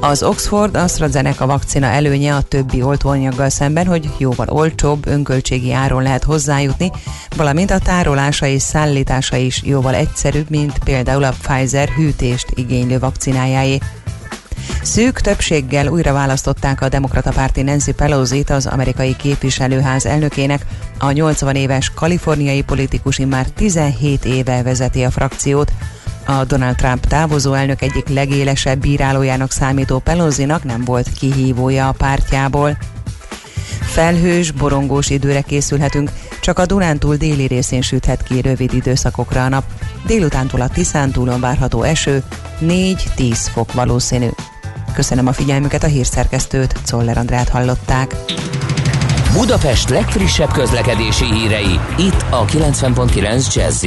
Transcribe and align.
Az 0.00 0.22
Oxford 0.22 0.76
AstraZeneca 0.76 1.46
vakcina 1.46 1.86
előnye 1.86 2.34
a 2.34 2.42
többi 2.42 2.82
oltóanyaggal 2.82 3.48
szemben, 3.48 3.86
hogy 3.86 4.10
jóval 4.18 4.48
olcsóbb, 4.48 5.06
önköltségi 5.06 5.72
áron 5.72 6.02
lehet 6.02 6.24
hozzájutni, 6.24 6.90
valamint 7.36 7.70
a 7.70 7.78
tárolása 7.78 8.46
és 8.46 8.62
szállítása 8.62 9.36
is 9.36 9.62
jóval 9.64 9.94
egyszerűbb, 9.94 10.50
mint 10.50 10.78
például 10.78 11.24
a 11.24 11.34
Pfizer 11.42 11.88
hűtést 11.88 12.46
igénylő 12.54 12.98
vakcinájáé. 12.98 13.78
Szűk 14.82 15.20
többséggel 15.20 15.86
újra 15.86 16.12
választották 16.12 16.80
a 16.80 16.88
demokrata 16.88 17.30
párti 17.30 17.62
Nancy 17.62 17.92
pelosi 17.92 18.44
az 18.46 18.66
amerikai 18.66 19.16
képviselőház 19.16 20.06
elnökének. 20.06 20.66
A 20.98 21.10
80 21.10 21.54
éves 21.54 21.90
kaliforniai 21.94 22.62
politikus 22.62 23.18
már 23.18 23.46
17 23.48 24.24
éve 24.24 24.62
vezeti 24.62 25.02
a 25.02 25.10
frakciót, 25.10 25.72
a 26.28 26.44
Donald 26.44 26.76
Trump 26.76 27.06
távozó 27.06 27.52
elnök 27.52 27.82
egyik 27.82 28.08
legélesebb 28.08 28.80
bírálójának 28.80 29.50
számító 29.50 29.98
Pelosi-nak 29.98 30.64
nem 30.64 30.84
volt 30.84 31.12
kihívója 31.12 31.88
a 31.88 31.92
pártjából. 31.92 32.76
Felhős, 33.80 34.50
borongós 34.50 35.10
időre 35.10 35.40
készülhetünk, 35.40 36.10
csak 36.40 36.58
a 36.58 36.66
Dunántúl 36.66 37.16
déli 37.16 37.46
részén 37.46 37.82
süthet 37.82 38.22
ki 38.22 38.40
rövid 38.40 38.72
időszakokra 38.72 39.44
a 39.44 39.48
nap. 39.48 39.64
Délutántól 40.06 40.60
a 40.60 40.68
Tiszántúlon 40.68 41.40
várható 41.40 41.82
eső, 41.82 42.22
4-10 42.60 42.94
fok 43.52 43.72
valószínű. 43.72 44.28
Köszönöm 44.94 45.26
a 45.26 45.32
figyelmüket, 45.32 45.82
a 45.82 45.86
hírszerkesztőt, 45.86 46.74
Czoller 46.84 47.18
Andrát 47.18 47.48
hallották. 47.48 48.14
Budapest 49.32 49.88
legfrissebb 49.88 50.52
közlekedési 50.52 51.24
hírei, 51.24 51.80
itt 51.98 52.24
a 52.30 52.44
90.9 52.44 53.54
jazz 53.54 53.84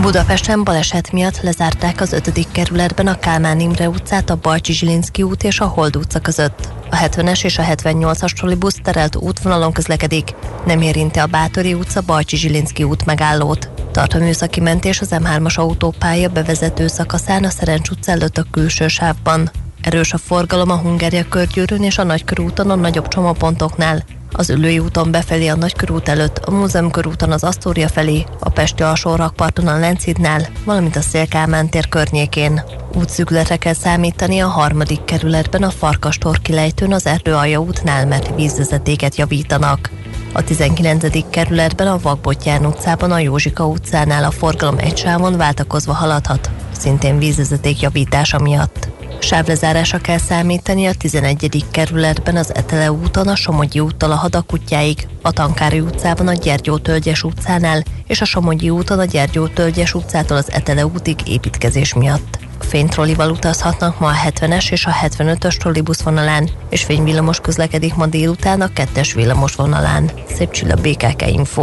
Budapesten 0.00 0.64
baleset 0.64 1.12
miatt 1.12 1.40
lezárták 1.40 2.00
az 2.00 2.12
5. 2.12 2.48
kerületben 2.52 3.06
a 3.06 3.18
Kálmán 3.18 3.60
Imre 3.60 3.88
utcát, 3.88 4.30
a 4.30 4.38
Bajcsi 4.42 4.72
Zsilinszki 4.72 5.22
út 5.22 5.42
és 5.44 5.60
a 5.60 5.66
Hold 5.66 5.96
utca 5.96 6.20
között. 6.20 6.68
A 6.90 6.96
70-es 6.96 7.44
és 7.44 7.58
a 7.58 7.62
78-as 7.62 8.30
trollibusz 8.30 8.78
terelt 8.82 9.16
útvonalon 9.16 9.72
közlekedik, 9.72 10.34
nem 10.66 10.80
érinti 10.80 11.18
a 11.18 11.26
Bátori 11.26 11.74
utca, 11.74 12.00
Bajcsi 12.00 12.36
Zsilinszki 12.36 12.82
út 12.82 13.04
megállót. 13.04 13.70
Tart 13.92 14.14
a 14.14 14.18
műszaki 14.18 14.60
mentés 14.60 15.00
az 15.00 15.08
M3-as 15.10 15.54
autópálya 15.54 16.28
bevezető 16.28 16.86
szakaszán 16.86 17.44
a 17.44 17.50
Szerencs 17.50 17.88
utca 17.88 18.12
előtt 18.12 18.38
a 18.38 18.46
külső 18.50 18.88
sávban. 18.88 19.50
Erős 19.80 20.12
a 20.12 20.18
forgalom 20.18 20.70
a 20.70 20.76
Hungária 20.76 21.28
körgyűrűn 21.28 21.82
és 21.82 21.98
a 21.98 22.04
Nagykörúton 22.04 22.70
a 22.70 22.74
nagyobb 22.74 23.08
csomópontoknál 23.08 24.04
az 24.36 24.50
Ülői 24.50 24.78
úton 24.78 25.10
befelé 25.10 25.46
a 25.48 25.56
Nagykörút 25.56 26.08
előtt, 26.08 26.38
a 26.38 26.50
Múzeum 26.50 26.90
körúton 26.90 27.32
az 27.32 27.44
Asztória 27.44 27.88
felé, 27.88 28.24
a 28.40 28.48
Pesti 28.48 28.82
alsó 28.82 29.14
rakparton 29.14 29.66
a 29.66 29.78
Lánchídnál, 29.78 30.48
valamint 30.64 30.96
a 30.96 31.00
Szélkámán 31.00 31.68
tér 31.68 31.88
környékén. 31.88 32.62
Útszűkületre 32.94 33.56
kell 33.56 33.74
számítani 33.74 34.40
a 34.40 34.46
harmadik 34.46 35.04
kerületben 35.04 35.62
a 35.62 35.70
Farkastor 35.70 36.38
kilejtőn 36.38 36.92
az 36.92 37.06
Erdőalja 37.06 37.58
útnál, 37.58 38.06
mert 38.06 38.34
vízvezetéket 38.34 39.16
javítanak. 39.16 39.90
A 40.32 40.44
19. 40.44 41.30
kerületben 41.30 41.86
a 41.86 41.98
Vakbottyán 42.02 42.66
utcában 42.66 43.12
a 43.12 43.18
Józsika 43.18 43.66
utcánál 43.66 44.24
a 44.24 44.30
forgalom 44.30 44.78
egy 44.78 44.96
sávon 44.96 45.36
váltakozva 45.36 45.92
haladhat, 45.92 46.50
szintén 46.72 47.18
vízvezeték 47.18 47.80
javítása 47.80 48.38
miatt. 48.38 48.95
Sávlezárásra 49.18 49.98
kell 49.98 50.18
számítani 50.18 50.86
a 50.86 50.94
11. 50.94 51.64
kerületben 51.70 52.36
az 52.36 52.54
Etele 52.54 52.92
úton, 52.92 53.28
a 53.28 53.36
Somogyi 53.36 53.80
úttal 53.80 54.10
a 54.10 54.14
Hadakutyáig, 54.14 55.08
a 55.22 55.30
Tankári 55.30 55.80
utcában 55.80 56.28
a 56.28 56.32
Gyergyó 56.32 56.78
Tölgyes 56.78 57.22
utcánál 57.22 57.82
és 58.06 58.20
a 58.20 58.24
Somogyi 58.24 58.70
úton 58.70 58.98
a 58.98 59.04
Gyergyó 59.04 59.46
Tölgyes 59.46 59.94
utcától 59.94 60.36
az 60.36 60.52
Etele 60.52 60.86
útig 60.86 61.16
építkezés 61.28 61.94
miatt. 61.94 62.38
Fénytrollival 62.60 63.30
utazhatnak 63.30 64.00
ma 64.00 64.08
a 64.08 64.28
70-es 64.28 64.70
és 64.70 64.86
a 64.86 64.90
75-ös 65.02 65.56
trollibusz 65.56 66.02
vonalán, 66.02 66.50
és 66.70 66.82
fényvillamos 66.82 67.40
közlekedik 67.40 67.94
ma 67.94 68.06
délután 68.06 68.60
a 68.60 68.68
2-es 68.68 69.10
villamos 69.14 69.54
vonalán. 69.54 70.10
Szép 70.34 70.50
csilla 70.50 70.74
BKK 70.74 71.26
Info. 71.26 71.62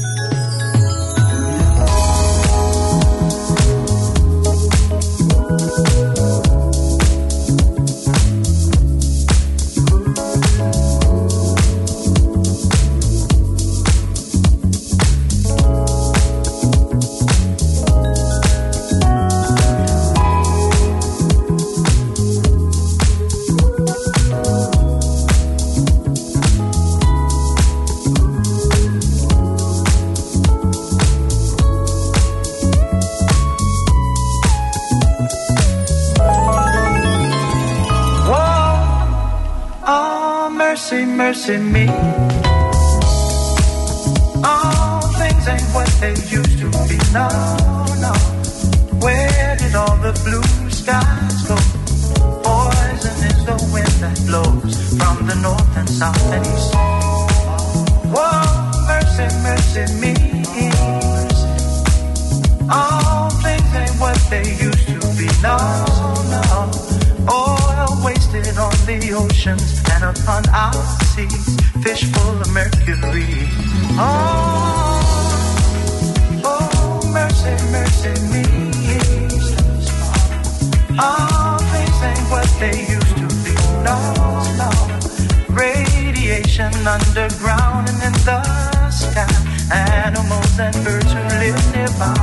Underground 87.31 87.89
and 87.89 88.03
in 88.03 88.13
the 88.25 88.89
sky. 88.89 89.27
Animals 89.71 90.59
and 90.59 90.75
birds 90.83 91.11
who 91.11 91.21
live 91.39 91.75
nearby. 91.75 92.13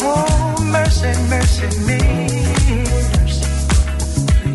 Oh, 0.00 0.56
mercy, 0.64 1.12
mercy 1.28 1.68
me. 1.86 2.00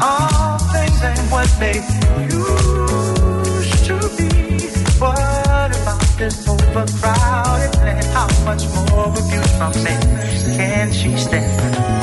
All 0.02 0.58
things 0.74 1.04
ain't 1.04 1.32
what 1.32 1.50
they 1.60 1.80
used 2.30 3.86
to 3.86 3.96
be. 4.18 4.30
What 5.00 5.72
about 5.82 6.02
this 6.18 6.48
overcrowded 6.48 7.76
land? 7.78 8.06
How 8.08 8.28
much 8.46 8.64
more 8.90 9.10
abuse 9.10 9.58
from 9.58 9.72
men 9.84 10.02
can 10.58 10.92
she 10.92 11.16
stand? 11.18 12.03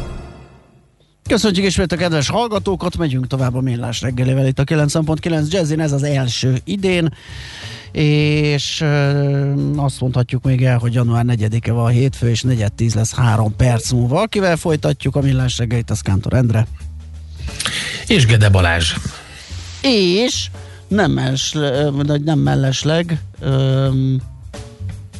Köszönjük 1.31 1.65
ismét 1.65 1.91
a 1.91 1.95
kedves 1.95 2.29
hallgatókat, 2.29 2.97
megyünk 2.97 3.27
tovább 3.27 3.55
a 3.55 3.61
millás 3.61 4.01
reggelével 4.01 4.47
itt 4.47 4.59
a 4.59 4.63
9.9 4.63 5.49
Jazzin, 5.49 5.79
ez 5.79 5.91
az 5.91 6.03
első 6.03 6.61
idén, 6.63 7.13
és 7.91 8.83
azt 9.75 9.99
mondhatjuk 9.99 10.43
még 10.43 10.63
el, 10.63 10.77
hogy 10.77 10.93
január 10.93 11.25
4-e 11.27 11.71
van 11.71 11.85
a 11.85 11.87
hétfő, 11.87 12.29
és 12.29 12.43
4.10 12.47 12.95
lesz 12.95 13.13
3 13.13 13.55
perc 13.55 13.91
múlva. 13.91 14.21
Akivel 14.21 14.55
folytatjuk 14.55 15.15
a 15.15 15.21
millás 15.21 15.57
reggelit, 15.57 15.89
az 15.89 16.01
Kántor 16.01 16.33
Endre. 16.33 16.67
És 18.07 18.25
Gede 18.25 18.49
Balázs. 18.49 18.95
És 19.81 20.49
nem, 20.87 21.17
els, 21.17 21.55
nem 22.23 22.39
mellesleg, 22.39 23.21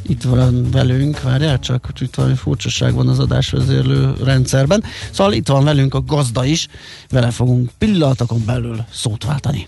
itt 0.08 0.24
van 0.24 0.72
velünk, 0.72 1.22
várjál 1.22 1.60
csak, 1.60 1.86
hogy 1.86 2.02
itt 2.02 2.16
valami 2.16 2.36
furcsaság 2.36 2.94
van 2.94 3.08
az 3.08 3.20
adásvezérlő 3.20 4.14
rendszerben. 4.24 4.84
Szóval 5.12 5.34
itt 5.34 5.48
van 5.48 5.64
velünk 5.64 5.94
a 5.94 6.04
gazda 6.04 6.46
is, 6.46 6.68
vele 7.10 7.32
fogunk 7.32 7.70
pillanatokon 7.78 8.46
belül 8.46 8.86
szót 8.92 9.26
váltani. 9.26 9.68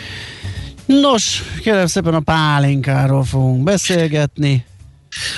Nos, 0.99 1.43
kérem 1.61 1.85
szépen 1.85 2.13
a 2.13 2.19
pálinkáról 2.19 3.23
fogunk 3.23 3.63
beszélgetni. 3.63 4.65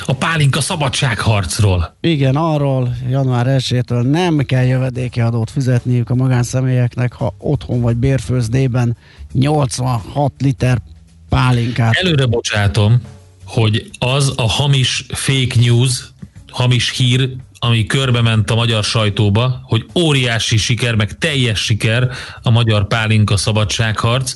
A 0.05 0.13
pálinka 0.13 0.61
szabadságharcról. 0.61 1.95
Igen, 2.01 2.35
arról 2.35 2.95
január 3.09 3.45
1-től 3.49 4.09
nem 4.09 4.37
kell 4.37 4.63
jövedéki 4.63 5.21
adót 5.21 5.49
fizetniük 5.49 6.09
a 6.09 6.15
magánszemélyeknek, 6.15 7.13
ha 7.13 7.35
otthon 7.37 7.81
vagy 7.81 7.95
bérfőzdében 7.95 8.97
86 9.31 10.33
liter 10.37 10.81
pálinkát. 11.29 11.93
Előre 11.93 12.25
bocsátom, 12.25 13.01
hogy 13.45 13.89
az 13.99 14.33
a 14.35 14.47
hamis 14.49 15.05
fake 15.09 15.59
news, 15.59 16.03
hamis 16.51 16.89
hír, 16.89 17.29
ami 17.59 17.85
körbe 17.85 18.21
ment 18.21 18.49
a 18.49 18.55
magyar 18.55 18.83
sajtóba, 18.83 19.61
hogy 19.63 19.85
óriási 19.95 20.57
siker, 20.57 20.95
meg 20.95 21.17
teljes 21.17 21.59
siker 21.63 22.09
a 22.41 22.49
magyar 22.49 22.87
pálinka 22.87 23.37
szabadságharc, 23.37 24.35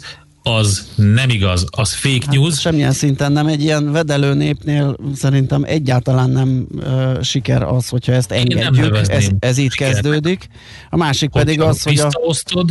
az 0.56 0.88
nem 0.96 1.30
igaz, 1.30 1.66
az 1.70 1.94
fake 1.94 2.26
Hát 2.26 2.36
news. 2.36 2.60
semmilyen 2.60 2.92
szinten 2.92 3.32
nem 3.32 3.48
egy 3.48 3.62
ilyen 3.64 3.92
vedelő 3.92 4.34
népnél 4.34 4.96
szerintem 5.16 5.64
egyáltalán 5.64 6.30
nem 6.30 6.68
uh, 6.76 7.22
siker 7.22 7.64
az, 7.64 7.88
hogyha 7.90 8.12
ezt 8.12 8.32
engedjük. 8.32 8.98
Ez, 9.10 9.28
ez 9.40 9.58
így 9.58 9.72
sikernek. 9.72 9.94
kezdődik. 9.96 10.48
A 10.90 10.98
másik 10.98 11.30
pedig 11.30 11.62
Hogyha 11.62 11.70
az, 11.70 11.84
hogy 11.84 12.00
a... 12.00 12.66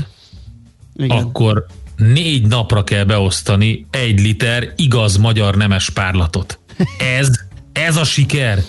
Igen. 0.97 1.17
akkor 1.17 1.67
négy 1.97 2.47
napra 2.47 2.85
kell 2.85 3.05
beosztani 3.05 3.87
egy 3.91 4.21
liter 4.21 4.73
igaz 4.77 5.17
magyar 5.17 5.57
nemes 5.57 5.91
párlatot. 5.91 6.59
Ez, 7.19 7.29
ez 7.73 7.97
a 7.97 8.05
siker. 8.05 8.63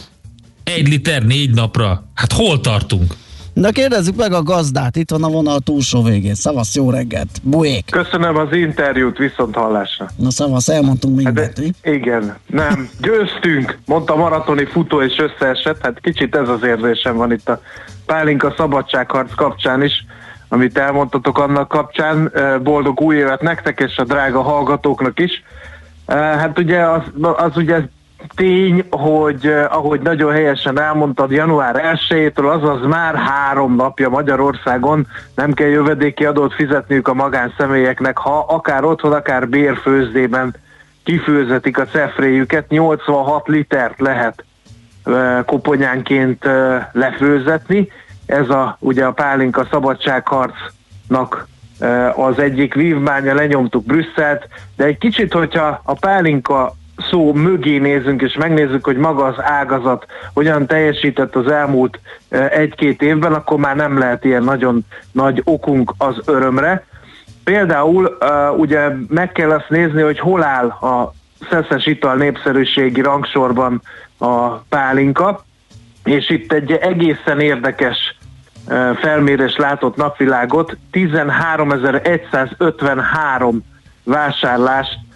Egy 0.64 0.88
liter 0.88 1.26
négy 1.26 1.54
napra. 1.54 2.12
Hát 2.14 2.32
hol 2.34 2.62
tartunk? 2.62 3.16
Na 3.60 3.70
kérdezzük 3.70 4.16
meg 4.16 4.34
a 4.34 4.44
gazdát, 4.44 4.96
itt 4.96 5.10
van 5.10 5.24
a 5.24 5.28
vonal 5.28 5.60
túlsó 5.60 6.04
végén. 6.04 6.36
Szavasz, 6.36 6.76
jó 6.76 6.90
reggelt! 6.90 7.30
Bujék! 7.44 7.86
Köszönöm 7.92 8.38
az 8.38 8.54
interjút, 8.56 9.18
viszont 9.18 9.56
hallásra. 9.56 10.06
Na 10.16 10.32
szavasz, 10.32 10.70
elmondtunk 10.70 11.16
Hát 11.16 11.26
mindent, 11.26 11.60
mi? 11.60 11.72
de, 11.82 11.92
igen, 11.92 12.36
nem, 12.48 12.90
győztünk, 13.02 13.78
mondta 13.86 14.14
a 14.14 14.18
maratoni 14.18 14.66
futó 14.66 15.02
és 15.02 15.18
összeesett, 15.18 15.82
hát 15.82 16.00
kicsit 16.00 16.36
ez 16.36 16.50
az 16.50 16.64
érzésem 16.64 17.16
van 17.16 17.32
itt 17.32 17.50
a 17.50 17.62
Pálinka 18.06 18.54
szabadságharc 18.58 19.36
kapcsán 19.36 19.84
is, 19.84 20.06
amit 20.48 20.78
elmondtatok 20.78 21.40
annak 21.40 21.68
kapcsán, 21.68 22.32
boldog 22.64 23.02
új 23.02 23.16
évet 23.16 23.42
nektek 23.42 23.80
és 23.80 23.98
a 23.98 24.04
drága 24.04 24.42
hallgatóknak 24.42 25.20
is. 25.20 25.44
Hát 26.08 26.60
ugye 26.60 26.80
az, 26.80 27.02
az 27.38 27.58
ugye 27.58 27.82
tény, 28.36 28.88
hogy 28.90 29.46
eh, 29.46 29.76
ahogy 29.76 30.00
nagyon 30.02 30.32
helyesen 30.32 30.80
elmondtad, 30.80 31.32
január 31.32 31.98
1-től, 32.10 32.62
azaz 32.62 32.86
már 32.86 33.16
három 33.16 33.76
napja 33.76 34.10
Magyarországon 34.10 35.08
nem 35.36 35.54
kell 35.54 35.68
jövedéki 35.68 36.26
adót 36.26 36.54
fizetniük 36.54 37.08
a 37.08 37.14
magánszemélyeknek, 37.14 38.18
ha 38.18 38.46
akár 38.50 38.84
otthon, 38.84 39.14
akár 39.14 39.50
bérfőzdében 39.50 40.56
kifőzetik 41.04 41.78
a 41.78 41.86
cefréjüket, 41.86 42.70
86 42.70 43.48
litert 43.48 44.00
lehet 44.00 44.44
ö, 45.04 45.40
koponyánként 45.46 46.46
ö, 46.46 46.78
lefőzetni. 46.92 47.92
Ez 48.26 48.50
a, 48.50 48.78
ugye 48.80 49.06
a 49.06 49.12
pálinka 49.12 49.68
szabadságharcnak 49.72 51.48
az 52.16 52.40
egyik 52.40 52.74
vívmánya, 52.74 53.34
lenyomtuk 53.34 53.86
Brüsszelt, 53.86 54.48
de 54.76 54.84
egy 54.84 54.98
kicsit, 54.98 55.34
hogyha 55.34 55.82
a 55.84 55.94
pálinka 55.94 56.76
szó 56.98 57.34
mögé 57.34 57.78
nézünk, 57.78 58.22
és 58.22 58.34
megnézzük, 58.34 58.86
hogy 58.86 58.98
maga 58.98 59.26
az 59.26 59.36
ágazat 59.38 60.06
hogyan 60.34 60.66
teljesített 60.66 61.36
az 61.36 61.52
elmúlt 61.52 62.00
ö, 62.30 62.46
egy-két 62.50 63.02
évben, 63.02 63.34
akkor 63.34 63.58
már 63.58 63.76
nem 63.76 63.98
lehet 63.98 64.26
ilyen 64.26 64.44
nagyon 64.44 64.86
nagy 65.12 65.42
okunk 65.44 65.94
az 65.98 66.16
örömre. 66.26 66.86
Például 67.44 68.18
uh, 68.20 68.60
ugye 68.60 68.90
meg 69.08 69.32
kell 69.32 69.52
azt 69.52 69.70
nézni, 69.70 70.02
hogy 70.02 70.20
hol 70.20 70.44
áll 70.44 70.68
a 70.68 71.14
szeszes 71.50 71.86
ital 71.86 72.16
népszerűségi 72.16 73.02
rangsorban 73.02 73.82
a 74.18 74.48
pálinka, 74.48 75.46
és 76.04 76.30
itt 76.30 76.52
egy 76.52 76.72
egészen 76.72 77.40
érdekes 77.40 78.18
uh, 78.68 78.98
felmérés 78.98 79.56
látott 79.56 79.96
napvilágot, 79.96 80.78
13.153 80.92 83.54
vásárlást 84.04 85.07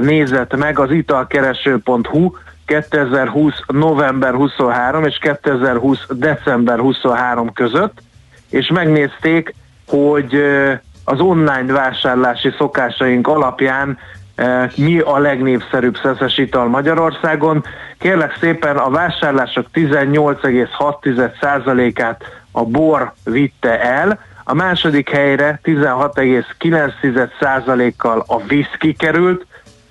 nézett 0.00 0.56
meg 0.56 0.78
az 0.78 0.90
italkereső.hu 0.90 2.30
2020. 2.66 3.54
november 3.66 4.34
23 4.34 5.04
és 5.04 5.18
2020. 5.18 6.06
december 6.10 6.78
23 6.78 7.52
között, 7.52 7.98
és 8.50 8.70
megnézték, 8.70 9.54
hogy 9.86 10.42
az 11.04 11.20
online 11.20 11.72
vásárlási 11.72 12.54
szokásaink 12.58 13.28
alapján 13.28 13.98
mi 14.76 14.98
a 14.98 15.18
legnépszerűbb 15.18 15.96
szeszes 16.02 16.38
ital 16.38 16.68
Magyarországon. 16.68 17.64
Kérlek 17.98 18.36
szépen 18.40 18.76
a 18.76 18.90
vásárlások 18.90 19.66
18,6%-át 19.74 22.24
a 22.52 22.64
bor 22.64 23.12
vitte 23.24 23.80
el, 23.80 24.18
a 24.44 24.54
második 24.54 25.08
helyre 25.08 25.60
16,9%-kal 25.64 28.24
a 28.26 28.42
viszki 28.46 28.92
került, 28.92 29.46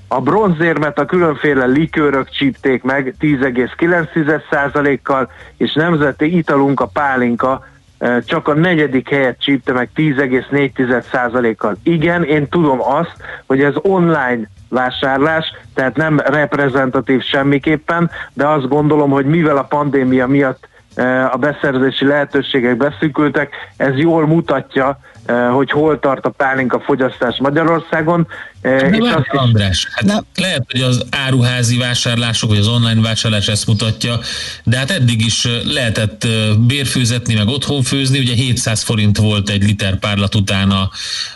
a 0.07 0.21
bronzérmet 0.21 0.99
a 0.99 1.05
különféle 1.05 1.65
likőrök 1.65 2.29
csípték 2.29 2.83
meg 2.83 3.15
10,9%-kal, 3.19 5.31
és 5.57 5.73
nemzeti 5.73 6.37
italunk 6.37 6.79
a 6.79 6.85
pálinka 6.85 7.65
eh, 7.97 8.17
csak 8.25 8.47
a 8.47 8.53
negyedik 8.53 9.09
helyet 9.09 9.39
csípte 9.39 9.73
meg 9.73 9.89
10,4%-kal. 9.95 11.77
Igen, 11.83 12.23
én 12.23 12.49
tudom 12.49 12.81
azt, 12.81 13.15
hogy 13.45 13.61
ez 13.61 13.73
online 13.81 14.49
vásárlás, 14.69 15.53
tehát 15.73 15.95
nem 15.95 16.19
reprezentatív 16.19 17.23
semmiképpen, 17.23 18.09
de 18.33 18.47
azt 18.47 18.67
gondolom, 18.67 19.09
hogy 19.09 19.25
mivel 19.25 19.57
a 19.57 19.63
pandémia 19.63 20.27
miatt 20.27 20.67
eh, 20.95 21.33
a 21.33 21.37
beszerzési 21.37 22.05
lehetőségek 22.05 22.77
beszűkültek, 22.77 23.53
ez 23.77 23.97
jól 23.97 24.27
mutatja, 24.27 24.99
eh, 25.25 25.49
hogy 25.49 25.71
hol 25.71 25.99
tart 25.99 26.25
a 26.25 26.29
pálinka 26.29 26.79
fogyasztás 26.79 27.39
Magyarországon. 27.39 28.27
De 28.67 28.87
és 28.87 29.11
azt 29.13 29.27
is... 29.31 29.39
András, 29.39 29.87
hát 29.91 30.05
Na. 30.05 30.23
lehet, 30.35 30.63
hogy 30.71 30.81
az 30.81 31.05
áruházi 31.09 31.77
vásárlások, 31.77 32.49
vagy 32.49 32.59
az 32.59 32.67
online 32.67 33.01
vásárlás 33.01 33.47
ezt 33.47 33.67
mutatja, 33.67 34.19
de 34.63 34.77
hát 34.77 34.91
eddig 34.91 35.25
is 35.25 35.47
lehetett 35.65 36.27
bérfőzetni, 36.67 37.33
meg 37.33 37.47
otthon 37.47 37.81
főzni, 37.81 38.19
ugye 38.19 38.33
700 38.33 38.81
forint 38.81 39.17
volt 39.17 39.49
egy 39.49 39.63
liter 39.63 39.99
párlat 39.99 40.35
után 40.35 40.71
a, 40.71 40.89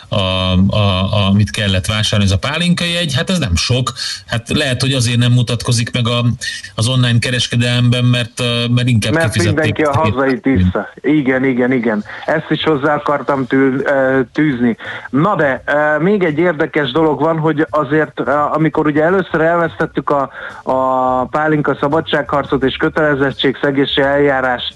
a, 0.08 0.52
a, 0.68 1.28
amit 1.28 1.50
kellett 1.50 1.86
vásárolni, 1.86 2.32
ez 2.32 2.38
a 2.42 2.48
pálinkai 2.48 2.96
egy, 2.96 3.14
hát 3.14 3.30
ez 3.30 3.38
nem 3.38 3.56
sok. 3.56 3.92
Hát 4.26 4.48
lehet, 4.48 4.80
hogy 4.80 4.92
azért 4.92 5.18
nem 5.18 5.32
mutatkozik 5.32 5.92
meg 5.92 6.08
a, 6.08 6.24
az 6.74 6.88
online 6.88 7.18
kereskedelemben, 7.18 8.04
mert, 8.04 8.42
mert 8.74 8.88
inkább 8.88 9.12
Mert 9.12 9.36
mindenki 9.36 9.82
a 9.82 9.92
hazai 9.92 10.40
tiszta. 10.40 10.88
Igen, 11.00 11.44
igen, 11.44 11.72
igen. 11.72 12.04
Ezt 12.26 12.50
is 12.50 12.62
hozzá 12.62 12.94
akartam 12.94 13.46
tű, 13.46 13.76
tűzni. 14.32 14.76
Na 15.10 15.36
de, 15.36 15.62
még 16.00 16.22
egy 16.22 16.38
érdekes 16.38 16.90
dolog 16.90 17.21
van, 17.22 17.38
hogy 17.38 17.66
azért, 17.70 18.20
amikor 18.28 18.86
ugye 18.86 19.02
először 19.02 19.40
elvesztettük 19.40 20.10
a, 20.10 20.30
a 20.62 21.24
pálinka 21.24 21.76
szabadságharcot 21.80 22.64
és 22.64 22.76
kötelezettségszegési 22.76 24.00
eljárást, 24.00 24.74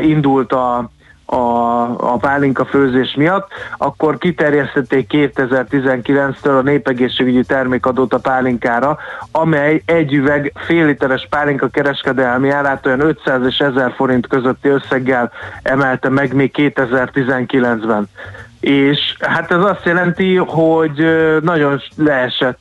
indult 0.00 0.52
a 0.52 0.90
a, 1.32 2.12
a 2.12 2.16
pálinka 2.16 2.64
főzés 2.64 3.14
miatt, 3.14 3.50
akkor 3.78 4.18
kiterjesztették 4.18 5.10
2019-től 5.12 6.58
a 6.58 6.62
népegészségügyi 6.62 7.42
termékadót 7.42 8.14
a 8.14 8.18
pálinkára, 8.18 8.98
amely 9.30 9.82
egy 9.84 10.12
üveg 10.12 10.52
fél 10.66 10.86
literes 10.86 11.26
pálinka 11.30 11.68
kereskedelmi 11.68 12.50
árát 12.50 12.86
olyan 12.86 13.00
500 13.00 13.46
és 13.46 13.58
1000 13.58 13.92
forint 13.92 14.26
közötti 14.26 14.68
összeggel 14.68 15.32
emelte 15.62 16.08
meg 16.08 16.34
még 16.34 16.50
2019-ben. 16.54 18.08
És 18.62 19.16
hát 19.20 19.50
ez 19.50 19.64
azt 19.64 19.84
jelenti, 19.84 20.36
hogy 20.36 21.06
nagyon 21.40 21.80
leesett 21.96 22.60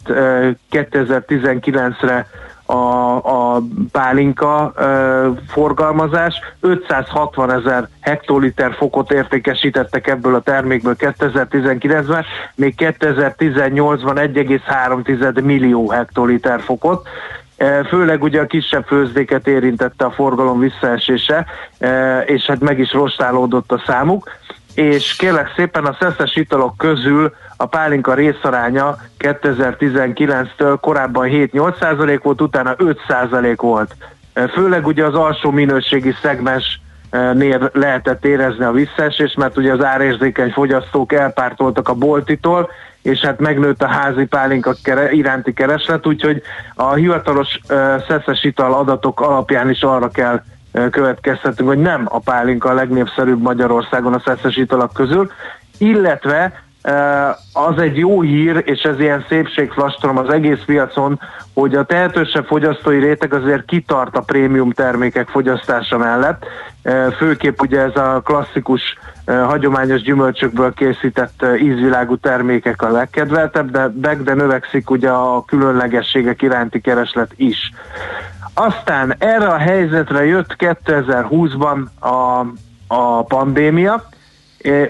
2019-re 0.72 2.28
a, 2.66 3.16
a 3.16 3.62
pálinka 3.92 4.74
forgalmazás. 5.48 6.40
560 6.60 7.52
ezer 7.52 7.88
hektoliter 8.00 8.74
fokot 8.74 9.12
értékesítettek 9.12 10.08
ebből 10.08 10.36
a 10.36 10.42
termékből 10.42 10.96
2019-ben, 11.00 12.26
még 12.56 12.74
2018-ban 12.78 14.32
1,3 14.34 15.44
millió 15.44 15.90
hektoliter 15.90 16.62
fokot. 16.62 17.08
Főleg 17.88 18.24
ugye 18.24 18.42
a 18.42 18.46
kisebb 18.46 18.86
főzdéket 18.86 19.48
érintette 19.48 20.06
a 20.06 20.12
forgalom 20.12 20.60
visszaesése, 20.60 21.46
és 22.26 22.46
hát 22.46 22.60
meg 22.60 22.80
is 22.80 22.92
rostálódott 22.92 23.72
a 23.72 23.84
számuk 23.86 24.30
és 24.76 25.16
kérlek 25.16 25.54
szépen 25.56 25.86
a 25.86 25.98
szeszes 26.00 26.36
italok 26.36 26.78
közül 26.78 27.34
a 27.58 27.66
pálinka 27.66 28.14
részaránya 28.14 28.98
2019-től 29.20 30.78
korábban 30.82 31.28
7-8% 31.32 32.20
volt, 32.24 32.42
utána 32.42 32.76
5% 32.78 33.54
volt. 33.58 33.96
Főleg 34.54 34.86
ugye 34.86 35.06
az 35.06 35.14
alsó 35.14 35.52
minőségi 35.52 36.14
szegmens 36.22 36.80
nél 37.34 37.70
lehetett 37.74 38.26
érezni 38.26 38.64
a 38.64 38.72
visszaesést, 38.72 39.38
mert 39.38 39.58
ugye 39.58 39.72
az 39.72 39.84
árérzékeny 39.84 40.52
fogyasztók 40.52 41.14
elpártoltak 41.14 41.90
a 41.90 41.94
boltitól, 41.94 42.70
és 43.02 43.20
hát 43.20 43.40
megnőtt 43.40 43.82
a 43.82 43.88
házi 43.88 44.26
pálinka 44.26 44.74
iránti 45.12 45.54
kereslet, 45.54 46.08
úgyhogy 46.08 46.42
a 46.76 46.94
hivatalos 46.94 47.60
szeszes 48.08 48.44
ital 48.44 48.74
adatok 48.74 49.22
alapján 49.22 49.70
is 49.70 49.82
arra 49.82 50.10
kell 50.10 50.42
következtetünk, 50.92 51.70
hogy 51.70 51.82
nem 51.82 52.06
a 52.10 52.20
pálinka 52.20 52.70
a 52.70 52.74
legnépszerűbb 52.74 53.42
Magyarországon 53.42 54.14
a 54.14 54.22
szeszes 54.26 54.58
italak 54.58 54.94
közül, 54.94 55.32
illetve 55.78 56.64
az 57.54 57.78
egy 57.78 57.98
jó 57.98 58.22
hír, 58.22 58.62
és 58.66 58.82
ez 58.82 59.00
ilyen 59.00 59.26
szépségflastrom 59.28 60.18
az 60.18 60.30
egész 60.30 60.62
piacon, 60.66 61.20
hogy 61.54 61.76
a 61.76 61.84
tehetősebb 61.84 62.46
fogyasztói 62.46 63.00
réteg 63.00 63.34
azért 63.34 63.66
kitart 63.66 64.16
a 64.16 64.22
prémium 64.22 64.72
termékek 64.72 65.28
fogyasztása 65.28 65.98
mellett. 65.98 66.46
Főképp 67.18 67.62
ugye 67.62 67.80
ez 67.80 67.96
a 67.96 68.22
klasszikus, 68.26 68.82
hagyományos 69.26 70.02
gyümölcsökből 70.02 70.74
készített 70.74 71.46
ízvilágú 71.58 72.18
termékek 72.18 72.82
a 72.82 72.92
legkedveltebb, 72.92 73.72
de 73.72 74.16
de 74.16 74.34
növekszik 74.34 74.90
ugye 74.90 75.10
a 75.10 75.46
különlegességek 75.46 76.42
iránti 76.42 76.82
kereslet 76.82 77.32
is. 77.36 77.72
Aztán 78.54 79.16
erre 79.18 79.48
a 79.48 79.58
helyzetre 79.58 80.26
jött 80.26 80.56
2020-ban 80.58 81.84
a, 82.00 82.46
a 82.88 83.24
pandémia, 83.24 84.10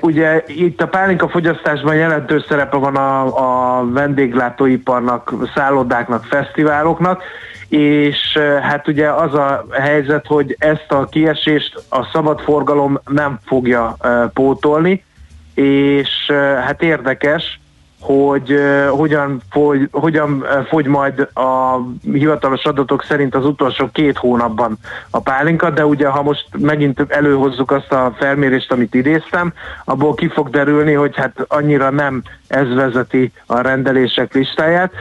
Ugye 0.02 0.44
itt 0.48 0.82
a 0.82 0.88
pálinka 0.88 1.30
fogyasztásban 1.30 1.96
jelentős 1.96 2.44
szerepe 2.48 2.78
van 2.78 2.96
a, 2.96 3.22
a 3.80 3.86
vendéglátóiparnak, 3.92 5.34
szállodáknak, 5.56 6.24
fesztiváloknak, 6.24 7.24
és 7.70 8.38
hát 8.62 8.88
ugye 8.88 9.10
az 9.10 9.34
a 9.34 9.66
helyzet, 9.72 10.26
hogy 10.28 10.56
ezt 10.60 10.92
a 10.92 11.06
kiesést 11.06 11.84
a 11.90 12.10
szabad 12.14 12.40
forgalom 12.40 13.00
nem 13.08 13.40
fogja 13.46 13.98
pótolni, 14.34 15.04
és 15.54 16.32
hát 16.66 16.82
érdekes, 16.82 17.61
hogy 18.02 18.52
uh, 18.52 18.88
hogyan, 18.88 19.42
fogy, 19.50 19.88
hogyan 19.92 20.46
fogy 20.70 20.86
majd 20.86 21.20
a 21.34 21.80
hivatalos 22.04 22.64
adatok 22.64 23.04
szerint 23.04 23.36
az 23.36 23.46
utolsó 23.46 23.90
két 23.92 24.18
hónapban 24.18 24.78
a 25.10 25.20
pálinka, 25.20 25.70
de 25.70 25.86
ugye 25.86 26.08
ha 26.08 26.24
most 26.24 26.46
megint 26.58 27.06
előhozzuk 27.08 27.72
azt 27.72 27.92
a 27.92 28.16
felmérést, 28.18 28.72
amit 28.72 28.94
idéztem, 28.94 29.54
abból 29.86 30.14
ki 30.14 30.28
fog 30.28 30.50
derülni, 30.50 30.94
hogy 30.94 31.16
hát 31.16 31.46
annyira 31.48 31.90
nem 31.90 32.24
ez 32.48 32.74
vezeti 32.74 33.32
a 33.46 33.62
rendelések 33.62 34.34
listáját, 34.34 34.92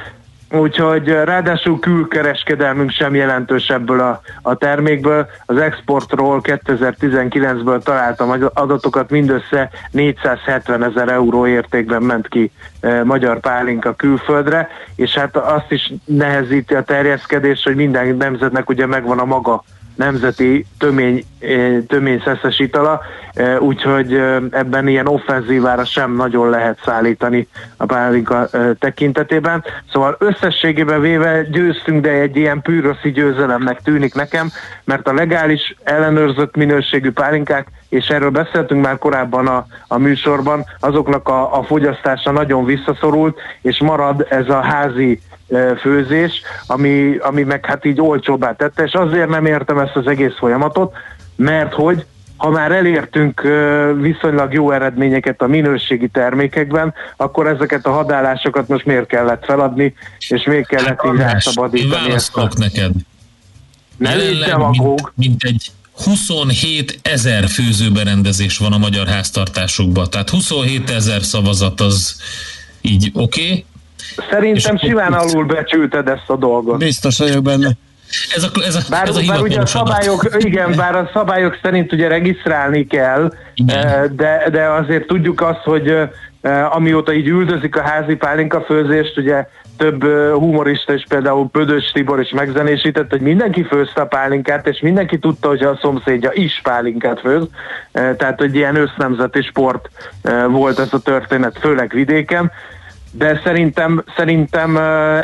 Úgyhogy 0.53 1.09
ráadásul 1.09 1.79
külkereskedelmünk 1.79 2.91
sem 2.91 3.15
jelentős 3.15 3.69
ebből 3.69 4.01
a, 4.01 4.21
a 4.43 4.55
termékből. 4.55 5.27
Az 5.47 5.57
exportról 5.57 6.41
2019-ből 6.43 7.83
találtam 7.83 8.51
adatokat, 8.55 9.11
mindössze 9.11 9.71
470 9.91 10.85
ezer 10.85 11.09
euró 11.09 11.47
értékben 11.47 12.03
ment 12.03 12.29
ki 12.29 12.51
e, 12.81 13.05
magyar 13.05 13.41
pálinka 13.41 13.95
külföldre, 13.95 14.69
és 14.95 15.15
hát 15.15 15.37
azt 15.37 15.73
is 15.73 15.93
nehezíti 16.05 16.75
a 16.75 16.83
terjeszkedés, 16.83 17.63
hogy 17.63 17.75
minden 17.75 18.17
nemzetnek 18.17 18.69
ugye 18.69 18.87
megvan 18.87 19.19
a 19.19 19.25
maga 19.25 19.63
nemzeti 20.01 20.67
tömény, 20.79 21.25
eh, 21.39 21.79
tömény 21.89 22.23
szeszes 22.25 22.59
itala, 22.59 23.01
eh, 23.35 23.61
úgyhogy 23.61 24.15
eh, 24.15 24.37
ebben 24.51 24.89
ilyen 24.89 25.07
offenzívára 25.07 25.85
sem 25.85 26.17
nagyon 26.17 26.51
lehet 26.51 26.79
szállítani 26.85 27.49
a 27.77 27.87
pálinka 27.87 28.49
tekintetében. 28.79 29.65
Szóval 29.93 30.17
összességében 30.19 31.01
véve 31.01 31.43
győztünk, 31.43 32.03
de 32.03 32.11
egy 32.11 32.37
ilyen 32.37 32.63
pűröszi 32.63 33.11
győzelemnek 33.11 33.81
tűnik 33.83 34.15
nekem, 34.15 34.51
mert 34.85 35.09
a 35.09 35.15
legális 35.15 35.77
ellenőrzött 35.83 36.57
minőségű 36.57 37.11
pálinkák, 37.11 37.69
és 37.89 38.07
erről 38.07 38.31
beszéltünk 38.31 38.85
már 38.85 38.99
korábban 38.99 39.47
a, 39.47 39.67
a 39.89 39.99
műsorban, 39.99 40.65
azoknak 40.81 41.29
a, 41.29 41.59
a 41.59 41.63
fogyasztása 41.63 42.31
nagyon 42.31 42.65
visszaszorult, 42.65 43.39
és 43.63 43.81
marad 43.81 44.27
ez 44.29 44.49
a 44.49 44.61
házi 44.61 45.21
főzés, 45.81 46.43
ami, 46.67 47.17
ami 47.17 47.43
meg 47.43 47.67
hát 47.67 47.85
így 47.85 48.01
olcsóbbá 48.01 48.53
tette, 48.53 48.83
és 48.83 48.93
azért 48.93 49.29
nem 49.29 49.47
értem 49.47 49.79
ezt 49.79 49.97
az 49.97 50.07
egész 50.07 50.35
folyamatot, 50.39 50.95
mert 51.37 51.73
hogy 51.73 52.05
ha 52.37 52.51
már 52.51 52.73
elértünk 52.73 53.43
viszonylag 54.01 54.53
jó 54.53 54.71
eredményeket 54.71 55.43
a 55.43 55.47
minőségi 55.47 56.09
termékekben, 56.09 56.95
akkor 57.17 57.47
ezeket 57.47 57.87
a 57.87 57.91
hadállásokat 57.91 58.69
most 58.69 58.85
miért 58.85 59.07
kellett 59.07 59.45
feladni, 59.45 59.95
és 60.29 60.45
miért 60.45 60.67
kellett 60.67 61.01
így 61.07 61.17
rászabadítani 61.17 62.13
ezt 62.13 62.37
a... 62.37 62.49
neked. 62.59 62.93
Ne 63.97 64.15
mint, 64.15 65.13
mint 65.15 65.45
egy 65.45 65.71
27 66.05 66.99
ezer 67.03 67.49
főzőberendezés 67.49 68.59
van 68.59 68.73
a 68.73 68.79
magyar 68.79 69.07
háztartásokban. 69.07 70.11
Tehát 70.11 70.31
27 70.31 70.91
ezer 70.91 71.23
szavazat 71.23 71.81
az 71.81 72.17
így 72.81 73.11
oké, 73.15 73.43
okay, 73.43 73.65
Szerintem 74.31 74.77
simán 74.79 75.13
alul 75.13 75.45
becsülted 75.45 76.09
ezt 76.09 76.31
a 76.31 76.37
dolgot. 76.37 76.79
Biztos 76.79 77.19
vagyok 77.19 77.43
benne. 77.43 77.69
Ez 78.35 78.43
a, 78.43 78.49
ez 78.67 78.75
a, 78.75 78.81
bár, 78.91 79.09
ez 79.09 79.17
a 79.17 79.23
bár 79.27 79.41
ugye 79.41 79.61
a 79.61 79.67
szabályok, 79.67 80.27
igen, 80.39 80.73
bár 80.77 80.97
a 80.97 81.11
szabályok 81.13 81.59
szerint 81.63 81.93
ugye 81.93 82.09
regisztrálni 82.09 82.87
kell, 82.87 83.33
eh, 83.67 84.05
de, 84.11 84.49
de 84.51 84.65
azért 84.65 85.07
tudjuk 85.07 85.41
azt, 85.41 85.63
hogy 85.65 85.89
eh, 86.41 86.77
amióta 86.77 87.13
így 87.13 87.27
üldözik 87.27 87.77
a 87.77 87.83
házi 87.83 88.15
pálinka 88.15 88.61
főzést, 88.61 89.17
ugye 89.19 89.47
több 89.77 90.03
eh, 90.03 90.33
humorista 90.33 90.93
is, 90.93 91.05
például 91.09 91.49
Pödös 91.49 91.91
Tibor 91.93 92.21
is 92.21 92.31
megzenésített, 92.31 93.11
hogy 93.11 93.21
mindenki 93.21 93.63
főzte 93.63 94.01
a 94.01 94.07
pálinkát, 94.07 94.67
és 94.67 94.81
mindenki 94.81 95.19
tudta, 95.19 95.49
hogy 95.49 95.63
a 95.63 95.79
szomszédja 95.83 96.31
is 96.33 96.61
pálinkát 96.63 97.21
főz, 97.21 97.45
tehát 97.93 98.39
hogy 98.39 98.55
ilyen 98.55 98.77
össznemzeti 98.77 99.43
sport 99.43 99.89
volt 100.49 100.79
ez 100.79 100.93
a 100.93 100.99
történet, 100.99 101.59
főleg 101.61 101.93
vidéken, 101.95 102.51
de 103.13 103.41
szerintem, 103.45 104.05
szerintem 104.17 104.77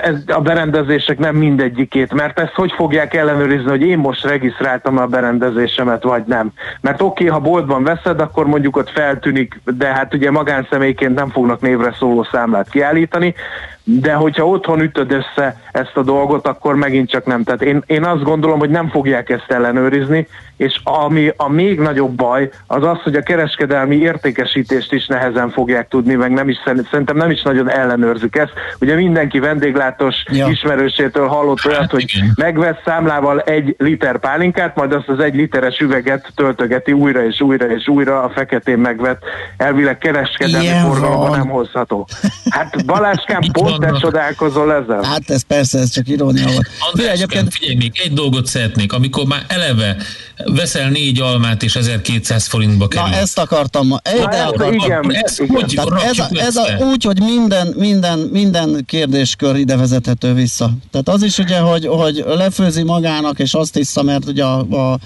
ez, 0.02 0.14
a 0.26 0.40
berendezések 0.40 1.18
nem 1.18 1.36
mindegyikét, 1.36 2.12
mert 2.12 2.40
ezt 2.40 2.54
hogy 2.54 2.72
fogják 2.72 3.14
ellenőrizni, 3.14 3.70
hogy 3.70 3.82
én 3.82 3.98
most 3.98 4.24
regisztráltam 4.24 4.98
a 4.98 5.06
berendezésemet, 5.06 6.02
vagy 6.02 6.22
nem. 6.26 6.52
Mert 6.80 7.02
oké, 7.02 7.28
okay, 7.28 7.40
ha 7.40 7.50
boltban 7.50 7.84
veszed, 7.84 8.20
akkor 8.20 8.46
mondjuk 8.46 8.76
ott 8.76 8.90
feltűnik, 8.90 9.60
de 9.64 9.86
hát 9.86 10.14
ugye 10.14 10.30
magánszemélyként 10.30 11.14
nem 11.14 11.30
fognak 11.30 11.60
névre 11.60 11.94
szóló 11.98 12.26
számlát 12.32 12.70
kiállítani, 12.70 13.34
de 13.88 14.12
hogyha 14.12 14.46
otthon 14.46 14.80
ütöd 14.80 15.12
össze 15.12 15.60
ezt 15.72 15.96
a 15.96 16.02
dolgot, 16.02 16.46
akkor 16.46 16.74
megint 16.74 17.10
csak 17.10 17.26
nem. 17.26 17.42
Tehát 17.42 17.62
én, 17.62 17.82
én 17.86 18.04
azt 18.04 18.22
gondolom, 18.22 18.58
hogy 18.58 18.70
nem 18.70 18.88
fogják 18.88 19.30
ezt 19.30 19.50
ellenőrizni, 19.50 20.26
és 20.56 20.80
ami 20.82 21.32
a 21.36 21.48
még 21.48 21.80
nagyobb 21.80 22.14
baj, 22.14 22.50
az 22.66 22.82
az, 22.84 23.02
hogy 23.02 23.14
a 23.14 23.22
kereskedelmi 23.22 23.96
értékesítést 23.96 24.92
is 24.92 25.06
nehezen 25.06 25.50
fogják 25.50 25.88
tudni, 25.88 26.14
meg 26.14 26.32
nem 26.32 26.48
is 26.48 26.56
szerintem 26.90 27.16
nem 27.16 27.30
is 27.30 27.42
nagyon 27.42 27.70
ellenőrzik 27.70 28.36
ezt. 28.36 28.52
Ugye 28.80 28.94
mindenki 28.94 29.38
vendéglátós 29.38 30.24
ja. 30.28 30.46
ismerősétől 30.48 31.26
hallott 31.26 31.64
olyat, 31.66 31.80
hát, 31.80 31.90
hogy 31.90 32.04
megvesz 32.34 32.76
számlával 32.84 33.40
egy 33.40 33.74
liter 33.78 34.18
pálinkát, 34.18 34.76
majd 34.76 34.92
azt 34.92 35.08
az 35.08 35.18
egy 35.18 35.34
literes 35.34 35.78
üveget 35.78 36.32
töltögeti 36.34 36.92
újra 36.92 37.24
és 37.24 37.40
újra 37.40 37.70
és 37.70 37.88
újra 37.88 38.22
a 38.22 38.30
feketén 38.30 38.78
megvett, 38.78 39.22
elvileg 39.56 39.98
kereskedelmi 39.98 40.66
forgalomban 40.66 41.38
nem 41.38 41.48
hozható. 41.48 42.08
Hát 42.50 42.86
Baláskám, 42.86 43.40
pont 43.52 43.75
te 43.78 43.98
csodálkozol 44.00 44.72
ezzel? 44.72 45.02
Hát 45.02 45.30
ez 45.30 45.42
persze, 45.42 45.78
ez 45.78 45.90
csak 45.90 46.08
irónia 46.08 46.46
volt. 46.46 46.68
András, 46.92 47.12
egyébként... 47.12 47.54
figyelj, 47.54 47.74
még 47.74 47.92
egy 48.04 48.12
dolgot 48.12 48.46
szeretnék, 48.46 48.92
amikor 48.92 49.24
már 49.26 49.44
eleve 49.48 49.96
veszel 50.44 50.90
négy 50.90 51.20
almát 51.20 51.62
és 51.62 51.76
1200 51.76 52.46
forintba 52.46 52.88
kerül. 52.88 53.08
Na 53.08 53.16
ezt 53.16 53.38
akartam 53.38 53.86
ma. 53.86 54.00
Na, 54.04 54.10
ez, 54.10 54.20
akartam. 54.20 54.72
Igen, 54.72 55.14
ez, 55.14 55.38
igen. 55.38 55.54
Hogy 55.54 55.80
ez, 56.04 56.18
a, 56.18 56.28
ez 56.32 56.56
a, 56.56 56.84
úgy, 56.90 57.04
hogy 57.04 57.20
minden, 57.20 57.74
minden, 57.76 58.18
minden 58.18 58.84
kérdéskör 58.86 59.56
ide 59.56 59.76
vezethető 59.76 60.34
vissza. 60.34 60.70
Tehát 60.90 61.08
az 61.08 61.22
is 61.22 61.38
ugye, 61.38 61.58
hogy, 61.58 61.86
hogy 61.86 62.24
lefőzi 62.26 62.82
magának, 62.82 63.38
és 63.38 63.54
azt 63.54 63.74
hiszem, 63.74 64.04
mert 64.04 64.28
ugye 64.28 64.44
a, 64.44 64.58
a 64.58 64.98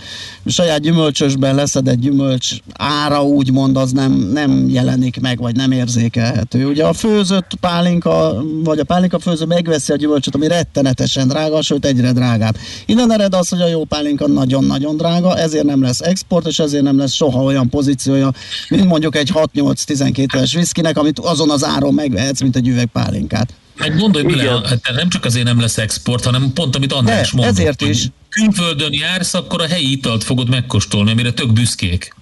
saját 0.47 0.81
gyümölcsösben 0.81 1.55
leszedett 1.55 1.99
gyümölcs 1.99 2.51
ára 2.73 3.23
úgymond 3.23 3.77
az 3.77 3.93
nem, 3.93 4.13
nem 4.13 4.69
jelenik 4.69 5.21
meg, 5.21 5.39
vagy 5.39 5.57
nem 5.57 5.73
érzékelhető. 5.73 6.67
Ugye 6.67 6.85
a 6.85 6.93
főzött 6.93 7.51
pálinka, 7.61 8.43
vagy 8.65 8.79
a 8.79 8.85
pálinka 8.85 9.19
főző 9.19 9.45
megveszi 9.45 9.93
a 9.93 9.97
gyümölcsöt, 9.97 10.35
ami 10.35 10.49
rettenetesen 10.49 11.29
drága, 11.29 11.63
sőt 11.63 11.85
egyre 11.85 12.13
drágább. 12.13 12.57
Innen 12.87 13.13
ered 13.13 13.35
az, 13.35 13.49
hogy 13.49 13.61
a 13.61 13.67
jó 13.67 13.85
pálinka 13.85 14.27
nagyon-nagyon 14.27 14.97
drága, 14.97 15.39
ezért 15.39 15.65
nem 15.65 15.83
lesz 15.83 16.01
export, 16.01 16.47
és 16.47 16.59
ezért 16.59 16.83
nem 16.83 16.99
lesz 16.99 17.13
soha 17.13 17.43
olyan 17.43 17.69
pozíciója, 17.69 18.33
mint 18.69 18.85
mondjuk 18.85 19.17
egy 19.17 19.31
6-8-12 19.35 20.35
es 20.35 20.55
viszkinek, 20.55 20.99
amit 20.99 21.19
azon 21.19 21.51
az 21.51 21.65
áron 21.65 21.95
megvehetsz, 21.95 22.41
mint 22.41 22.57
egy 22.57 22.69
üveg 22.69 22.87
pálinkát. 22.87 23.55
Meg 23.77 23.99
gondolj 23.99 24.25
bele, 24.25 24.51
hát 24.51 24.81
nem 24.95 25.09
csak 25.09 25.25
azért 25.25 25.45
nem 25.45 25.61
lesz 25.61 25.79
export, 25.79 26.25
hanem 26.25 26.53
pont 26.53 26.77
amit 26.77 26.93
András 26.93 27.31
mondott. 27.31 27.53
Ezért 27.53 27.81
is. 27.81 28.07
Külföldön 28.29 28.93
jársz, 28.93 29.35
akkor 29.35 29.61
a 29.61 29.67
helyi 29.67 29.91
italt 29.91 30.25
fogod 30.25 30.49
megkóstolni, 30.49 31.11
amire 31.11 31.33
tök 31.33 31.53
büszkék. 31.53 32.15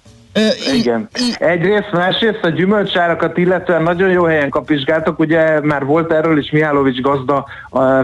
Igen. 0.73 1.09
Egyrészt, 1.37 1.91
másrészt 1.91 2.43
a 2.43 2.49
gyümölcsárakat 2.49 3.37
illetően 3.37 3.83
nagyon 3.83 4.09
jó 4.09 4.23
helyen 4.23 4.49
kapizsgáltak, 4.49 5.19
ugye 5.19 5.61
már 5.61 5.85
volt 5.85 6.11
erről 6.11 6.37
is 6.37 6.51
Mihálovics 6.51 7.01
gazda 7.01 7.45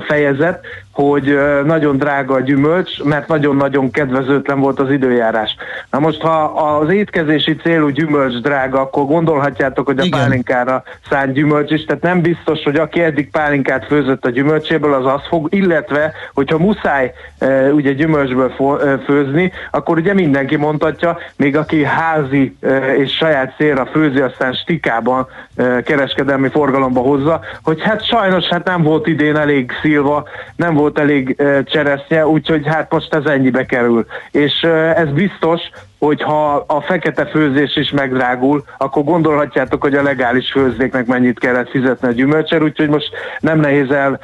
fejezet, 0.08 0.66
hogy 0.92 1.40
nagyon 1.66 1.98
drága 1.98 2.34
a 2.34 2.40
gyümölcs, 2.40 3.04
mert 3.04 3.28
nagyon-nagyon 3.28 3.92
kedvezőtlen 3.92 4.60
volt 4.60 4.80
az 4.80 4.92
időjárás. 4.92 5.56
Na 5.92 6.00
most, 6.00 6.22
ha 6.22 6.44
az 6.80 6.90
étkezési 6.90 7.56
célú 7.56 7.90
gyümölcs 7.90 8.42
drága, 8.42 8.82
akkor 8.82 9.06
gondolhatjátok, 9.06 9.86
hogy 9.86 10.00
a 10.00 10.04
Igen. 10.04 10.20
pálinkára 10.20 10.84
szánt 11.10 11.34
gyümölcs 11.34 11.72
is, 11.72 11.84
tehát 11.86 12.02
nem 12.02 12.22
biztos, 12.22 12.64
hogy 12.64 12.76
aki 12.76 13.02
eddig 13.02 13.30
pálinkát 13.30 13.86
főzött 13.86 14.26
a 14.26 14.30
gyümölcséből, 14.30 14.94
az 14.94 15.14
az 15.14 15.22
fog, 15.28 15.48
illetve, 15.52 16.12
hogyha 16.34 16.58
muszáj 16.58 17.14
ugye 17.72 17.92
gyümölcsből 17.92 18.54
főzni, 19.06 19.52
akkor 19.72 19.98
ugye 19.98 20.14
mindenki 20.14 20.56
mondhatja, 20.56 21.18
még 21.36 21.58
aki 21.58 21.84
házi 22.16 22.56
és 22.98 23.16
saját 23.16 23.54
célra 23.58 23.86
főzi, 23.86 24.20
aztán 24.20 24.54
stikában 24.54 25.28
kereskedelmi 25.84 26.50
forgalomba 26.50 27.02
hozza, 27.02 27.42
hogy 27.64 27.82
hát 27.82 28.06
sajnos 28.06 28.46
hát 28.46 28.66
nem 28.66 28.84
volt 28.84 29.08
idén 29.08 29.36
elég 29.36 29.72
szilva, 29.82 30.28
nem 30.56 30.74
volt 30.74 31.00
elég 31.00 31.36
cseresznye, 31.64 32.28
úgyhogy 32.28 32.68
hát 32.68 32.92
most 32.92 33.14
ez 33.14 33.26
ennyibe 33.26 33.66
kerül. 33.66 34.06
És 34.32 34.62
ez 34.96 35.12
biztos, 35.12 35.62
hogy 36.06 36.22
ha 36.22 36.54
a 36.68 36.82
fekete 36.82 37.26
főzés 37.26 37.76
is 37.76 37.92
megdrágul, 37.92 38.64
akkor 38.78 39.04
gondolhatjátok, 39.04 39.82
hogy 39.82 39.94
a 39.94 40.04
legális 40.04 40.52
főzdéknek 40.52 41.06
mennyit 41.06 41.40
kellett 41.40 41.70
fizetni 41.70 42.08
a 42.08 42.12
gyümölcser, 42.12 42.62
úgyhogy 42.62 42.90
most 42.90 43.10
nem 43.40 43.60
nehéz 43.60 43.92
el 43.92 44.20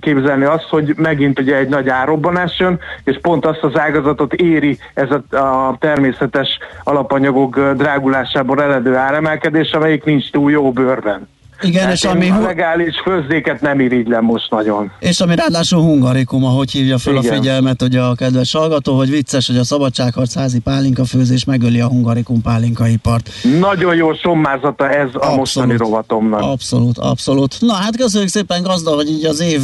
képzelni 0.00 0.44
azt, 0.44 0.68
hogy 0.68 0.94
megint 0.96 1.38
ugye 1.38 1.56
egy 1.56 1.68
nagy 1.68 1.88
árobbanás 1.88 2.58
jön, 2.58 2.78
és 3.04 3.18
pont 3.22 3.46
azt 3.46 3.62
az 3.62 3.78
ágazatot 3.78 4.32
éri 4.32 4.78
ez 4.94 5.08
a, 5.10 5.36
a 5.36 5.76
természetes 5.78 6.58
alapanyagok 6.84 7.60
drágulásából 7.60 8.62
eledő 8.62 8.96
áremelkedés, 8.96 9.72
amelyik 9.72 10.04
nincs 10.04 10.30
túl 10.30 10.50
jó 10.50 10.72
bőrben. 10.72 11.28
Igen, 11.62 11.90
és 11.90 12.04
ami... 12.04 12.30
A 12.30 12.40
legális 12.40 13.00
főzdéket 13.04 13.60
nem 13.60 13.80
irigylem 13.80 14.24
most 14.24 14.50
nagyon. 14.50 14.90
És 14.98 15.20
ami 15.20 15.34
ráadásul 15.34 15.80
hungarikum, 15.80 16.44
ahogy 16.44 16.70
hívja 16.70 16.98
fel 16.98 17.14
Igen. 17.14 17.32
a 17.32 17.34
figyelmet, 17.34 17.80
hogy 17.80 17.96
a 17.96 18.14
kedves 18.14 18.52
hallgató, 18.52 18.96
hogy 18.96 19.10
vicces, 19.10 19.46
hogy 19.46 19.56
a 19.56 19.64
szabadságharc 19.64 20.34
házi 20.34 20.60
pálinka 20.60 21.04
főzés 21.04 21.44
megöli 21.44 21.80
a 21.80 21.86
hungarikum 21.86 22.42
pálinkaipart. 22.42 23.30
Nagyon 23.58 23.94
jó 23.94 24.14
sommázata 24.14 24.88
ez 24.90 25.04
abszolút, 25.04 25.32
a 25.32 25.36
mostani 25.36 25.76
rovatomnak. 25.76 26.40
Abszolút, 26.40 26.98
abszolút. 26.98 27.56
Na 27.60 27.72
hát 27.72 27.96
köszönjük 27.96 28.30
szépen 28.30 28.62
gazda, 28.62 28.90
hogy 28.94 29.08
így 29.08 29.24
az 29.24 29.40
év 29.40 29.60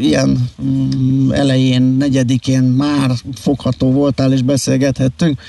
ilyen 0.00 0.38
mm, 0.62 1.30
elején, 1.32 1.82
negyedikén 1.82 2.62
már 2.62 3.10
fogható 3.34 3.92
voltál 3.92 4.32
és 4.32 4.42
beszélgethettünk. 4.42 5.40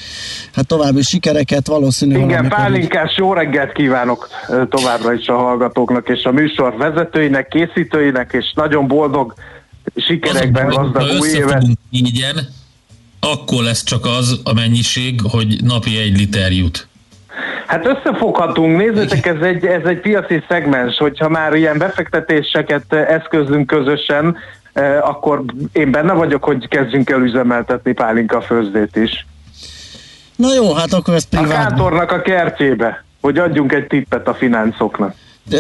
Hát 0.53 0.67
további 0.67 1.01
sikereket 1.01 1.67
valószínűleg. 1.67 2.29
Igen, 2.29 2.49
pálinkás 2.49 3.17
jó 3.17 3.33
reggelt 3.33 3.71
kívánok 3.71 4.27
továbbra 4.69 5.13
is 5.13 5.27
a 5.27 5.35
hallgatók 5.35 5.91
hallgatóknak 5.93 6.17
és 6.17 6.23
a 6.23 6.31
műsor 6.31 6.77
vezetőinek, 6.77 7.47
készítőinek, 7.47 8.33
és 8.33 8.53
nagyon 8.55 8.87
boldog 8.87 9.33
sikerekben 9.95 10.67
gazdag 10.67 11.19
új 11.19 11.29
évet. 11.29 11.63
Négyen, 11.89 12.35
akkor 13.19 13.63
lesz 13.63 13.83
csak 13.83 14.05
az 14.05 14.41
a 14.43 14.53
mennyiség, 14.53 15.21
hogy 15.21 15.63
napi 15.63 15.97
egy 15.97 16.17
liter 16.17 16.51
jut. 16.51 16.87
Hát 17.67 17.85
összefoghatunk, 17.85 18.77
nézzétek, 18.77 19.25
ez 19.25 19.41
egy, 19.41 19.65
ez 19.65 19.85
egy 19.85 19.99
piaci 19.99 20.43
szegmens, 20.47 20.97
hogyha 20.97 21.29
már 21.29 21.53
ilyen 21.53 21.77
befektetéseket 21.77 22.93
eszközünk 22.93 23.67
közösen, 23.67 24.37
eh, 24.73 25.09
akkor 25.09 25.43
én 25.71 25.91
benne 25.91 26.13
vagyok, 26.13 26.43
hogy 26.43 26.67
kezdjünk 26.67 27.09
el 27.09 27.21
üzemeltetni 27.21 27.93
pálinka 27.93 28.41
főzdét 28.41 28.95
is. 28.95 29.25
Na 30.35 30.53
jó, 30.53 30.73
hát 30.73 30.93
akkor 30.93 31.13
ez 31.13 31.23
privát. 31.23 31.51
A 31.51 31.69
kátornak 31.69 32.11
a 32.11 32.21
kertjébe, 32.21 33.03
hogy 33.21 33.37
adjunk 33.37 33.73
egy 33.73 33.87
tippet 33.87 34.27
a 34.27 34.33
fináncoknak. 34.33 35.15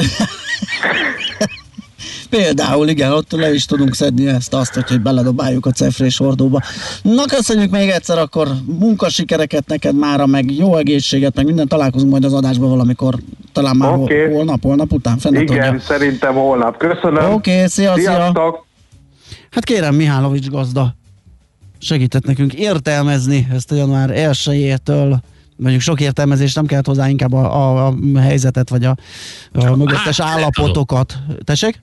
Például, 2.29 2.87
igen, 2.87 3.11
ott 3.11 3.31
le 3.31 3.53
is 3.53 3.65
tudunk 3.65 3.95
szedni 3.95 4.27
ezt 4.27 4.53
azt, 4.53 4.73
hogy 4.73 5.01
beledobáljuk 5.01 5.65
a 5.65 5.71
cefrés 5.71 6.17
hordóba. 6.17 6.61
Na, 7.01 7.25
köszönjük 7.25 7.71
még 7.71 7.89
egyszer, 7.89 8.17
akkor 8.17 8.47
munkasikereket 8.79 9.67
neked 9.67 9.95
mára, 9.95 10.25
meg 10.25 10.51
jó 10.51 10.77
egészséget, 10.77 11.35
meg 11.35 11.45
minden 11.45 11.67
találkozunk 11.67 12.11
majd 12.11 12.23
az 12.23 12.33
adásban 12.33 12.69
valamikor, 12.69 13.15
talán 13.51 13.75
már 13.75 13.93
okay. 13.93 14.31
holnap, 14.31 14.63
holnap 14.63 14.91
után. 14.91 15.17
Igen, 15.23 15.45
tudja. 15.45 15.79
szerintem 15.79 16.33
holnap. 16.33 16.77
Köszönöm. 16.77 17.33
Oké, 17.33 17.53
okay, 17.55 17.67
szia, 17.67 17.93
Sziasztok. 17.93 18.35
szia. 18.35 18.65
Hát 19.51 19.63
kérem, 19.63 19.95
Mihálovics 19.95 20.49
gazda 20.49 20.95
segített 21.83 22.25
nekünk 22.25 22.53
értelmezni 22.53 23.47
ezt 23.53 23.71
a 23.71 23.75
január 23.75 24.09
1-től 24.13 25.15
mondjuk 25.55 25.81
sok 25.81 26.01
értelmezés 26.01 26.53
nem 26.53 26.65
kellett 26.65 26.85
hozzá, 26.85 27.09
inkább 27.09 27.33
a, 27.33 27.55
a, 27.55 27.87
a 27.87 28.19
helyzetet, 28.19 28.69
vagy 28.69 28.85
a, 28.85 28.95
a 29.53 29.75
mögöttes 29.75 30.19
hát, 30.19 30.29
állapotokat. 30.29 31.17
Tessék? 31.43 31.81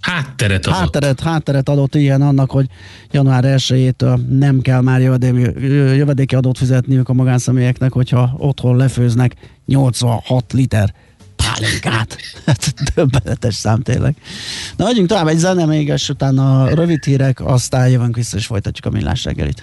Hátteret 0.00 0.66
adott. 0.66 0.78
Hátteret, 0.78 1.20
hátteret 1.20 1.68
adott 1.68 1.94
ilyen 1.94 2.22
annak, 2.22 2.50
hogy 2.50 2.66
január 3.10 3.44
1 3.44 3.94
nem 4.28 4.60
kell 4.60 4.80
már 4.80 5.00
jövedéki, 5.00 5.66
jövedéki 5.96 6.34
adót 6.34 6.58
fizetniük 6.58 7.08
a 7.08 7.12
magánszemélyeknek, 7.12 7.92
hogyha 7.92 8.34
otthon 8.38 8.76
lefőznek 8.76 9.34
86 9.66 10.52
liter 10.52 10.94
pálinkát. 11.36 12.16
Hát 12.46 12.74
döbbenetes 12.94 13.54
szám 13.54 13.82
tényleg. 13.82 14.16
Na, 14.76 14.86
adjunk 14.86 15.08
tovább 15.08 15.26
egy 15.26 15.38
zene 15.38 15.64
még, 15.64 15.88
és 15.88 16.08
utána 16.08 16.74
rövid 16.74 17.04
hírek, 17.04 17.40
aztán 17.40 17.88
jövünk 17.88 18.16
vissza, 18.16 18.36
és 18.36 18.46
folytatjuk 18.46 18.86
a 18.86 18.96
millás 18.96 19.24
reggelit. 19.24 19.62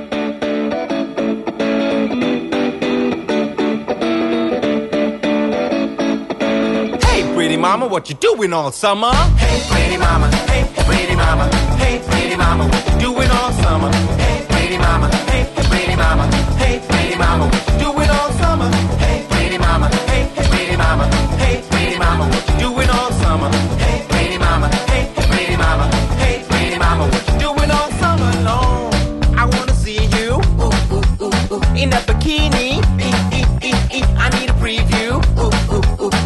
Mama, 7.61 7.85
what 7.85 8.09
you 8.09 8.15
doing 8.15 8.53
all 8.53 8.71
summer? 8.71 9.13
Hey, 9.37 9.61
pretty 9.69 9.97
mama, 9.97 10.27
hey, 10.49 10.65
pretty 10.83 11.15
mama, 11.15 11.45
hey, 11.77 12.01
pretty 12.09 12.35
mama, 12.35 12.65
what 12.65 12.93
you 12.93 12.99
doing 12.99 13.29
all 13.29 13.51
summer? 13.51 13.91
Hey, 14.17 14.45
pretty 14.49 14.77
mama, 14.79 15.07
hey, 15.29 15.45
pretty 15.69 15.95
mama, 15.95 16.25
hey, 16.57 16.81
pretty 16.89 17.15
mama, 17.15 17.45
what 17.45 17.67
you 17.69 17.77
doing 17.85 18.09
all 18.09 18.31
summer? 18.41 18.69
Hey, 18.97 19.27
pretty 19.29 19.57
mama, 19.59 19.87
hey, 20.09 20.23
pretty 20.49 20.75
mama, 20.75 21.05
hey, 21.37 21.63
pretty 21.69 21.97
mama, 21.99 22.25
what 22.27 22.49
you 22.49 22.57
doing 22.59 22.89
all 22.89 23.11
summer? 23.21 23.51
Hey, 23.77 24.05
pretty 24.09 24.37
mama, 24.39 24.67
hey, 24.89 25.13
pretty 25.29 25.55
mama, 25.55 25.85
hey, 26.17 26.43
pretty 26.49 26.77
mama, 26.79 27.05
what 27.13 27.27
you 27.29 27.39
doing 27.45 27.71
all 27.71 27.91
summer 28.01 28.31
long? 28.41 28.91
I 29.37 29.45
wanna 29.45 29.73
see 29.75 30.05
you 30.17 30.41
ooh, 30.65 30.73
ooh, 30.97 31.25
ooh, 31.25 31.53
ooh, 31.53 31.75
in 31.77 31.91
that 31.91 32.07
bikini. 32.07 32.60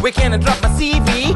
weekend 0.06 0.34
and 0.34 0.44
drop 0.44 0.62
my 0.62 0.68
CV. 0.68 1.35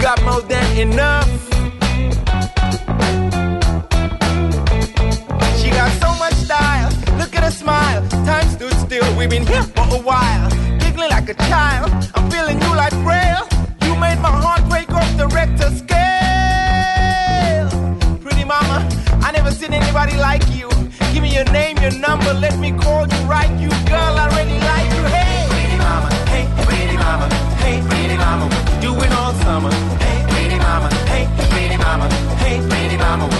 Got 0.00 0.22
more 0.24 0.40
than 0.40 0.78
enough. 0.78 1.28
She 5.58 5.68
got 5.70 5.90
so 6.00 6.14
much 6.18 6.32
style. 6.34 6.90
Look 7.18 7.36
at 7.36 7.44
her 7.44 7.50
smile. 7.50 8.00
Time 8.24 8.48
stood 8.48 8.72
still. 8.74 9.04
We've 9.16 9.28
been 9.28 9.46
here 9.46 9.62
for 9.62 9.86
a 9.94 10.00
while. 10.00 10.50
Giggling 10.80 11.10
like 11.10 11.28
a 11.28 11.34
child. 11.34 11.92
I'm 12.14 12.30
feeling 12.30 12.58
you 12.62 12.74
like 12.74 12.94
braille. 13.04 13.46
You 13.82 13.94
made 13.94 14.18
my 14.20 14.30
heart 14.44 14.66
break 14.70 14.90
off 14.90 15.16
the 15.18 15.26
Richter 15.28 15.70
scale. 15.82 15.98
Pretty 18.20 18.44
mama, 18.44 18.88
I 19.22 19.32
never 19.32 19.50
seen 19.50 19.74
anybody 19.74 20.16
like 20.16 20.48
you. 20.56 20.70
Give 21.12 21.22
me 21.22 21.34
your 21.34 21.44
name, 21.52 21.76
your 21.78 21.92
number. 21.92 22.32
Let 22.32 22.58
me 22.58 22.72
call 22.72 23.06
you 23.06 23.20
right. 23.26 23.50
You 23.60 23.68
girl, 23.86 24.16
I 24.16 24.28
really 24.38 24.58
like 24.60 24.90
you. 24.96 25.04
Hey, 25.14 25.19
mama. 31.80 32.08
Hey, 32.36 32.60
pretty 32.68 32.96
mama. 32.96 33.39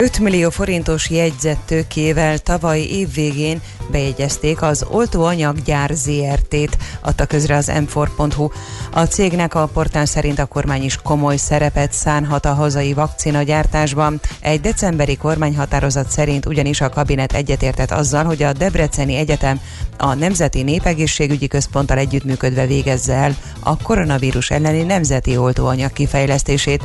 5 0.00 0.18
millió 0.18 0.50
forintos 0.50 1.10
jegyzettőkével 1.10 2.38
tavaly 2.38 2.80
évvégén 2.80 3.60
bejegyezték 3.90 4.62
az 4.62 4.86
oltóanyaggyár 4.90 5.90
ZRT-t, 5.94 6.78
adta 7.00 7.26
közre 7.26 7.56
az 7.56 7.66
m 7.66 8.00
A 8.92 9.04
cégnek 9.04 9.54
a 9.54 9.66
portál 9.66 10.06
szerint 10.06 10.38
a 10.38 10.46
kormány 10.46 10.82
is 10.82 10.96
komoly 11.02 11.36
szerepet 11.36 11.92
szánhat 11.92 12.46
a 12.46 12.54
hazai 12.54 12.92
vakcina 12.92 13.42
gyártásban. 13.42 14.20
Egy 14.40 14.60
decemberi 14.60 15.16
kormányhatározat 15.16 16.10
szerint 16.10 16.46
ugyanis 16.46 16.80
a 16.80 16.88
kabinet 16.88 17.32
egyetértett 17.32 17.90
azzal, 17.90 18.24
hogy 18.24 18.42
a 18.42 18.52
Debreceni 18.52 19.14
Egyetem 19.14 19.60
a 19.96 20.14
Nemzeti 20.14 20.62
Népegészségügyi 20.62 21.46
Központtal 21.46 21.98
együttműködve 21.98 22.66
végezze 22.66 23.14
el 23.14 23.36
a 23.60 23.76
koronavírus 23.82 24.50
elleni 24.50 24.82
nemzeti 24.82 25.36
oltóanyag 25.36 25.92
kifejlesztését. 25.92 26.82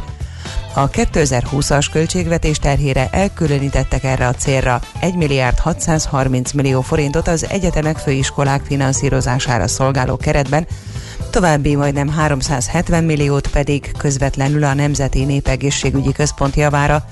A 0.73 0.89
2020-as 0.89 1.87
költségvetés 1.91 2.57
terhére 2.57 3.07
elkülönítettek 3.11 4.03
erre 4.03 4.27
a 4.27 4.33
célra 4.33 4.81
1 4.99 5.15
milliárd 5.15 5.59
630 5.59 6.51
millió 6.51 6.81
forintot 6.81 7.27
az 7.27 7.45
egyetemek 7.49 7.97
főiskolák 7.97 8.61
finanszírozására 8.65 9.67
szolgáló 9.67 10.17
keretben, 10.17 10.67
további 11.29 11.75
majdnem 11.75 12.09
370 12.09 13.03
milliót 13.03 13.47
pedig 13.47 13.91
közvetlenül 13.97 14.63
a 14.63 14.73
Nemzeti 14.73 15.23
Népegészségügyi 15.23 16.11
Központ 16.11 16.55
javára. 16.55 17.05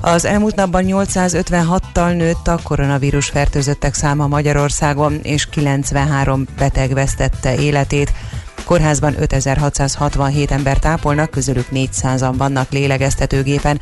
Az 0.00 0.24
elmúlt 0.24 0.54
napban 0.54 0.84
856-tal 0.86 2.16
nőtt 2.16 2.48
a 2.48 2.58
koronavírus 2.62 3.26
fertőzöttek 3.26 3.94
száma 3.94 4.26
Magyarországon, 4.26 5.20
és 5.22 5.48
93 5.48 6.46
beteg 6.58 6.94
vesztette 6.94 7.54
életét. 7.54 8.12
Kórházban 8.66 9.14
5667 9.20 10.50
ember 10.50 10.78
tápolnak, 10.78 11.30
közülük 11.30 11.66
400-an 11.72 12.34
vannak 12.36 12.70
lélegeztetőgépen. 12.70 13.80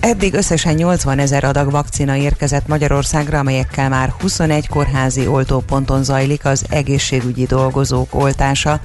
Eddig 0.00 0.34
összesen 0.34 0.74
80 0.74 1.18
ezer 1.18 1.44
adag 1.44 1.70
vakcina 1.70 2.16
érkezett 2.16 2.66
Magyarországra, 2.66 3.38
amelyekkel 3.38 3.88
már 3.88 4.14
21 4.20 4.68
kórházi 4.68 5.26
oltóponton 5.26 6.04
zajlik 6.04 6.44
az 6.44 6.64
egészségügyi 6.70 7.44
dolgozók 7.44 8.14
oltása. 8.14 8.80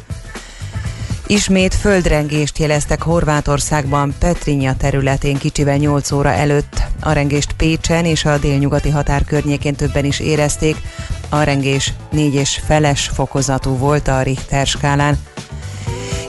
Ismét 1.27 1.73
földrengést 1.73 2.57
jeleztek 2.57 3.01
Horvátországban, 3.01 4.13
Petrinja 4.19 4.75
területén 4.77 5.37
kicsivel 5.37 5.77
8 5.77 6.11
óra 6.11 6.31
előtt. 6.31 6.81
A 7.01 7.11
rengést 7.11 7.53
Pécsen 7.53 8.05
és 8.05 8.25
a 8.25 8.37
délnyugati 8.37 8.89
határ 8.89 9.23
környékén 9.23 9.75
többen 9.75 10.05
is 10.05 10.19
érezték. 10.19 10.75
A 11.29 11.41
rengés 11.41 11.93
4 12.11 12.33
és 12.33 12.61
feles 12.65 13.11
fokozatú 13.13 13.77
volt 13.77 14.07
a 14.07 14.21
Richter 14.21 14.65
skálán. 14.65 15.17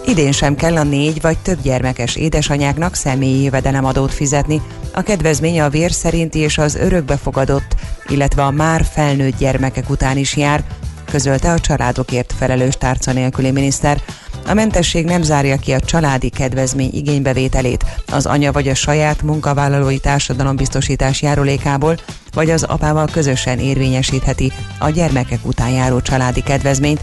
Idén 0.07 0.33
sem 0.33 0.55
kell 0.55 0.77
a 0.77 0.83
négy 0.83 1.21
vagy 1.21 1.39
több 1.39 1.63
gyermekes 1.63 2.17
édesanyáknak 2.17 2.95
személyi 2.95 3.43
jövedelemadót 3.43 4.15
fizetni. 4.15 4.63
A 4.93 5.03
kedvezmény 5.03 5.61
a 5.61 5.69
vér 5.69 5.93
szerinti 5.93 6.39
és 6.39 6.59
az 6.59 6.75
örökbefogadott, 6.75 7.75
illetve 8.07 8.43
a 8.43 8.51
már 8.51 8.85
felnőtt 8.85 9.39
gyermekek 9.39 9.91
után 9.91 10.17
is 10.17 10.37
jár, 10.37 10.65
közölte 11.05 11.53
a 11.53 11.59
családokért 11.59 12.33
felelős 12.39 12.75
tárca 12.75 13.13
nélküli 13.13 13.51
miniszter. 13.51 14.03
A 14.47 14.55
mentesség 14.55 15.05
nem 15.05 15.23
zárja 15.23 15.57
ki 15.57 15.73
a 15.73 15.81
családi 15.81 16.29
kedvezmény 16.29 16.91
igénybevételét 16.93 17.85
az 18.13 18.27
anya 18.27 18.53
vagy 18.53 18.69
a 18.69 18.75
saját 18.75 19.23
munkavállalói 19.23 19.99
társadalombiztosítás 19.99 21.23
járulékából, 21.23 21.97
vagy 22.33 22.51
az 22.51 22.63
apával 22.63 23.09
közösen 23.13 23.59
érvényesítheti 23.59 24.53
a 24.79 24.89
gyermekek 24.89 25.47
után 25.47 25.71
járó 25.71 26.01
családi 26.01 26.43
kedvezményt. 26.43 27.01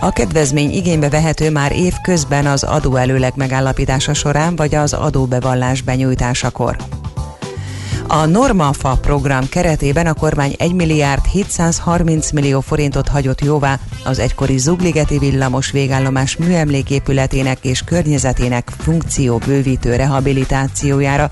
A 0.00 0.10
kedvezmény 0.10 0.70
igénybe 0.70 1.08
vehető 1.08 1.50
már 1.50 1.72
év 1.72 1.94
közben 2.02 2.46
az 2.46 2.62
adóelőleg 2.62 3.32
megállapítása 3.36 4.14
során, 4.14 4.56
vagy 4.56 4.74
az 4.74 4.92
adóbevallás 4.92 5.82
benyújtásakor. 5.82 6.76
A 8.10 8.26
Normafa 8.26 8.96
program 9.00 9.48
keretében 9.48 10.06
a 10.06 10.14
kormány 10.14 10.54
1 10.58 10.72
milliárd 10.74 11.24
730 11.24 12.30
millió 12.30 12.60
forintot 12.60 13.08
hagyott 13.08 13.40
jóvá 13.40 13.78
az 14.04 14.18
egykori 14.18 14.58
Zugligeti 14.58 15.18
villamos 15.18 15.70
végállomás 15.70 16.36
műemléképületének 16.36 17.58
és 17.62 17.82
környezetének 17.82 18.70
funkcióbővítő 18.78 19.96
rehabilitációjára. 19.96 21.30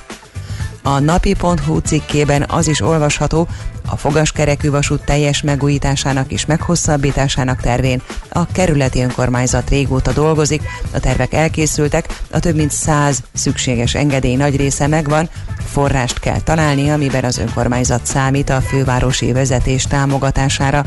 A 0.83 0.99
napi.hu 0.99 1.79
cikkében 1.79 2.45
az 2.49 2.69
is 2.69 2.81
olvasható, 2.81 3.49
a 3.87 3.97
fogaskerekű 3.97 4.71
vasút 4.71 5.05
teljes 5.05 5.43
megújításának 5.43 6.33
és 6.33 6.47
meghosszabbításának 6.47 7.61
tervén 7.61 8.03
a 8.29 8.47
kerületi 8.47 9.01
önkormányzat 9.01 9.71
régóta 9.71 10.13
dolgozik, 10.13 10.63
a 10.93 11.01
tervek 11.01 11.33
elkészültek, 11.33 12.21
a 12.31 12.39
több 12.39 12.57
mint 12.57 12.71
száz 12.71 13.23
szükséges 13.33 13.95
engedély 13.95 14.37
nagy 14.37 14.57
része 14.57 14.87
megvan, 14.87 15.29
forrást 15.67 16.19
kell 16.19 16.41
találni, 16.41 16.91
amiben 16.91 17.25
az 17.25 17.39
önkormányzat 17.39 18.07
számít 18.07 18.51
a 18.51 18.61
fővárosi 18.61 19.33
vezetés 19.33 19.85
támogatására. 19.85 20.85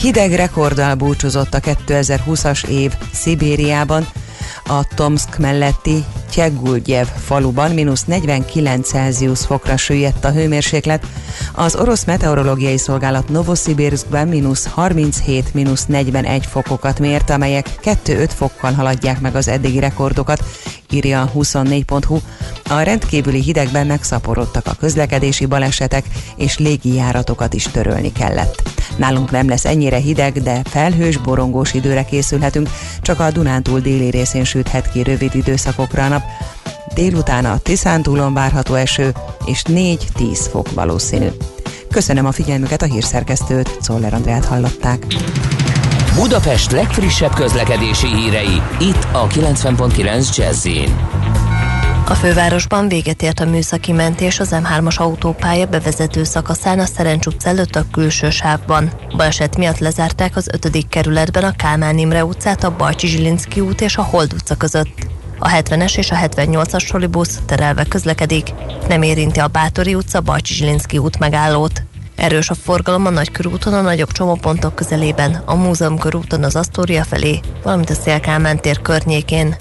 Hideg 0.00 0.32
rekorddal 0.32 0.94
búcsúzott 0.94 1.54
a 1.54 1.60
2020-as 1.60 2.66
év 2.66 2.92
Szibériában, 3.12 4.06
a 4.64 4.84
Tomsk 4.94 5.38
melletti 5.38 6.04
Tyegulgyev 6.30 7.06
faluban 7.06 7.70
mínusz 7.70 8.04
49 8.04 8.88
Celsius 8.88 9.40
fokra 9.40 9.76
süllyedt 9.76 10.24
a 10.24 10.32
hőmérséklet, 10.32 11.06
az 11.52 11.76
orosz 11.76 12.04
meteorológiai 12.04 12.78
szolgálat 12.78 13.28
Novosibirskben 13.28 14.28
mínusz 14.28 14.66
37 14.66 15.54
mínusz 15.54 15.86
41 15.86 16.46
fokokat 16.46 16.98
mért, 16.98 17.30
amelyek 17.30 17.66
2-5 17.82 18.30
fokkal 18.34 18.72
haladják 18.72 19.20
meg 19.20 19.34
az 19.34 19.48
eddigi 19.48 19.78
rekordokat, 19.78 20.44
írja 20.90 21.20
a 21.20 21.30
24.hu. 21.36 22.18
A 22.68 22.80
rendkívüli 22.80 23.40
hidegben 23.40 23.86
megszaporodtak 23.86 24.66
a 24.66 24.74
közlekedési 24.74 25.46
balesetek, 25.46 26.04
és 26.36 26.58
légi 26.58 26.94
járatokat 26.94 27.54
is 27.54 27.64
törölni 27.64 28.12
kellett. 28.12 28.62
Nálunk 28.96 29.30
nem 29.30 29.48
lesz 29.48 29.64
ennyire 29.64 29.96
hideg, 29.96 30.42
de 30.42 30.60
felhős, 30.64 31.16
borongós 31.16 31.74
időre 31.74 32.04
készülhetünk, 32.04 32.68
csak 33.00 33.20
a 33.20 33.30
Dunántúl 33.30 33.80
déli 33.80 34.10
részén 34.10 34.44
süthet 34.44 34.90
ki 34.92 35.02
rövid 35.02 35.34
időszakokra 35.34 36.04
a 36.04 36.08
nap. 36.08 36.19
Délután 36.94 37.44
a 37.44 37.58
Tiszántúlon 37.58 38.34
várható 38.34 38.74
eső, 38.74 39.14
és 39.44 39.62
4-10 39.68 40.46
fok 40.50 40.72
valószínű. 40.72 41.28
Köszönöm 41.90 42.26
a 42.26 42.32
figyelmüket, 42.32 42.82
a 42.82 42.86
hírszerkesztőt, 42.86 43.78
Czoller 43.80 44.14
Andrát 44.14 44.44
hallották. 44.44 45.06
Budapest 46.14 46.70
legfrissebb 46.70 47.34
közlekedési 47.34 48.06
hírei, 48.06 48.62
itt 48.80 49.06
a 49.12 49.26
90.9 49.26 50.36
jazz 50.36 50.68
A 52.06 52.14
fővárosban 52.14 52.88
véget 52.88 53.22
ért 53.22 53.40
a 53.40 53.44
műszaki 53.44 53.92
mentés 53.92 54.40
az 54.40 54.48
M3-as 54.52 54.96
autópálya 54.96 55.66
bevezető 55.66 56.24
szakaszán 56.24 56.78
a 56.78 56.84
Szerencs 56.84 57.26
utca 57.26 57.48
előtt 57.48 57.76
a 57.76 57.84
külső 57.92 58.30
sávban. 58.30 58.90
Baleset 59.16 59.56
miatt 59.56 59.78
lezárták 59.78 60.36
az 60.36 60.48
5. 60.52 60.88
kerületben 60.88 61.44
a 61.44 61.56
Kálmán 61.56 61.98
Imre 61.98 62.24
utcát 62.24 62.64
a 62.64 62.76
Bajcsi 62.76 63.06
Zsilinszki 63.06 63.60
út 63.60 63.80
és 63.80 63.96
a 63.96 64.02
Hold 64.02 64.32
utca 64.32 64.54
között. 64.54 65.19
A 65.42 65.48
70-es 65.48 65.96
és 65.98 66.10
a 66.10 66.16
78-as 66.16 66.86
trolibusz 66.86 67.38
terelve 67.46 67.84
közlekedik, 67.84 68.52
nem 68.88 69.02
érinti 69.02 69.40
a 69.40 69.46
Bátori 69.46 69.94
utca 69.94 70.20
Bajcsi 70.20 70.54
Zsilinszki 70.54 70.98
út 70.98 71.18
megállót. 71.18 71.82
Erős 72.16 72.50
a 72.50 72.54
forgalom 72.54 73.06
a 73.06 73.10
Nagykörúton 73.10 73.74
a 73.74 73.80
nagyobb 73.80 74.12
csomópontok 74.12 74.74
közelében, 74.74 75.42
a 75.44 75.54
Múzeum 75.54 75.98
körúton 75.98 76.44
az 76.44 76.56
Asztória 76.56 77.04
felé, 77.04 77.40
valamint 77.62 77.90
a 77.90 77.94
Szélkálmán 77.94 78.60
tér 78.60 78.82
környékén. 78.82 79.56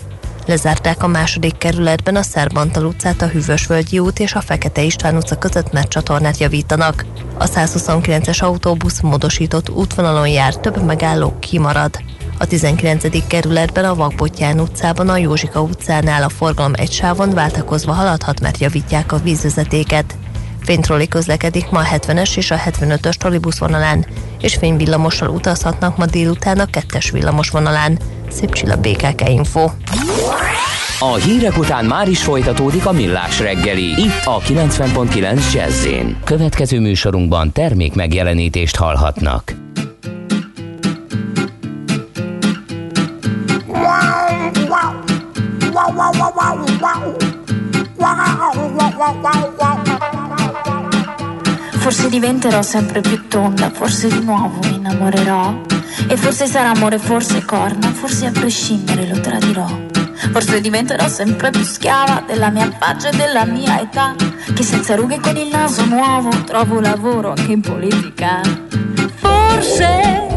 Lezárták 0.45 1.03
a 1.03 1.07
második 1.07 1.57
kerületben 1.57 2.15
a 2.15 2.21
Szerbantal 2.21 2.85
utcát, 2.85 3.21
a 3.21 3.27
Hűvösvölgyi 3.27 3.99
út 3.99 4.19
és 4.19 4.33
a 4.33 4.41
Fekete 4.41 4.81
István 4.81 5.15
utca 5.15 5.37
között, 5.37 5.71
mert 5.71 5.89
csatornát 5.89 6.37
javítanak. 6.37 7.05
A 7.37 7.45
129-es 7.45 8.43
autóbusz 8.43 8.99
módosított 9.01 9.69
útvonalon 9.69 10.27
jár, 10.27 10.55
több 10.55 10.83
megálló 10.83 11.39
kimarad. 11.39 12.08
A 12.41 12.45
19. 12.47 13.27
kerületben 13.27 13.85
a 13.85 13.95
Vakbottyán 13.95 14.59
utcában 14.59 15.09
a 15.09 15.17
Józsika 15.17 15.61
utcánál 15.61 16.23
a 16.23 16.29
forgalom 16.29 16.73
egy 16.75 16.91
sávon 16.91 17.29
váltakozva 17.29 17.93
haladhat, 17.93 18.39
mert 18.39 18.57
javítják 18.57 19.11
a 19.11 19.17
vízvezetéket. 19.17 20.17
Fénytroli 20.61 21.07
közlekedik 21.07 21.69
ma 21.69 21.79
a 21.79 21.83
70-es 21.83 22.37
és 22.37 22.51
a 22.51 22.55
75-ös 22.55 23.13
trolibusz 23.13 23.57
vonalán, 23.57 24.05
és 24.41 24.55
fényvillamossal 24.55 25.29
utazhatnak 25.29 25.97
ma 25.97 26.05
délután 26.05 26.59
a 26.59 26.65
2-es 26.65 27.09
villamos 27.11 27.49
vonalán. 27.49 27.99
Szép 28.29 28.53
csilla 28.53 28.75
BKK 28.75 29.29
Info. 29.29 29.69
A 30.99 31.15
hírek 31.15 31.57
után 31.57 31.85
már 31.85 32.07
is 32.07 32.23
folytatódik 32.23 32.85
a 32.85 32.91
millás 32.91 33.39
reggeli, 33.39 33.83
itt 33.83 34.25
a 34.25 34.39
90.9 34.39 35.53
jazz 35.53 35.87
Következő 36.23 36.79
műsorunkban 36.79 37.51
termék 37.51 37.95
megjelenítést 37.95 38.75
hallhatnak. 38.75 39.53
Forse 51.77 52.09
diventerò 52.09 52.61
sempre 52.61 53.01
più 53.01 53.27
tonda, 53.27 53.69
forse 53.69 54.07
di 54.07 54.23
nuovo 54.23 54.59
mi 54.63 54.75
innamorerò. 54.75 55.61
E 56.07 56.15
forse 56.15 56.47
sarà 56.47 56.69
amore, 56.69 56.99
forse 56.99 57.43
corna, 57.43 57.91
forse 57.91 58.27
a 58.27 58.31
prescindere 58.31 59.07
lo 59.07 59.19
tradirò. 59.19 59.67
Forse 60.31 60.61
diventerò 60.61 61.07
sempre 61.07 61.49
più 61.49 61.63
schiava 61.63 62.23
della 62.25 62.49
mia 62.49 62.71
faccia 62.77 63.09
e 63.09 63.15
della 63.17 63.45
mia 63.45 63.81
età. 63.81 64.15
Che 64.53 64.63
senza 64.63 64.95
rughe 64.95 65.15
e 65.15 65.19
con 65.19 65.35
il 65.35 65.49
naso 65.49 65.85
nuovo 65.85 66.29
trovo 66.45 66.79
lavoro 66.79 67.31
anche 67.31 67.51
in 67.51 67.61
politica. 67.61 68.41
Forse. 69.15 70.27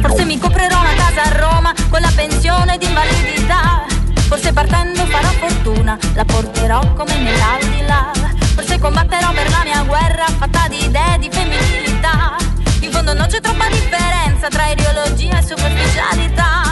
Forse 0.00 0.24
mi 0.24 0.38
comprerò 0.38 0.78
una 0.80 0.94
casa 0.94 1.22
a 1.22 1.38
Roma 1.38 1.74
con 1.88 2.00
la 2.00 2.12
pensione 2.14 2.78
di 2.78 2.86
invalidità. 2.86 3.84
Forse 4.28 4.52
partendo 4.52 5.04
farò 5.06 5.28
fortuna, 5.30 5.98
la 6.14 6.24
porterò 6.24 6.92
come 6.94 7.16
nell'aldilà. 7.18 8.12
Forse 8.54 8.78
combatterò 8.78 9.32
per 9.32 9.50
la 9.50 9.62
mia 9.64 9.82
guerra 9.82 10.26
fatta 10.26 10.68
di 10.68 10.84
idee 10.84 11.18
di 11.18 11.28
femminilità. 11.30 12.36
In 12.80 12.90
fondo 12.90 13.12
non 13.14 13.26
c'è 13.26 13.40
troppa 13.40 13.68
differenza 13.68 14.48
tra 14.48 14.68
ideologia 14.68 15.38
e 15.38 15.42
superficialità. 15.42 16.69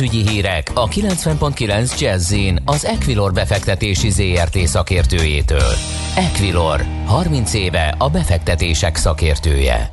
Pénzügyi 0.00 0.28
hírek 0.30 0.70
a 0.74 0.88
90.9 0.88 2.00
jazz 2.00 2.34
az 2.64 2.84
Equilor 2.84 3.32
befektetési 3.32 4.10
ZRT 4.10 4.58
szakértőjétől. 4.58 5.72
Equilor, 6.16 6.84
30 7.06 7.54
éve 7.54 7.94
a 7.98 8.08
befektetések 8.08 8.96
szakértője. 8.96 9.90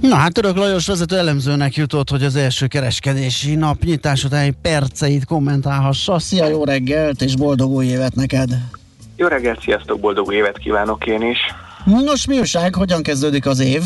Na 0.00 0.14
hát 0.14 0.32
Török 0.32 0.56
Lajos 0.56 0.86
vezető 0.86 1.16
elemzőnek 1.16 1.74
jutott, 1.74 2.10
hogy 2.10 2.22
az 2.22 2.36
első 2.36 2.66
kereskedési 2.66 3.54
nap 3.54 3.82
nyitás 3.82 4.24
utáni 4.24 4.54
perceit 4.62 5.24
kommentálhassa. 5.24 6.18
Szia, 6.18 6.46
jó 6.46 6.64
reggelt 6.64 7.22
és 7.22 7.36
boldog 7.36 7.70
új 7.70 7.86
évet 7.86 8.14
neked! 8.14 8.50
Jó 9.16 9.26
reggelt, 9.26 9.60
sziasztok, 9.60 10.00
boldog 10.00 10.26
új 10.26 10.34
évet 10.34 10.58
kívánok 10.58 11.06
én 11.06 11.22
is! 11.22 11.38
Nos, 11.84 12.26
mi 12.26 12.38
újság, 12.38 12.74
hogyan 12.74 13.02
kezdődik 13.02 13.46
az 13.46 13.60
év? 13.60 13.82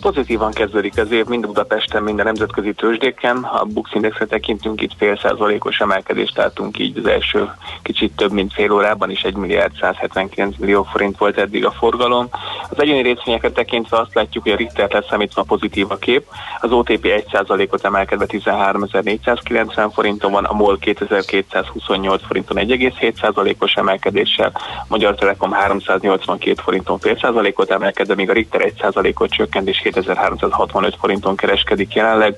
Pozitívan 0.00 0.52
kezdődik 0.52 0.98
az 0.98 1.10
év 1.10 1.24
mind 1.24 1.46
Budapesten, 1.46 2.02
mind 2.02 2.20
a 2.20 2.22
nemzetközi 2.22 2.72
tőzsdéken. 2.72 3.36
A 3.36 3.64
Bux 3.64 3.90
Indexre 3.94 4.26
tekintünk, 4.26 4.80
itt 4.80 4.92
fél 4.98 5.18
százalékos 5.22 5.78
emelkedést 5.78 6.36
látunk 6.36 6.78
így 6.78 6.98
az 6.98 7.06
első 7.06 7.50
kicsit 7.82 8.16
több 8.16 8.32
mint 8.32 8.52
fél 8.52 8.72
órában 8.72 9.10
is 9.10 9.22
1 9.22 9.34
milliárd 9.34 9.72
179 9.80 10.56
millió 10.58 10.82
forint 10.82 11.18
volt 11.18 11.38
eddig 11.38 11.64
a 11.64 11.70
forgalom. 11.70 12.28
Az 12.70 12.80
egyéni 12.80 13.02
részvényeket 13.02 13.52
tekintve 13.52 13.98
azt 13.98 14.14
látjuk, 14.14 14.42
hogy 14.42 14.52
a 14.52 14.56
Richter 14.56 14.90
leszámítva 14.90 15.42
pozitív 15.42 15.90
a 15.90 15.96
kép. 15.96 16.26
Az 16.60 16.72
OTP 16.72 17.04
1 17.04 17.24
százalékot 17.32 17.84
emelkedve 17.84 18.26
13.490 18.28 19.90
forinton 19.92 20.32
van, 20.32 20.44
a 20.44 20.52
MOL 20.52 20.78
2228 20.78 22.22
forinton 22.26 22.56
1,7 22.56 23.20
százalékos 23.20 23.74
emelkedéssel, 23.74 24.52
Magyar 24.88 25.14
Telekom 25.14 25.52
382 25.52 26.62
forinton 26.62 26.98
fél 26.98 27.16
százalékot 27.16 27.70
emelkedve, 27.70 28.14
míg 28.14 28.30
a 28.30 28.32
Richter 28.32 28.60
1 28.60 28.74
százalékot 28.80 29.30
csökkent 29.30 29.68
és 29.68 29.78
2365 29.90 30.96
forinton 31.00 31.36
kereskedik 31.36 31.94
jelenleg, 31.94 32.34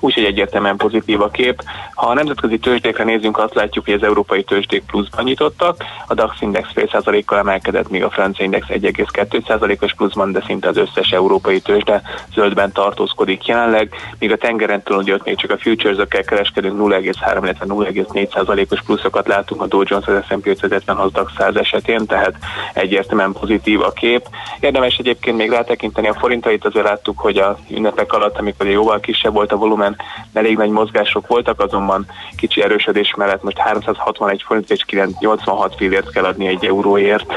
úgyhogy 0.00 0.24
egyértelműen 0.24 0.76
pozitív 0.76 1.20
a 1.20 1.28
kép. 1.28 1.62
Ha 1.94 2.06
a 2.06 2.14
nemzetközi 2.14 2.58
tőzsdékre 2.58 3.04
nézünk, 3.04 3.38
azt 3.38 3.54
látjuk, 3.54 3.84
hogy 3.84 3.94
az 3.94 4.02
európai 4.02 4.42
tőzsdék 4.44 4.84
pluszban 4.84 5.24
nyitottak, 5.24 5.84
a 6.06 6.14
DAX 6.14 6.40
index 6.40 6.68
fél 6.72 6.88
százalékkal 6.88 7.38
emelkedett, 7.38 7.90
míg 7.90 8.04
a 8.04 8.10
francia 8.10 8.44
index 8.44 8.66
1,2 8.68 9.46
százalékos 9.46 9.94
pluszban, 9.94 10.32
de 10.32 10.42
szinte 10.46 10.68
az 10.68 10.76
összes 10.76 11.10
európai 11.10 11.60
tőzsde 11.60 12.02
zöldben 12.34 12.72
tartózkodik 12.72 13.46
jelenleg, 13.46 13.94
míg 14.18 14.32
a 14.32 14.36
tengeren 14.36 14.82
túl, 14.82 14.96
hogy 14.96 15.12
ott 15.12 15.24
még 15.24 15.36
csak 15.36 15.50
a 15.50 15.58
futures-ökkel 15.58 16.24
kereskedünk 16.24 16.80
0,3, 16.80 17.38
illetve 17.42 17.64
0,4 17.68 18.32
százalékos 18.32 18.82
pluszokat 18.82 19.28
látunk 19.28 19.62
a 19.62 19.66
Dow 19.66 19.82
Jones, 19.84 20.06
az 20.06 20.24
S&P 20.28 20.46
550, 20.46 20.96
az 20.96 21.12
DAX 21.12 21.32
100 21.38 21.56
esetén, 21.56 22.06
tehát 22.06 22.34
egyértelműen 22.72 23.32
pozitív 23.32 23.80
a 23.80 23.92
kép. 23.92 24.28
Érdemes 24.60 24.96
egyébként 24.96 25.36
még 25.36 25.50
rátekinteni 25.50 26.08
a 26.08 26.14
forintait, 26.14 26.64
azért 26.64 26.86
láttuk, 26.94 27.18
hogy 27.18 27.38
a 27.38 27.58
ünnepek 27.70 28.12
alatt, 28.12 28.38
amikor 28.38 28.66
jóval 28.66 29.00
kisebb 29.00 29.32
volt 29.32 29.52
a 29.52 29.56
volumen, 29.56 29.96
elég 30.32 30.56
nagy 30.56 30.70
mozgások 30.70 31.26
voltak, 31.26 31.60
azonban 31.60 32.06
kicsi 32.36 32.62
erősödés 32.62 33.14
mellett 33.16 33.42
most 33.42 33.58
361 33.58 34.42
forint 34.42 34.70
és 34.70 34.84
986 34.84 35.74
fillért 35.76 36.10
kell 36.10 36.24
adni 36.24 36.46
egy 36.46 36.64
euróért. 36.64 37.32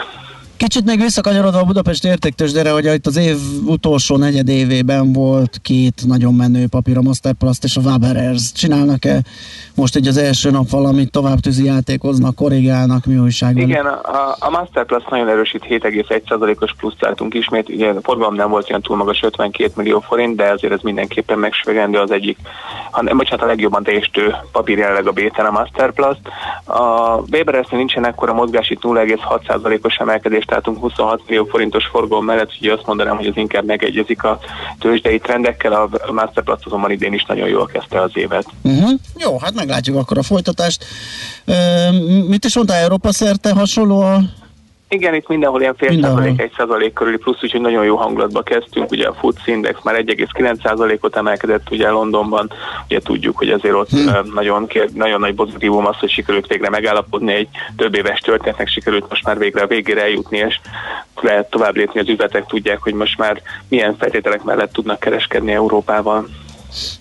Kicsit 0.58 0.86
még 0.86 1.02
visszakanyarodva 1.02 1.60
a 1.60 1.63
Budapest 1.63 2.06
értéktősdére, 2.06 2.72
hogy 2.72 2.86
itt 2.86 3.06
az 3.06 3.17
év 3.17 3.38
utolsó 3.65 4.17
negyed 4.17 4.50
évében 4.50 5.13
volt 5.13 5.60
két 5.62 6.02
nagyon 6.08 6.34
menő 6.34 6.67
papír, 6.67 6.98
a 6.98 7.02
Masterplast 7.02 7.63
és 7.63 7.78
a 7.78 7.82
Waberers. 7.82 8.52
Csinálnak-e 8.52 9.22
most 9.76 9.98
így 9.98 10.08
az 10.08 10.17
első 10.17 10.50
nap 10.52 10.70
valamit, 10.70 11.12
tovább 11.12 11.39
tűzi 11.39 11.65
játékoznak, 11.65 12.36
korrigálnak, 12.36 13.06
mi 13.06 13.17
újság? 13.17 13.58
Igen, 13.58 13.86
a, 13.86 14.36
a 14.39 14.50
Masterplast 14.50 15.10
nagyon 15.10 15.30
erősít, 15.30 15.65
7,1%-os 15.70 16.74
pluszt 16.78 17.02
látunk 17.02 17.34
ismét, 17.34 17.70
ugye 17.70 17.89
a 17.89 18.02
forgalom 18.02 18.36
nem 18.36 18.50
volt 18.50 18.70
olyan 18.70 18.82
túl 18.82 18.98
magas, 18.98 19.24
52 19.24 19.72
millió 19.76 20.00
forint, 20.00 20.36
de 20.36 20.52
azért 20.52 20.74
ez 20.74 20.82
mindenképpen 20.82 21.39
megsüvegendő 21.39 21.98
az 21.98 22.12
egyik, 22.12 22.38
ha 22.97 23.03
nem, 23.03 23.17
bocsánat, 23.17 23.45
a 23.45 23.47
legjobban 23.47 23.83
teljesítő 23.83 24.36
papír 24.51 24.77
jelenleg 24.77 25.07
a 25.07 25.12
Béten 25.12 25.45
a 25.45 25.51
Masterplast. 25.51 26.19
A 26.65 27.15
Weberesnél 27.31 27.77
nincsen 27.79 28.05
ekkora 28.05 28.33
mozgás, 28.33 28.69
itt 28.69 28.81
0,6%-os 28.81 29.95
emelkedést 29.95 30.51
látunk 30.51 30.79
26 30.79 31.21
millió 31.27 31.45
forintos 31.45 31.86
forgalom 31.86 32.25
mellett, 32.25 32.51
ugye 32.60 32.73
azt 32.73 32.86
mondanám, 32.86 33.15
hogy 33.15 33.27
ez 33.27 33.38
inkább 33.38 33.65
megegyezik 33.65 34.23
a 34.23 34.39
tőzsdei 34.79 35.19
trendekkel, 35.19 35.73
a 35.73 36.12
Masterplast 36.12 36.65
azonban 36.65 36.91
idén 36.91 37.13
is 37.13 37.25
nagyon 37.25 37.47
jól 37.47 37.65
kezdte 37.65 38.01
az 38.01 38.12
évet. 38.13 38.45
Uh-huh. 38.62 38.91
Jó, 39.17 39.39
hát 39.39 39.53
meglátjuk 39.53 39.97
akkor 39.97 40.17
a 40.17 40.23
folytatást. 40.23 40.86
Ö, 41.45 41.53
mit 42.27 42.45
is 42.45 42.55
mondta 42.55 42.73
Európa 42.73 43.12
szerte 43.12 43.53
hasonló 43.53 44.01
a 44.01 44.19
Igen, 44.89 45.13
itt 45.15 45.28
mindenhol 45.28 45.62
ilyen 45.62 45.76
fél 45.76 45.90
Mindenhol. 45.90 46.17
százalék, 46.19 46.42
egy 46.42 46.52
százalék 46.58 46.94
körüli 46.94 47.17
plusz, 47.17 47.44
úgyhogy 47.44 47.62
nagyon 47.62 47.83
jó 47.85 47.96
hangulatba 47.96 48.42
kezdtünk. 48.42 48.92
Ugye 48.92 49.08
a 49.08 49.13
FTSE 49.13 49.52
Index 49.52 49.79
már 49.83 49.96
1,9 49.96 50.63
százalékot 50.63 51.15
emelkedett 51.15 51.71
ugye 51.71 51.90
Londonban. 51.90 52.52
Ugye 52.90 53.00
tudjuk, 53.00 53.38
hogy 53.38 53.50
azért 53.50 53.73
ott 53.73 53.90
Hm. 53.90 53.98
ö, 54.08 54.19
nagyon, 54.33 54.67
kér, 54.67 54.90
nagyon 54.94 55.19
nagy 55.19 55.33
pozitívum 55.33 55.85
az, 55.85 55.96
hogy 56.00 56.10
sikerült 56.10 56.48
végre 56.48 56.69
megállapodni 56.69 57.33
egy 57.33 57.48
több 57.75 57.96
éves 57.96 58.19
történetnek, 58.19 58.67
sikerült 58.67 59.06
most 59.10 59.23
már 59.25 59.38
végre 59.38 59.62
a 59.62 59.67
végére 59.67 60.02
eljutni, 60.02 60.38
és 60.38 60.60
lehet 61.21 61.50
tovább 61.50 61.75
lépni 61.75 62.00
az 62.00 62.10
üzletek, 62.10 62.46
tudják, 62.46 62.79
hogy 62.81 62.94
most 62.94 63.17
már 63.17 63.42
milyen 63.69 63.96
feltételek 63.98 64.44
mellett 64.44 64.73
tudnak 64.73 65.00
kereskedni 65.00 65.52
Európával. 65.52 66.27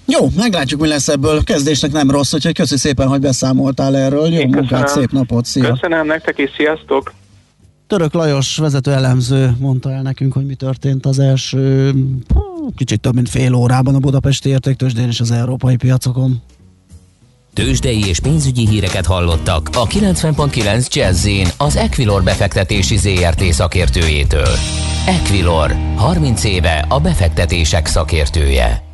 Jó, 0.07 0.27
meglátjuk, 0.37 0.81
mi 0.81 0.89
lesz 0.89 1.09
ebből. 1.09 1.45
Kezdésnek 1.45 1.93
nem 1.93 2.11
rossz, 2.11 2.35
úgyhogy 2.35 2.55
köszi 2.55 2.77
szépen, 2.77 3.09
hogy 3.09 3.21
beszámoltál 3.21 3.97
erről. 3.97 4.27
Jó 4.27 4.39
Én 4.41 4.49
munkát, 4.49 4.63
köszönöm. 4.83 4.87
szép 4.87 5.11
napot, 5.11 5.45
szia! 5.45 5.71
Köszönöm 5.73 6.07
nektek 6.07 6.39
is, 6.39 6.51
sziasztok! 6.57 7.13
Török 7.87 8.13
Lajos 8.13 8.57
vezető 8.57 8.93
elemző 8.93 9.57
mondta 9.59 9.93
el 9.93 10.03
nekünk, 10.03 10.33
hogy 10.33 10.47
mi 10.47 10.55
történt 10.55 11.07
az 11.07 11.19
első 11.19 11.95
kicsit 12.77 13.01
több 13.01 13.15
mint 13.15 13.29
fél 13.29 13.55
órában 13.55 13.95
a 13.95 13.99
budapesti 13.99 14.49
értéktősdén 14.49 15.09
és 15.09 15.21
az 15.21 15.31
európai 15.31 15.77
piacokon. 15.77 16.43
Tőzsdei 17.53 18.07
és 18.07 18.21
pénzügyi 18.21 18.69
híreket 18.69 19.07
hallottak 19.07 19.69
a 19.73 19.87
90.9 19.87 20.93
jazz 20.93 21.29
az 21.57 21.77
Equilor 21.77 22.23
befektetési 22.23 22.97
ZRT 22.97 23.43
szakértőjétől. 23.53 24.55
Equilor, 25.07 25.77
30 25.97 26.45
éve 26.45 26.85
a 26.89 27.01
befektetések 27.01 27.87
szakértője. 27.87 28.86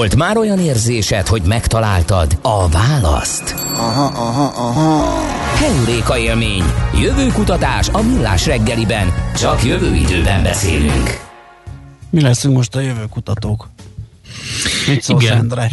Volt 0.00 0.16
már 0.16 0.36
olyan 0.36 0.58
érzésed, 0.58 1.26
hogy 1.26 1.42
megtaláltad 1.42 2.38
a 2.42 2.68
választ? 2.68 3.54
Aha, 3.72 4.04
aha, 4.04 4.44
aha. 4.44 5.20
Heuréka 5.54 6.18
élmény. 6.18 6.62
Jövőkutatás 7.00 7.88
a 7.88 8.02
millás 8.02 8.46
reggeliben. 8.46 9.14
Csak 9.36 9.64
jövő 9.64 9.94
időben 9.94 10.42
beszélünk. 10.42 11.20
Mi 12.10 12.20
leszünk 12.20 12.54
most 12.54 12.74
a 12.74 12.80
jövő 12.80 13.04
kutatók? 13.10 13.68
Mit 14.88 15.02
szólsz, 15.02 15.22
Igen. 15.22 15.36
Endre? 15.36 15.70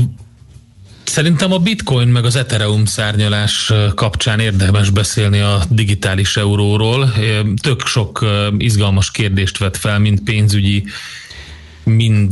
Szerintem 1.03 1.51
a 1.51 1.57
bitcoin 1.57 2.07
meg 2.07 2.25
az 2.25 2.35
Ethereum 2.35 2.85
szárnyalás 2.85 3.73
kapcsán 3.95 4.39
érdemes 4.39 4.89
beszélni 4.89 5.39
a 5.39 5.61
digitális 5.69 6.37
euróról. 6.37 7.13
Tök 7.61 7.85
sok 7.85 8.25
izgalmas 8.57 9.11
kérdést 9.11 9.57
vet 9.57 9.77
fel, 9.77 9.99
mind 9.99 10.19
pénzügyi, 10.19 10.83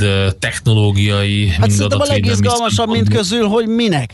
mind 0.02 0.36
technológiai, 0.40 1.48
Hát 1.48 1.60
mind 1.60 1.72
szerintem 1.72 2.00
a 2.00 2.04
adatvédelmi 2.04 2.28
legizgalmasabb, 2.28 2.90
mint 2.90 3.08
szempontból. 3.08 3.18
közül, 3.18 3.48
hogy 3.48 3.68
minek. 3.68 4.14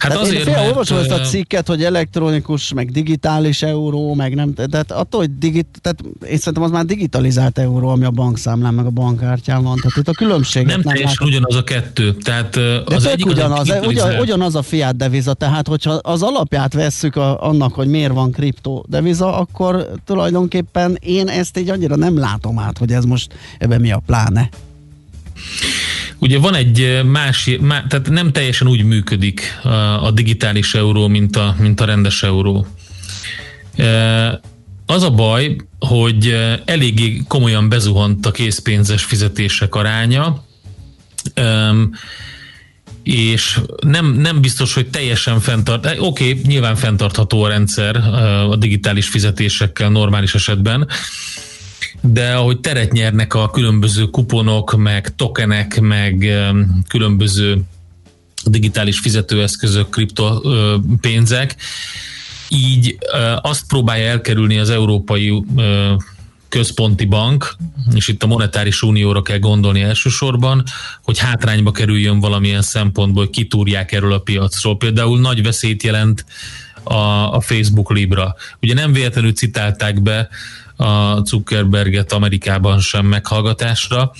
Hát 0.00 0.10
Tehát 0.10 0.26
azért, 0.26 0.46
én 0.46 0.54
fél 0.54 0.66
olvasom 0.66 0.98
ezt 0.98 1.10
a 1.10 1.20
cikket, 1.20 1.66
hogy 1.66 1.84
elektronikus, 1.84 2.72
meg 2.72 2.90
digitális 2.90 3.62
euró, 3.62 4.14
meg 4.14 4.34
nem, 4.34 4.54
tehát 4.54 4.92
attól, 4.92 5.20
hogy 5.20 5.38
digit, 5.38 5.66
tehát 5.80 6.00
én 6.30 6.36
szerintem 6.36 6.62
az 6.62 6.70
már 6.70 6.84
digitalizált 6.84 7.58
euró, 7.58 7.88
ami 7.88 8.04
a 8.04 8.10
bankszámlán, 8.10 8.74
meg 8.74 8.86
a 8.86 8.90
bankkártyán 8.90 9.62
van. 9.62 9.76
Tehát 9.76 9.96
itt 9.96 10.08
a 10.08 10.12
különbséget 10.12 10.68
nem 10.68 10.80
nem, 10.84 10.92
teljesen 10.94 11.26
ugyanaz 11.26 11.54
a 11.54 11.64
kettő. 11.64 12.14
Tehát 12.14 12.50
De 12.50 12.94
az 12.94 13.06
egyik 13.06 13.26
az 13.26 13.32
ugyanaz, 13.32 13.70
egy 13.70 13.86
ugyan, 13.86 14.18
ugyanaz 14.18 14.54
a 14.54 14.62
fiat 14.62 14.96
deviza, 14.96 15.34
tehát 15.34 15.68
hogyha 15.68 15.92
az 15.92 16.22
alapját 16.22 16.72
vesszük 16.72 17.16
a, 17.16 17.42
annak, 17.42 17.74
hogy 17.74 17.88
miért 17.88 18.12
van 18.12 18.30
kriptó 18.30 18.84
deviza, 18.88 19.36
akkor 19.36 19.88
tulajdonképpen 20.06 20.98
én 21.00 21.28
ezt 21.28 21.58
így 21.58 21.70
annyira 21.70 21.96
nem 21.96 22.18
látom 22.18 22.58
át, 22.58 22.78
hogy 22.78 22.92
ez 22.92 23.04
most 23.04 23.34
ebben 23.58 23.80
mi 23.80 23.92
a 23.92 24.02
pláne. 24.06 24.48
Ugye 26.20 26.38
van 26.38 26.54
egy 26.54 27.00
más, 27.04 27.50
má, 27.60 27.86
tehát 27.86 28.10
nem 28.10 28.32
teljesen 28.32 28.68
úgy 28.68 28.84
működik 28.84 29.58
a, 29.62 29.68
a 30.06 30.10
digitális 30.10 30.74
euró, 30.74 31.08
mint 31.08 31.36
a, 31.36 31.54
mint 31.58 31.80
a 31.80 31.84
rendes 31.84 32.22
euró. 32.22 32.66
Az 34.86 35.02
a 35.02 35.10
baj, 35.10 35.56
hogy 35.78 36.36
eléggé 36.64 37.22
komolyan 37.28 37.68
bezuhant 37.68 38.26
a 38.26 38.30
készpénzes 38.30 39.04
fizetések 39.04 39.74
aránya, 39.74 40.44
és 43.02 43.60
nem, 43.86 44.06
nem 44.12 44.40
biztos, 44.40 44.74
hogy 44.74 44.90
teljesen 44.90 45.40
fenntart. 45.40 45.86
eh, 45.86 46.02
Oké, 46.02 46.30
okay, 46.30 46.42
nyilván 46.46 46.76
fenntartható 46.76 47.42
a 47.42 47.48
rendszer 47.48 47.96
a 48.50 48.56
digitális 48.56 49.08
fizetésekkel 49.08 49.90
normális 49.90 50.34
esetben, 50.34 50.88
de 52.00 52.34
ahogy 52.34 52.60
teret 52.60 52.92
nyernek 52.92 53.34
a 53.34 53.50
különböző 53.50 54.04
kuponok, 54.04 54.76
meg 54.76 55.14
tokenek, 55.16 55.80
meg 55.80 56.26
különböző 56.88 57.60
digitális 58.44 58.98
fizetőeszközök, 58.98 59.88
kriptopénzek, 59.90 61.56
így 62.48 62.98
azt 63.40 63.66
próbálja 63.66 64.08
elkerülni 64.08 64.58
az 64.58 64.70
Európai 64.70 65.44
Központi 66.48 67.04
Bank, 67.04 67.56
és 67.94 68.08
itt 68.08 68.22
a 68.22 68.26
monetáris 68.26 68.82
unióra 68.82 69.22
kell 69.22 69.38
gondolni 69.38 69.80
elsősorban, 69.80 70.62
hogy 71.02 71.18
hátrányba 71.18 71.70
kerüljön 71.70 72.20
valamilyen 72.20 72.62
szempontból, 72.62 73.24
hogy 73.24 73.32
kitúrják 73.32 73.92
erről 73.92 74.12
a 74.12 74.18
piacról. 74.18 74.76
Például 74.76 75.20
nagy 75.20 75.42
veszélyt 75.42 75.82
jelent 75.82 76.24
a, 76.82 76.94
a 77.34 77.40
Facebook 77.40 77.92
Libra. 77.92 78.34
Ugye 78.62 78.74
nem 78.74 78.92
véletlenül 78.92 79.32
citálták 79.32 80.02
be 80.02 80.28
a 80.80 81.22
Zuckerberget 81.24 82.12
Amerikában 82.12 82.80
sem 82.80 83.06
meghallgatásra, 83.06 84.12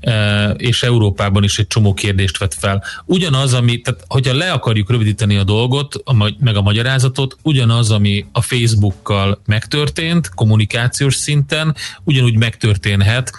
e, 0.00 0.48
és 0.50 0.82
Európában 0.82 1.44
is 1.44 1.58
egy 1.58 1.66
csomó 1.66 1.94
kérdést 1.94 2.38
vet 2.38 2.54
fel. 2.54 2.84
Ugyanaz, 3.04 3.54
ami, 3.54 3.80
tehát 3.80 4.04
hogyha 4.08 4.34
le 4.34 4.52
akarjuk 4.52 4.90
rövidíteni 4.90 5.36
a 5.36 5.44
dolgot, 5.44 5.94
a, 6.04 6.34
meg 6.38 6.56
a 6.56 6.62
magyarázatot, 6.62 7.36
ugyanaz, 7.42 7.90
ami 7.90 8.26
a 8.32 8.42
Facebookkal 8.42 9.40
megtörtént, 9.46 10.28
kommunikációs 10.34 11.14
szinten, 11.14 11.76
ugyanúgy 12.04 12.36
megtörténhet 12.36 13.32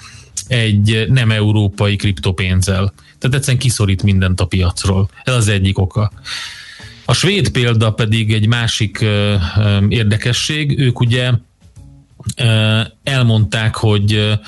egy 0.47 1.05
nem 1.09 1.31
európai 1.31 1.95
kriptopénzzel. 1.95 2.93
Tehát 3.19 3.35
egyszerűen 3.35 3.61
kiszorít 3.61 4.03
mindent 4.03 4.41
a 4.41 4.45
piacról. 4.45 5.09
Ez 5.23 5.33
az 5.33 5.47
egyik 5.47 5.77
oka. 5.77 6.11
A 7.05 7.13
svéd 7.13 7.49
példa 7.49 7.91
pedig 7.91 8.33
egy 8.33 8.47
másik 8.47 9.05
érdekesség. 9.87 10.79
Ők 10.79 10.99
ugye 10.99 11.31
elmondták, 13.03 13.75
hogy 13.75 14.39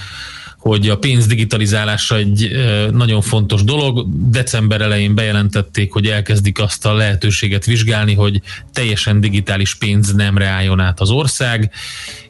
hogy 0.66 0.90
a 0.90 0.98
pénz 0.98 1.26
digitalizálása 1.26 2.18
egy 2.18 2.52
nagyon 2.92 3.22
fontos 3.22 3.64
dolog. 3.64 4.06
December 4.30 4.82
elején 4.82 5.16
bejelentették, 5.16 5.92
hogy 5.92 6.08
elkezdik 6.08 6.60
azt 6.60 6.86
a 6.86 6.94
lehetőséget 6.94 7.66
vizsgálni, 7.66 8.14
hogy 8.14 8.42
teljesen 8.74 9.20
digitális 9.20 9.76
pénz 9.76 10.14
nemre 10.14 10.48
álljon 10.48 10.80
át 10.80 11.00
az 11.00 11.10
ország, 11.10 11.72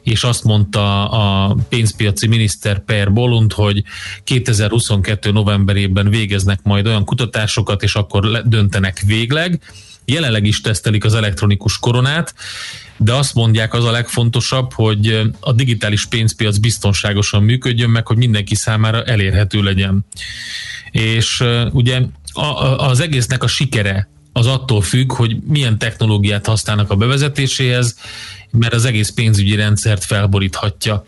és 0.02 0.24
azt 0.24 0.44
mondta 0.44 1.08
a 1.08 1.56
pénzpiaci 1.68 2.26
miniszter 2.26 2.78
Per 2.78 3.12
Bolund, 3.12 3.52
hogy 3.52 3.82
2022. 4.24 5.30
novemberében 5.30 6.08
végeznek 6.10 6.60
majd 6.62 6.86
olyan 6.86 7.04
kutatásokat, 7.04 7.82
és 7.82 7.94
akkor 7.94 8.42
döntenek 8.44 9.02
végleg. 9.06 9.60
Jelenleg 10.04 10.44
is 10.44 10.60
tesztelik 10.60 11.04
az 11.04 11.14
elektronikus 11.14 11.78
koronát, 11.78 12.34
de 12.96 13.12
azt 13.12 13.34
mondják, 13.34 13.74
az 13.74 13.84
a 13.84 13.90
legfontosabb, 13.90 14.72
hogy 14.72 15.20
a 15.40 15.52
digitális 15.52 16.06
pénzpiac 16.06 16.56
biztonságosan 16.56 17.42
működjön, 17.42 17.90
meg 17.90 18.06
hogy 18.06 18.16
mindenki 18.16 18.54
számára 18.54 19.04
elérhető 19.04 19.62
legyen. 19.62 20.06
És 20.90 21.44
ugye 21.72 22.00
az 22.76 23.00
egésznek 23.00 23.42
a 23.42 23.46
sikere 23.46 24.08
az 24.32 24.46
attól 24.46 24.82
függ, 24.82 25.12
hogy 25.12 25.36
milyen 25.46 25.78
technológiát 25.78 26.46
használnak 26.46 26.90
a 26.90 26.96
bevezetéséhez, 26.96 27.96
mert 28.50 28.74
az 28.74 28.84
egész 28.84 29.10
pénzügyi 29.10 29.54
rendszert 29.54 30.04
felboríthatja. 30.04 31.04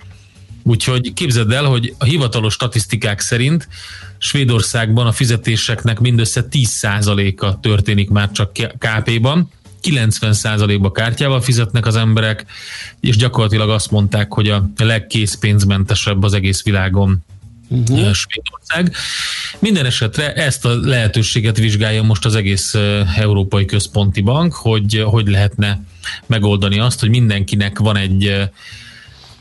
Úgyhogy 0.62 1.12
képzeld 1.12 1.52
el, 1.52 1.64
hogy 1.64 1.94
a 1.98 2.04
hivatalos 2.04 2.52
statisztikák 2.52 3.20
szerint 3.20 3.68
Svédországban 4.18 5.06
a 5.06 5.12
fizetéseknek 5.12 6.00
mindössze 6.00 6.44
10%-a 6.50 7.60
történik 7.60 8.10
már 8.10 8.30
csak 8.30 8.52
KP-ban, 8.78 9.50
90%-ba 9.90 10.92
kártyával 10.92 11.40
fizetnek 11.40 11.86
az 11.86 11.96
emberek, 11.96 12.44
és 13.00 13.16
gyakorlatilag 13.16 13.70
azt 13.70 13.90
mondták, 13.90 14.32
hogy 14.32 14.48
a 14.48 14.70
legkészpénzmentesebb 14.76 16.22
az 16.22 16.32
egész 16.32 16.62
világon 16.62 17.24
uh-huh. 17.68 18.12
Svédország. 18.12 18.96
Minden 19.58 19.86
esetre 19.86 20.32
ezt 20.32 20.64
a 20.64 20.76
lehetőséget 20.80 21.58
vizsgálja 21.58 22.02
most 22.02 22.24
az 22.24 22.34
egész 22.34 22.74
ö, 22.74 23.00
Európai 23.16 23.64
Központi 23.64 24.20
Bank, 24.20 24.52
hogy 24.52 25.04
hogy 25.06 25.28
lehetne 25.28 25.80
megoldani 26.26 26.78
azt, 26.78 27.00
hogy 27.00 27.08
mindenkinek 27.08 27.78
van 27.78 27.96
egy 27.96 28.26
ö, 28.26 28.42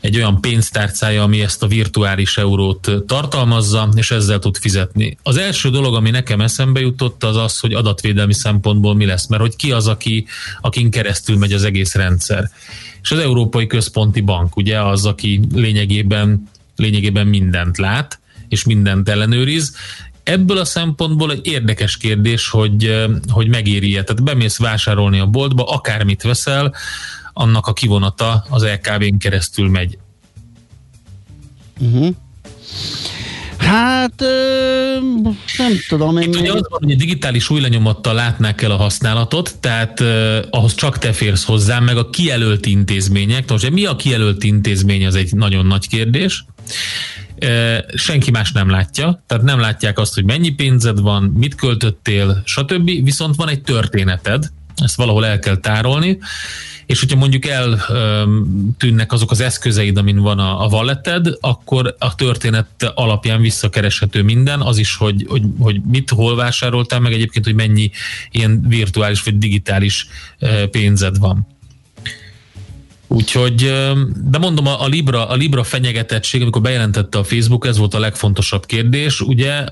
egy 0.00 0.16
olyan 0.16 0.40
pénztárcája, 0.40 1.22
ami 1.22 1.40
ezt 1.40 1.62
a 1.62 1.66
virtuális 1.66 2.36
eurót 2.36 2.90
tartalmazza, 3.06 3.88
és 3.94 4.10
ezzel 4.10 4.38
tud 4.38 4.56
fizetni. 4.56 5.18
Az 5.22 5.36
első 5.36 5.70
dolog, 5.70 5.94
ami 5.94 6.10
nekem 6.10 6.40
eszembe 6.40 6.80
jutott, 6.80 7.24
az 7.24 7.36
az, 7.36 7.58
hogy 7.58 7.74
adatvédelmi 7.74 8.34
szempontból 8.34 8.94
mi 8.94 9.06
lesz, 9.06 9.26
mert 9.26 9.42
hogy 9.42 9.56
ki 9.56 9.72
az, 9.72 9.86
aki, 9.86 10.26
akin 10.60 10.90
keresztül 10.90 11.38
megy 11.38 11.52
az 11.52 11.64
egész 11.64 11.94
rendszer. 11.94 12.50
És 13.02 13.10
az 13.10 13.18
Európai 13.18 13.66
Központi 13.66 14.20
Bank 14.20 14.56
ugye 14.56 14.80
az, 14.82 15.06
aki 15.06 15.40
lényegében, 15.54 16.48
lényegében 16.76 17.26
mindent 17.26 17.78
lát, 17.78 18.20
és 18.48 18.64
mindent 18.64 19.08
ellenőriz, 19.08 19.76
Ebből 20.22 20.58
a 20.58 20.64
szempontból 20.64 21.32
egy 21.32 21.46
érdekes 21.46 21.96
kérdés, 21.96 22.48
hogy, 22.48 23.06
hogy 23.28 23.48
megéri-e. 23.48 24.02
Tehát 24.02 24.22
bemész 24.22 24.58
vásárolni 24.58 25.18
a 25.18 25.26
boltba, 25.26 25.64
akármit 25.64 26.22
veszel, 26.22 26.74
annak 27.38 27.66
a 27.66 27.72
kivonata 27.72 28.44
az 28.48 28.62
LKV-n 28.62 29.18
keresztül 29.18 29.68
megy. 29.68 29.98
Uh-huh. 31.80 32.14
Hát 33.58 34.24
nem 35.58 35.72
tudom. 35.88 36.16
Én 36.16 36.28
Itt 36.28 36.40
ugye 36.40 36.52
az 36.52 36.66
van, 36.68 36.80
hogy 36.82 36.92
a 36.92 36.96
digitális 36.96 37.50
új 37.50 37.60
lenyomattal 37.60 38.14
látnák 38.14 38.62
el 38.62 38.70
a 38.70 38.76
használatot, 38.76 39.56
tehát 39.60 40.00
uh, 40.00 40.38
ahhoz 40.50 40.74
csak 40.74 40.98
te 40.98 41.12
férsz 41.12 41.44
hozzá, 41.44 41.78
meg 41.78 41.96
a 41.96 42.10
kijelölt 42.10 42.66
intézmények. 42.66 43.50
Most 43.50 43.70
mi 43.70 43.84
a 43.84 43.96
kijelölt 43.96 44.44
intézmény, 44.44 45.06
az 45.06 45.14
egy 45.14 45.32
nagyon 45.32 45.66
nagy 45.66 45.88
kérdés. 45.88 46.44
Uh, 47.44 47.78
senki 47.94 48.30
más 48.30 48.52
nem 48.52 48.70
látja, 48.70 49.22
tehát 49.26 49.44
nem 49.44 49.60
látják 49.60 49.98
azt, 49.98 50.14
hogy 50.14 50.24
mennyi 50.24 50.50
pénzed 50.50 51.00
van, 51.00 51.22
mit 51.22 51.54
költöttél, 51.54 52.42
stb. 52.44 52.84
Viszont 52.84 53.36
van 53.36 53.48
egy 53.48 53.62
történeted, 53.62 54.50
ezt 54.78 54.96
valahol 54.96 55.26
el 55.26 55.38
kell 55.38 55.56
tárolni, 55.56 56.18
és 56.86 57.00
hogyha 57.00 57.18
mondjuk 57.18 57.46
eltűnnek 57.46 59.12
azok 59.12 59.30
az 59.30 59.40
eszközeid, 59.40 59.96
amin 59.96 60.18
van 60.18 60.38
a, 60.38 60.64
a 60.64 60.68
walleted, 60.68 61.26
akkor 61.40 61.94
a 61.98 62.14
történet 62.14 62.92
alapján 62.94 63.40
visszakereshető 63.40 64.22
minden, 64.22 64.60
az 64.60 64.78
is, 64.78 64.96
hogy, 64.96 65.24
hogy, 65.28 65.42
hogy 65.58 65.80
mit, 65.82 66.10
hol 66.10 66.36
vásároltál, 66.36 67.00
meg 67.00 67.12
egyébként, 67.12 67.44
hogy 67.44 67.54
mennyi 67.54 67.90
ilyen 68.30 68.64
virtuális 68.68 69.22
vagy 69.22 69.38
digitális 69.38 70.06
pénzed 70.70 71.18
van. 71.18 71.46
Úgyhogy, 73.06 73.72
de 74.24 74.38
mondom, 74.38 74.66
a 74.66 74.86
Libra, 74.86 75.28
a 75.28 75.34
Libra 75.34 75.64
fenyegetettség, 75.64 76.42
amikor 76.42 76.62
bejelentette 76.62 77.18
a 77.18 77.24
Facebook, 77.24 77.66
ez 77.66 77.78
volt 77.78 77.94
a 77.94 77.98
legfontosabb 77.98 78.66
kérdés. 78.66 79.20
Ugye, 79.20 79.64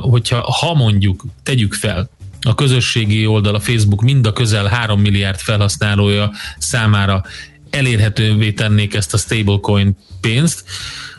hogyha 0.00 0.40
ha 0.40 0.74
mondjuk, 0.74 1.24
tegyük 1.42 1.74
fel, 1.74 2.10
a 2.44 2.54
közösségi 2.54 3.26
oldal, 3.26 3.54
a 3.54 3.60
Facebook 3.60 4.02
mind 4.02 4.26
a 4.26 4.32
közel 4.32 4.66
3 4.66 5.00
milliárd 5.00 5.38
felhasználója 5.38 6.30
számára 6.58 7.24
elérhetővé 7.70 8.52
tennék 8.52 8.94
ezt 8.94 9.14
a 9.14 9.16
stablecoin 9.16 9.96
pénzt, 10.20 10.64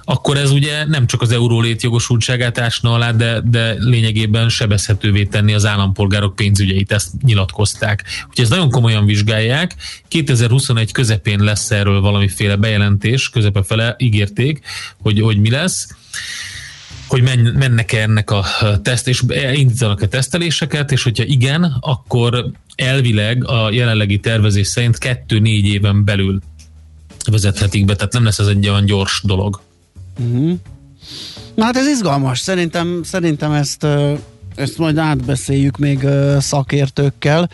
akkor 0.07 0.37
ez 0.37 0.51
ugye 0.51 0.85
nem 0.85 1.07
csak 1.07 1.21
az 1.21 1.31
euró 1.31 1.61
létjogosultságát 1.61 2.57
ásna 2.57 2.93
alá, 2.93 3.11
de, 3.11 3.41
de 3.43 3.75
lényegében 3.79 4.49
sebezhetővé 4.49 5.23
tenni 5.23 5.53
az 5.53 5.65
állampolgárok 5.65 6.35
pénzügyeit, 6.35 6.91
ezt 6.91 7.07
nyilatkozták. 7.21 8.03
Úgyhogy 8.29 8.43
ezt 8.43 8.49
nagyon 8.49 8.69
komolyan 8.69 9.05
vizsgálják. 9.05 9.75
2021 10.07 10.91
közepén 10.91 11.39
lesz 11.39 11.71
erről 11.71 12.01
valamiféle 12.01 12.55
bejelentés, 12.55 13.29
közepe 13.29 13.63
fele 13.63 13.95
ígérték, 13.97 14.59
hogy, 15.01 15.21
hogy 15.21 15.39
mi 15.39 15.49
lesz 15.49 15.87
hogy 17.15 17.23
men, 17.23 17.39
mennek-e 17.39 18.01
ennek 18.01 18.31
a 18.31 18.45
teszt, 18.81 19.07
és 19.07 19.23
indítanak-e 19.53 20.07
teszteléseket, 20.07 20.91
és 20.91 21.03
hogyha 21.03 21.23
igen, 21.23 21.77
akkor 21.79 22.51
elvileg 22.75 23.45
a 23.47 23.71
jelenlegi 23.71 24.19
tervezés 24.19 24.67
szerint 24.67 24.97
kettő-négy 24.97 25.65
éven 25.65 26.05
belül 26.05 26.41
vezethetik 27.31 27.85
be, 27.85 27.95
tehát 27.95 28.13
nem 28.13 28.23
lesz 28.23 28.39
ez 28.39 28.47
egy 28.47 28.69
olyan 28.69 28.85
gyors 28.85 29.21
dolog. 29.23 29.61
Uh-huh. 30.19 30.59
Na 31.55 31.63
hát 31.63 31.75
ez 31.75 31.87
izgalmas. 31.87 32.39
Szerintem, 32.39 33.01
szerintem 33.03 33.51
ezt, 33.51 33.87
ezt 34.55 34.77
majd 34.77 34.97
átbeszéljük 34.97 35.77
még 35.77 36.07
szakértőkkel. 36.39 37.49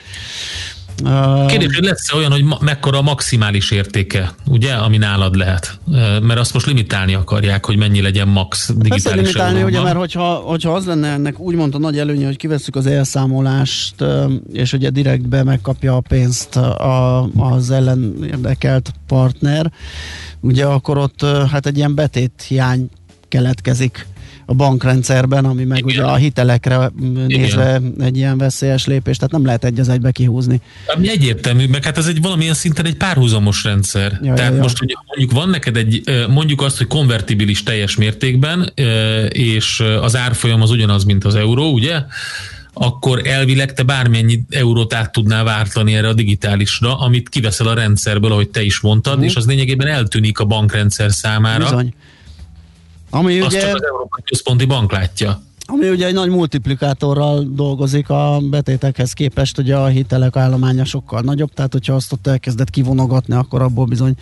Kérdés, 1.47 1.75
hogy 1.75 1.85
lesz 1.85 2.13
olyan, 2.13 2.31
hogy 2.31 2.45
mekkora 2.59 2.97
a 2.97 3.01
maximális 3.01 3.71
értéke, 3.71 4.31
ugye, 4.47 4.73
ami 4.73 4.97
nálad 4.97 5.35
lehet? 5.35 5.79
Mert 6.21 6.39
azt 6.39 6.53
most 6.53 6.65
limitálni 6.65 7.13
akarják, 7.13 7.65
hogy 7.65 7.77
mennyi 7.77 8.01
legyen 8.01 8.27
max 8.27 8.65
Persze 8.65 8.81
digitális 8.81 9.21
limitálni, 9.21 9.53
ugye, 9.53 9.61
euróban. 9.61 9.83
mert 9.83 9.97
hogyha, 9.97 10.33
hogyha 10.33 10.71
az 10.71 10.85
lenne 10.85 11.07
ennek 11.07 11.39
úgymond 11.39 11.75
a 11.75 11.77
nagy 11.77 11.99
előnye, 11.99 12.25
hogy 12.25 12.37
kivesszük 12.37 12.75
az 12.75 12.85
elszámolást, 12.85 13.95
és 14.53 14.73
ugye 14.73 14.89
direktbe 14.89 15.43
megkapja 15.43 15.95
a 15.95 15.99
pénzt 15.99 16.55
a, 16.55 17.29
az 17.37 17.71
ellen 17.71 18.15
érdekelt 18.23 18.93
partner, 19.07 19.71
ugye 20.39 20.65
akkor 20.65 20.97
ott 20.97 21.25
hát 21.51 21.65
egy 21.65 21.77
ilyen 21.77 21.95
betét 21.95 22.45
hiány 22.47 22.89
keletkezik 23.27 24.05
a 24.45 24.53
bankrendszerben, 24.53 25.45
ami 25.45 25.63
meg 25.63 25.85
ugye 25.85 26.03
a 26.03 26.15
hitelekre 26.15 26.91
nézve 27.27 27.81
egy 27.99 28.17
ilyen 28.17 28.37
veszélyes 28.37 28.85
lépés, 28.85 29.15
tehát 29.15 29.31
nem 29.31 29.45
lehet 29.45 29.63
egy 29.63 29.79
az 29.79 29.89
egybe 29.89 30.11
kihúzni. 30.11 30.61
Ami 30.95 31.09
egyértelmű, 31.09 31.67
meg 31.67 31.83
hát 31.83 31.97
ez 31.97 32.07
egy 32.07 32.21
valamilyen 32.21 32.53
szinten 32.53 32.85
egy 32.85 32.95
párhuzamos 32.95 33.63
rendszer. 33.63 34.19
Ja, 34.23 34.33
Tehát 34.33 34.49
ja, 34.49 34.55
ja. 34.55 34.61
most, 34.61 34.77
hogy 34.77 34.97
mondjuk 35.07 35.31
van 35.39 35.49
neked 35.49 35.77
egy, 35.77 36.03
mondjuk 36.29 36.61
azt, 36.61 36.77
hogy 36.77 36.87
konvertibilis 36.87 37.63
teljes 37.63 37.95
mértékben, 37.95 38.71
és 39.29 39.83
az 40.01 40.15
árfolyam 40.15 40.61
az 40.61 40.69
ugyanaz, 40.71 41.03
mint 41.03 41.23
az 41.23 41.35
euró, 41.35 41.71
ugye? 41.71 42.01
akkor 42.73 43.21
elvileg 43.27 43.73
te 43.73 43.83
bármennyi 43.83 44.41
eurót 44.49 44.93
át 44.93 45.11
tudnál 45.11 45.43
váltani 45.43 45.95
erre 45.95 46.07
a 46.07 46.13
digitálisra, 46.13 46.99
amit 46.99 47.29
kiveszel 47.29 47.67
a 47.67 47.73
rendszerből, 47.73 48.31
ahogy 48.31 48.49
te 48.49 48.63
is 48.63 48.79
mondtad, 48.79 49.15
Mhm. 49.17 49.23
és 49.25 49.35
az 49.35 49.45
lényegében 49.45 49.87
eltűnik 49.87 50.39
a 50.39 50.45
bankrendszer 50.45 51.11
számára. 51.11 51.63
Bizony. 51.63 51.93
Ami 53.13 53.39
Azt 53.39 53.55
ugye, 53.55 53.59
csak 53.59 53.75
az 53.75 53.83
Európai 53.83 54.21
Központi 54.25 54.65
Bank 54.65 54.91
látja. 54.91 55.41
ami 55.65 55.89
ugye 55.89 56.05
egy 56.05 56.13
nagy 56.13 56.29
multiplikátorral 56.29 57.47
dolgozik 57.49 58.09
a 58.09 58.39
betétekhez 58.49 59.13
képest, 59.13 59.57
ugye 59.57 59.75
a 59.75 59.85
hitelek 59.85 60.35
állománya 60.35 60.85
sokkal 60.85 61.21
nagyobb, 61.21 61.53
tehát 61.53 61.71
hogyha 61.71 61.93
azt 61.93 62.11
ott 62.11 62.27
elkezdett 62.27 62.69
kivonogatni, 62.69 63.33
akkor 63.33 63.61
abból 63.61 63.85
bizony 63.85 64.13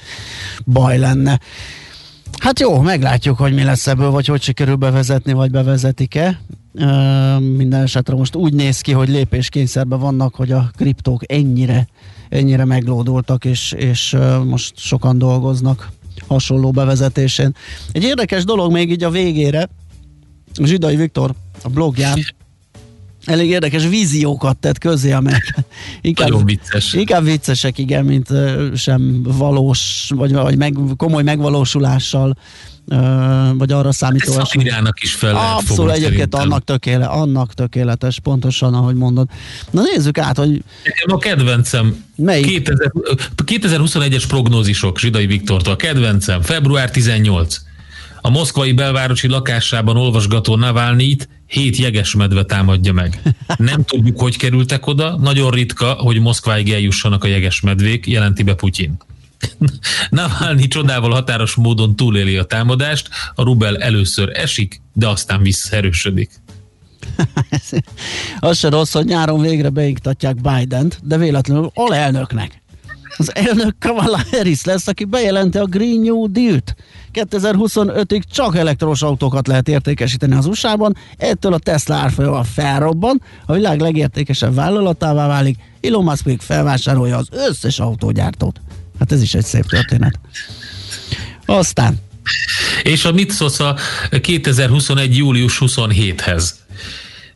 baj 0.66 0.98
lenne. 0.98 1.40
Hát 2.40 2.60
jó, 2.60 2.82
meglátjuk, 2.82 3.38
hogy 3.38 3.54
mi 3.54 3.64
lesz 3.64 3.88
ebből, 3.88 4.10
vagy 4.10 4.26
hogy 4.26 4.42
sikerül 4.42 4.76
bevezetni, 4.76 5.34
vagy 5.34 5.52
bevezetik-e. 5.52 6.42
Minden 7.40 7.82
esetre 7.82 8.16
most 8.16 8.36
úgy 8.36 8.54
néz 8.54 8.82
ki, 8.82 8.92
hogy 8.92 9.10
lépéskényszerben 9.10 10.00
vannak, 10.00 10.36
hogy 10.36 10.52
a 10.52 10.70
kriptók 10.78 11.32
ennyire, 11.32 11.88
ennyire 12.30 12.66
meglódultak, 12.66 13.46
és, 13.46 13.72
és 13.72 14.18
most 14.46 14.78
sokan 14.78 15.18
dolgoznak 15.18 15.90
hasonló 16.28 16.72
bevezetésén. 16.72 17.56
Egy 17.92 18.04
érdekes 18.04 18.44
dolog 18.44 18.72
még 18.72 18.92
így 18.92 19.04
a 19.04 19.10
végére, 19.10 19.70
Zsidai 20.64 20.96
Viktor 20.96 21.34
a 21.64 21.70
blogján 21.70 22.20
elég 23.26 23.50
érdekes 23.50 23.88
víziókat 23.88 24.58
tett 24.58 24.78
közé, 24.78 25.12
amelyek 25.12 25.56
inkább, 26.02 26.30
Nagyon 26.30 26.46
vicces. 26.46 26.94
inkább 26.94 27.24
viccesek, 27.24 27.78
igen, 27.78 28.06
mint 28.06 28.28
sem 28.76 29.24
valós, 29.24 30.12
vagy, 30.16 30.34
vagy 30.34 30.58
meg, 30.58 30.76
komoly 30.98 31.24
megvalósulással, 31.24 32.38
vagy 33.54 33.72
arra 33.72 33.92
számító 33.92 34.32
esemény. 34.32 34.46
szatírának 34.46 35.02
is 35.02 35.14
fel 35.14 35.34
lehet 35.34 35.58
Abszolút 35.58 35.92
egyébként 35.92 36.36
annak, 36.36 36.64
tökéle, 36.64 37.06
annak 37.06 37.54
tökéletes, 37.54 38.20
pontosan 38.20 38.74
ahogy 38.74 38.96
mondod. 38.96 39.28
Na 39.72 39.82
nézzük 39.82 40.18
át, 40.18 40.38
hogy 40.38 40.50
Nekem 40.84 41.16
a 41.16 41.18
kedvencem 41.18 42.04
Melyik? 42.16 42.46
2000, 42.46 42.92
2021-es 43.46 44.24
prognózisok 44.28 45.00
Zsidai 45.00 45.26
Viktortól. 45.26 45.76
Kedvencem, 45.76 46.42
február 46.42 46.92
18. 46.92 47.58
A 48.22 48.30
moszkvai 48.30 48.74
belvárosi 48.74 49.28
lakásában 49.28 49.98
olvasgató 49.98 50.56
Navalnyit 50.56 51.30
hét 51.48 51.76
jegesmedve 51.76 52.44
támadja 52.44 52.94
meg. 52.94 53.22
Nem 53.58 53.84
tudjuk, 53.84 54.20
hogy 54.20 54.38
kerültek 54.38 54.88
oda, 54.88 55.18
nagyon 55.18 55.52
ritka, 55.52 55.92
hogy 55.92 56.20
Moszkváig 56.20 56.72
eljussanak 56.72 57.24
a 57.24 57.28
jegesmedvék, 57.28 58.08
jelenti 58.08 58.44
be 58.44 58.54
Putyin. 58.54 58.98
Navalnyi 60.10 60.68
csodával 60.68 61.12
határos 61.12 61.56
módon 61.56 61.96
túléli 61.96 62.38
a 62.38 62.44
támadást, 62.44 63.10
a 63.36 63.44
rubel 63.44 63.78
először 63.78 64.30
esik, 64.34 64.82
de 64.94 65.08
aztán 65.08 65.42
visszaerősödik. 65.42 66.32
az 68.40 68.58
se 68.58 68.70
rossz, 68.70 68.94
hogy 68.94 69.06
nyáron 69.06 69.42
végre 69.42 69.70
beiktatják 69.70 70.36
Biden-t, 70.42 71.00
de 71.04 71.18
véletlenül 71.18 71.72
alelnöknek. 71.74 72.62
Az 73.18 73.36
elnök 73.36 73.76
Kamala 73.80 74.20
Harris 74.32 74.64
lesz, 74.64 74.88
aki 74.88 75.06
bejelenti 75.06 75.58
a 75.58 75.66
Green 75.66 76.00
New 76.00 76.32
Deal-t. 76.32 76.76
2025-ig 77.14 78.22
csak 78.32 78.56
elektromos 78.56 79.02
autókat 79.02 79.48
lehet 79.48 79.68
értékesíteni 79.68 80.36
az 80.36 80.46
USA-ban, 80.46 80.96
ettől 81.18 81.54
a 81.54 81.60
Tesla 81.60 81.96
árfolyama 81.96 82.44
felrobban, 82.44 83.22
a 83.46 83.54
világ 83.54 83.80
legértékesebb 83.80 84.56
vállalatává 84.56 85.28
válik, 85.28 85.58
Elon 85.82 86.04
Musk 86.04 86.24
pedig 86.24 86.40
felvásárolja 86.40 87.18
az 87.18 87.28
összes 87.32 87.80
autógyártót. 87.80 88.62
Hát 89.00 89.12
ez 89.12 89.22
is 89.22 89.34
egy 89.34 89.46
szép 89.46 89.66
történet. 89.66 90.20
Aztán 91.46 92.00
És 92.84 93.06
a 93.06 93.12
mit 93.12 93.32
szólsz 93.32 93.60
a 93.60 93.76
2021. 94.22 95.18
július 95.18 95.58
27-hez? 95.66 96.50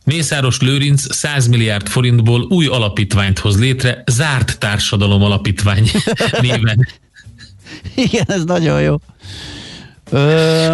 Mészáros 0.04 0.60
Lőrinc 0.60 1.14
100 1.14 1.46
milliárd 1.46 1.88
forintból 1.88 2.40
új 2.40 2.66
alapítványt 2.66 3.38
hoz 3.38 3.58
létre, 3.58 4.02
zárt 4.06 4.58
társadalom 4.58 5.22
alapítvány 5.22 5.90
néven. 6.40 6.88
igen, 7.94 8.24
ez 8.26 8.44
nagyon 8.44 8.82
jó. 8.82 8.96
Ö, 10.10 10.72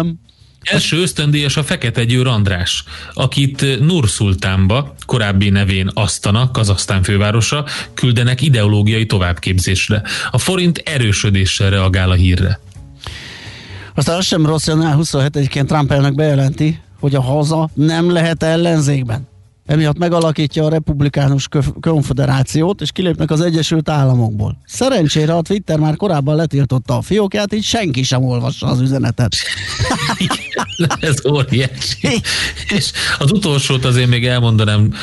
Első 0.61 1.01
ösztöndíjas 1.01 1.57
a 1.57 1.63
Fekete 1.63 2.03
Győr 2.03 2.27
András, 2.27 2.83
akit 3.13 3.79
Nur 3.79 4.09
Szultánba, 4.09 4.95
korábbi 5.05 5.49
nevén 5.49 5.87
Asztana, 5.93 6.51
Kazasztán 6.51 7.03
fővárosa, 7.03 7.65
küldenek 7.93 8.41
ideológiai 8.41 9.05
továbbképzésre. 9.05 10.01
A 10.31 10.37
forint 10.37 10.77
erősödéssel 10.77 11.69
reagál 11.69 12.09
a 12.09 12.13
hírre. 12.13 12.59
Aztán 13.95 14.17
az 14.17 14.25
sem 14.25 14.45
rossz, 14.45 14.67
január 14.67 14.95
27-én 14.97 15.65
Trump 15.65 15.91
elnök 15.91 16.15
bejelenti, 16.15 16.79
hogy 16.99 17.15
a 17.15 17.21
haza 17.21 17.69
nem 17.73 18.11
lehet 18.11 18.43
ellenzékben. 18.43 19.30
Emiatt 19.71 19.97
megalakítja 19.97 20.65
a 20.65 20.69
republikánus 20.69 21.47
konfederációt, 21.81 22.81
és 22.81 22.91
kilépnek 22.91 23.31
az 23.31 23.41
Egyesült 23.41 23.89
Államokból. 23.89 24.57
Szerencsére 24.65 25.35
a 25.35 25.41
Twitter 25.41 25.79
már 25.79 25.95
korábban 25.95 26.35
letiltotta 26.35 26.97
a 26.97 27.01
fiókját, 27.01 27.53
így 27.53 27.63
senki 27.63 28.03
sem 28.03 28.23
olvassa 28.23 28.67
az 28.67 28.79
üzenetet. 28.79 29.35
Ez 30.99 31.25
óriási. 31.25 32.21
És 32.67 32.91
az 33.19 33.31
utolsót 33.31 33.85
azért 33.85 34.09
még 34.09 34.25
elmondanám, 34.25 34.93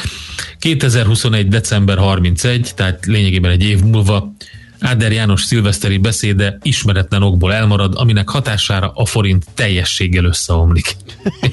2021. 0.58 1.48
december 1.48 1.98
31, 1.98 2.72
tehát 2.74 3.06
lényegében 3.06 3.50
egy 3.50 3.62
év 3.62 3.80
múlva 3.82 4.32
Áder 4.80 5.12
János 5.12 5.42
szilveszteri 5.42 5.98
beszéde 5.98 6.58
ismeretlen 6.62 7.22
okból 7.22 7.54
elmarad, 7.54 7.94
aminek 7.96 8.28
hatására 8.28 8.90
a 8.94 9.04
forint 9.04 9.44
teljességgel 9.54 10.24
összeomlik. 10.24 10.96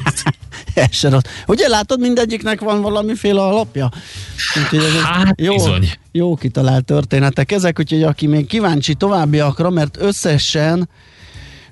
Ez. 0.73 1.07
Ugye 1.47 1.67
látod, 1.67 1.99
mindegyiknek 1.99 2.59
van 2.59 2.81
valamiféle 2.81 3.41
alapja? 3.41 3.91
Úgyhogy 4.63 4.79
ez 4.79 5.01
Hát 5.01 5.41
jó, 5.41 5.53
bizony. 5.53 5.89
jó 6.11 6.35
kitalált 6.35 6.85
történetek 6.85 7.51
ezek, 7.51 7.79
úgyhogy 7.79 8.03
aki 8.03 8.27
még 8.27 8.47
kíváncsi 8.47 8.93
továbbiakra, 8.93 9.69
mert 9.69 9.97
összesen 10.01 10.89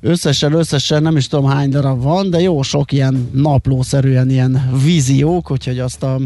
összesen, 0.04 0.54
összesen 0.54 1.02
nem 1.02 1.18
is 1.18 1.28
tudom 1.28 1.50
hány 1.50 1.70
darab 1.70 2.02
van, 2.02 2.30
de 2.30 2.40
jó 2.40 2.62
sok 2.62 2.92
ilyen 2.92 3.30
naplószerűen 3.34 4.30
ilyen 4.30 4.70
víziók, 4.84 5.52
úgyhogy 5.52 5.80
azt 5.80 6.04
a 6.04 6.20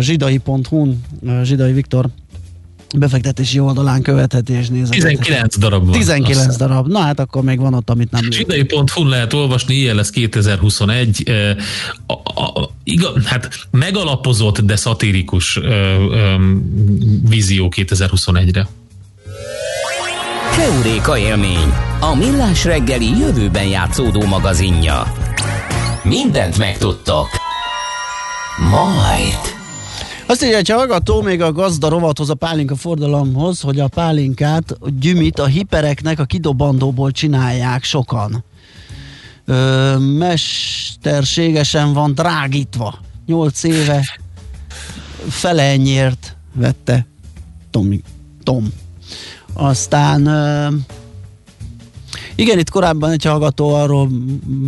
zsidai.hu-n 0.00 1.02
Zsidai 1.42 1.72
Viktor 1.72 2.08
befektetési 2.96 3.58
oldalán 3.58 4.02
követheti 4.02 4.52
és 4.52 4.68
nézheti. 4.68 4.96
19 4.98 5.58
darab 5.58 5.84
van. 5.84 5.92
19 5.92 6.46
Azt 6.46 6.58
darab. 6.58 6.88
Na 6.88 6.98
hát 6.98 7.20
akkor 7.20 7.42
még 7.42 7.58
van 7.58 7.74
ott, 7.74 7.90
amit 7.90 8.10
nem 8.10 8.22
lőtt. 8.22 8.32
Csidai.hu 8.32 9.08
lehet 9.08 9.32
olvasni, 9.32 9.74
ilyen 9.74 9.94
lesz 9.96 10.10
2021. 10.10 11.22
Eh, 11.26 11.56
A, 12.06 12.12
a, 12.34 12.60
a, 12.60 12.70
iga, 12.84 13.12
hát 13.24 13.48
megalapozott, 13.70 14.60
de 14.60 14.76
szatirikus 14.76 15.56
ö, 15.56 15.68
ö, 15.68 16.34
vízió 17.28 17.72
2021-re. 17.76 18.68
Heuréka 20.56 21.18
élmény, 21.18 21.72
a 22.00 22.14
millás 22.14 22.64
reggeli 22.64 23.18
jövőben 23.18 23.66
játszódó 23.66 24.24
magazinja. 24.26 25.12
Mindent 26.02 26.58
megtudtok. 26.58 27.28
Majd. 28.70 29.57
Azt 30.28 30.44
írja, 30.44 30.56
hogy 30.56 30.68
hallgató 30.68 31.22
még 31.22 31.42
a 31.42 31.52
gazda 31.52 31.88
rovathoz, 31.88 32.30
a 32.30 32.34
pálinka 32.34 32.76
fordalomhoz, 32.76 33.60
hogy 33.60 33.80
a 33.80 33.88
pálinkát, 33.88 34.76
a 34.80 34.88
gyümit 35.00 35.38
a 35.38 35.46
hipereknek 35.46 36.18
a 36.18 36.24
kidobandóból 36.24 37.10
csinálják 37.10 37.84
sokan. 37.84 38.44
Ö, 39.44 39.96
mesterségesen 39.98 41.92
van 41.92 42.14
drágítva. 42.14 42.98
8 43.26 43.62
éve 43.62 44.18
fele 45.28 45.62
ennyiért 45.62 46.36
vette 46.52 47.06
Tom. 47.70 48.02
Tom. 48.42 48.72
Aztán 49.52 50.26
ö, 50.26 50.68
igen, 52.34 52.58
itt 52.58 52.70
korábban 52.70 53.10
egy 53.10 53.24
hallgató 53.24 53.74
arról 53.74 54.08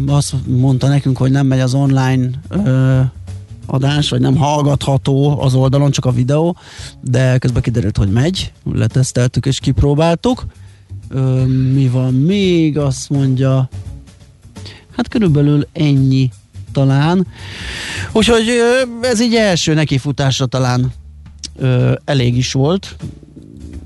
azt 0.06 0.34
mondta 0.46 0.88
nekünk, 0.88 1.16
hogy 1.16 1.30
nem 1.30 1.46
megy 1.46 1.60
az 1.60 1.74
online 1.74 2.30
ö, 2.48 3.00
adás, 3.70 4.08
vagy 4.08 4.20
nem 4.20 4.36
hallgatható 4.36 5.40
az 5.40 5.54
oldalon, 5.54 5.90
csak 5.90 6.04
a 6.04 6.12
videó, 6.12 6.56
de 7.00 7.38
közben 7.38 7.62
kiderült, 7.62 7.96
hogy 7.96 8.10
megy, 8.10 8.52
leteszteltük 8.72 9.46
és 9.46 9.58
kipróbáltuk. 9.58 10.46
Ö, 11.08 11.44
mi 11.46 11.88
van 11.88 12.14
még? 12.14 12.78
Azt 12.78 13.10
mondja, 13.10 13.68
hát 14.96 15.08
körülbelül 15.08 15.66
ennyi 15.72 16.30
talán. 16.72 17.26
Úgyhogy 18.12 18.48
ez 19.00 19.20
így 19.20 19.34
első 19.34 19.74
nekifutásra 19.74 20.46
talán 20.46 20.92
ö, 21.56 21.92
elég 22.04 22.36
is 22.36 22.52
volt, 22.52 22.96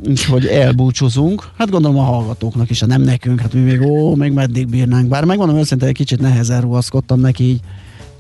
úgyhogy 0.08 0.46
elbúcsúzunk. 0.46 1.50
Hát 1.58 1.70
gondolom 1.70 1.98
a 1.98 2.02
hallgatóknak 2.02 2.70
is, 2.70 2.80
ha 2.80 2.86
nem 2.86 3.02
nekünk, 3.02 3.40
hát 3.40 3.52
mi 3.52 3.60
még, 3.60 3.80
ó, 3.80 4.14
még 4.14 4.32
meddig 4.32 4.68
bírnánk. 4.68 5.08
Bár 5.08 5.24
megmondom 5.24 5.56
őszintén, 5.56 5.88
egy 5.88 5.94
kicsit 5.94 6.20
nehezen 6.20 6.60
ruhaszkodtam 6.60 7.20
neki 7.20 7.44
így 7.44 7.60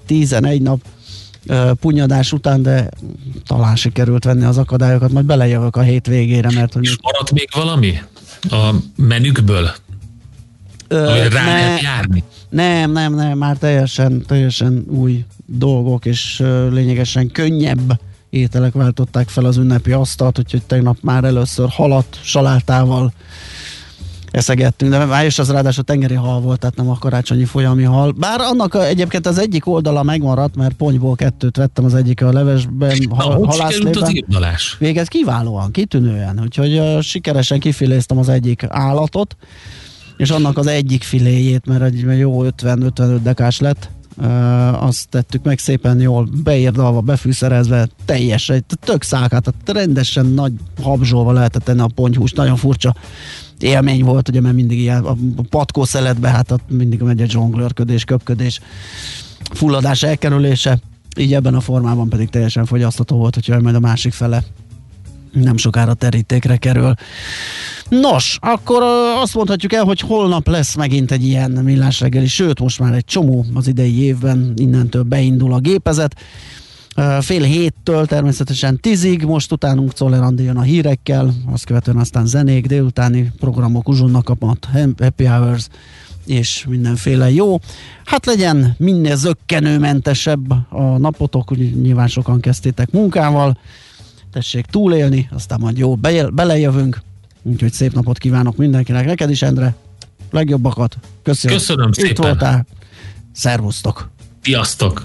11 0.06 0.62
nap 0.62 0.80
punyadás 1.80 2.32
után, 2.32 2.62
de 2.62 2.88
talán 3.46 3.76
sikerült 3.76 4.24
venni 4.24 4.44
az 4.44 4.58
akadályokat, 4.58 5.12
majd 5.12 5.26
belejövök 5.26 5.76
a 5.76 5.80
hét 5.80 6.06
végére, 6.06 6.50
mert 6.54 6.72
hogy 6.72 6.84
És 6.84 6.96
maradt 7.02 7.32
még 7.32 7.48
valami 7.54 7.98
a 8.50 8.74
menükből, 8.96 9.70
Ö, 10.88 11.10
hogy 11.10 11.32
rá 11.32 11.44
ne- 11.44 11.52
lehet 11.52 11.80
járni? 11.80 12.24
Nem, 12.48 12.92
nem, 12.92 13.14
nem, 13.14 13.38
már 13.38 13.56
teljesen, 13.56 14.24
teljesen 14.26 14.84
új 14.88 15.24
dolgok, 15.46 16.04
és 16.04 16.42
lényegesen 16.70 17.30
könnyebb 17.30 18.00
ételek 18.30 18.72
váltották 18.72 19.28
fel 19.28 19.44
az 19.44 19.56
ünnepi 19.56 19.92
asztalt, 19.92 20.38
úgyhogy 20.38 20.62
tegnap 20.62 20.96
már 21.00 21.24
először 21.24 21.68
halat 21.68 22.20
salátával 22.22 23.12
eszegettünk, 24.34 24.90
de 24.90 25.04
már 25.04 25.24
és 25.24 25.38
az 25.38 25.50
ráadásul 25.50 25.84
tengeri 25.84 26.14
hal 26.14 26.40
volt, 26.40 26.58
tehát 26.58 26.76
nem 26.76 26.90
a 26.90 26.98
karácsonyi 26.98 27.44
folyami 27.44 27.82
hal. 27.82 28.12
Bár 28.12 28.40
annak 28.40 28.74
egyébként 28.74 29.26
az 29.26 29.38
egyik 29.38 29.66
oldala 29.66 30.02
megmaradt, 30.02 30.56
mert 30.56 30.74
ponyból 30.74 31.14
kettőt 31.14 31.56
vettem 31.56 31.84
az 31.84 31.94
egyik 31.94 32.22
a 32.22 32.32
levesben, 32.32 32.88
ha, 32.88 32.94
sikerült 32.94 33.46
az 33.48 33.56
halászlében. 33.56 34.10
írdalás? 34.10 34.76
Végez 34.78 35.08
kiválóan, 35.08 35.70
kitűnően, 35.70 36.40
úgyhogy 36.42 36.78
uh, 36.78 37.00
sikeresen 37.00 37.58
kifiléztem 37.60 38.18
az 38.18 38.28
egyik 38.28 38.64
állatot, 38.68 39.36
és 40.16 40.30
annak 40.30 40.58
az 40.58 40.66
egyik 40.66 41.02
filéjét, 41.02 41.66
mert 41.66 41.82
egy 41.82 42.18
jó 42.18 42.44
50-55 42.44 43.18
dekás 43.22 43.60
lett, 43.60 43.90
uh, 44.16 44.84
azt 44.84 45.08
tettük 45.08 45.44
meg 45.44 45.58
szépen 45.58 46.00
jól, 46.00 46.28
beérdalva, 46.42 47.00
befűszerezve, 47.00 47.88
teljes, 48.04 48.48
egy 48.48 48.64
tök 48.80 49.02
szákát, 49.02 49.42
tehát 49.42 49.84
rendesen 49.84 50.26
nagy 50.26 50.52
habzsolva 50.82 51.32
lehetett 51.32 51.64
tenni 51.64 51.80
a 51.80 51.90
pontyhúst, 51.94 52.36
nagyon 52.36 52.56
furcsa 52.56 52.94
élmény 53.64 54.04
volt, 54.04 54.28
ugye, 54.28 54.40
mert 54.40 54.54
mindig 54.54 54.78
ilyen 54.78 55.04
a 55.04 55.16
patkó 55.50 55.84
szeletbe, 55.84 56.28
hát 56.28 56.50
ott 56.50 56.70
mindig 56.70 57.00
megy 57.00 57.20
egy 57.20 57.30
zsonglőrködés, 57.30 58.04
köpködés, 58.04 58.60
fulladás 59.52 60.02
elkerülése, 60.02 60.78
így 61.16 61.34
ebben 61.34 61.54
a 61.54 61.60
formában 61.60 62.08
pedig 62.08 62.28
teljesen 62.28 62.64
fogyasztható 62.64 63.16
volt, 63.16 63.34
hogyha 63.34 63.60
majd 63.60 63.74
a 63.74 63.80
másik 63.80 64.12
fele 64.12 64.42
nem 65.32 65.56
sokára 65.56 65.94
terítékre 65.94 66.56
kerül. 66.56 66.94
Nos, 67.88 68.38
akkor 68.40 68.82
azt 69.22 69.34
mondhatjuk 69.34 69.72
el, 69.72 69.84
hogy 69.84 70.00
holnap 70.00 70.48
lesz 70.48 70.74
megint 70.74 71.10
egy 71.10 71.24
ilyen 71.24 71.50
millás 71.50 72.00
reggeli, 72.00 72.26
sőt, 72.26 72.60
most 72.60 72.78
már 72.78 72.92
egy 72.92 73.04
csomó 73.04 73.44
az 73.54 73.66
idei 73.66 74.02
évben, 74.02 74.52
innentől 74.56 75.02
beindul 75.02 75.52
a 75.52 75.58
gépezet. 75.58 76.14
Fél 77.20 77.42
héttől 77.42 78.06
természetesen 78.06 78.80
tízig, 78.80 79.24
most 79.24 79.52
utánunk 79.52 79.92
Czoller 79.92 80.22
Andi 80.22 80.42
jön 80.42 80.56
a 80.56 80.62
hírekkel, 80.62 81.34
azt 81.52 81.64
követően 81.64 81.96
aztán 81.96 82.26
zenék, 82.26 82.66
délutáni 82.66 83.32
programok, 83.38 83.88
uzsonnak 83.88 84.24
kapat, 84.24 84.68
happy 84.98 85.24
hours, 85.24 85.68
és 86.26 86.64
mindenféle 86.68 87.30
jó. 87.30 87.60
Hát 88.04 88.26
legyen 88.26 88.74
minél 88.78 89.16
zöggenőmentesebb 89.16 90.50
a 90.68 90.98
napotok, 90.98 91.50
ugye 91.50 91.64
nyilván 91.64 92.08
sokan 92.08 92.40
kezdtétek 92.40 92.90
munkával, 92.90 93.58
tessék 94.32 94.64
túlélni, 94.64 95.28
aztán 95.32 95.60
majd 95.60 95.78
jó 95.78 95.94
bejel, 95.96 96.28
belejövünk, 96.28 97.00
úgyhogy 97.42 97.72
szép 97.72 97.92
napot 97.92 98.18
kívánok 98.18 98.56
mindenkinek, 98.56 99.06
neked 99.06 99.30
is 99.30 99.42
Endre, 99.42 99.74
legjobbakat, 100.30 100.96
köszönöm. 101.22 101.56
Köszönöm 101.56 101.88
Itt 101.88 101.94
szépen. 101.94 102.24
voltál, 102.24 102.66
szervusztok. 103.32 104.10
Sziasztok! 104.42 105.04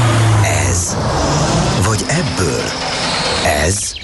Ez. 0.81 0.97
Vagy 1.85 2.05
ebből? 2.07 2.63
Ez? 3.65 4.00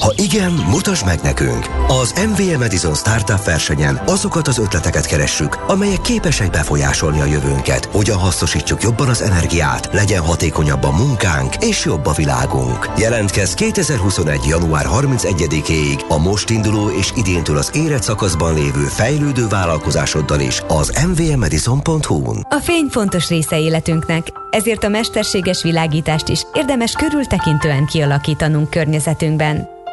Ha 0.00 0.12
igen, 0.16 0.52
mutasd 0.52 1.06
meg 1.06 1.20
nekünk! 1.22 1.66
Az 1.88 2.14
MVM 2.28 2.62
Edison 2.62 2.94
Startup 2.94 3.44
versenyen 3.44 4.00
azokat 4.06 4.48
az 4.48 4.58
ötleteket 4.58 5.06
keressük, 5.06 5.58
amelyek 5.66 6.00
képesek 6.00 6.50
befolyásolni 6.50 7.20
a 7.20 7.24
jövőnket, 7.24 7.84
hogyan 7.84 8.16
hasznosítsuk 8.16 8.82
jobban 8.82 9.08
az 9.08 9.22
energiát, 9.22 9.88
legyen 9.92 10.22
hatékonyabb 10.22 10.82
a 10.82 10.90
munkánk 10.90 11.54
és 11.60 11.84
jobb 11.84 12.06
a 12.06 12.12
világunk. 12.12 12.90
Jelentkezz 12.98 13.54
2021. 13.54 14.40
január 14.48 14.86
31-ig 14.88 16.06
a 16.08 16.18
most 16.18 16.50
induló 16.50 16.90
és 16.90 17.12
idéntől 17.16 17.56
az 17.56 17.70
érett 17.74 18.02
szakaszban 18.02 18.54
lévő 18.54 18.84
fejlődő 18.84 19.48
vállalkozásoddal 19.48 20.40
is 20.40 20.62
az 20.68 21.04
mvmedison.hu-n. 21.06 22.46
A 22.48 22.60
fény 22.62 22.86
fontos 22.90 23.28
része 23.28 23.58
életünknek, 23.58 24.26
ezért 24.50 24.84
a 24.84 24.88
mesterséges 24.88 25.62
világítást 25.62 26.28
is 26.28 26.42
érdemes 26.54 26.92
körültekintően 26.92 27.86
kialakítanunk 27.86 28.70
környezetünkben. 28.70 29.74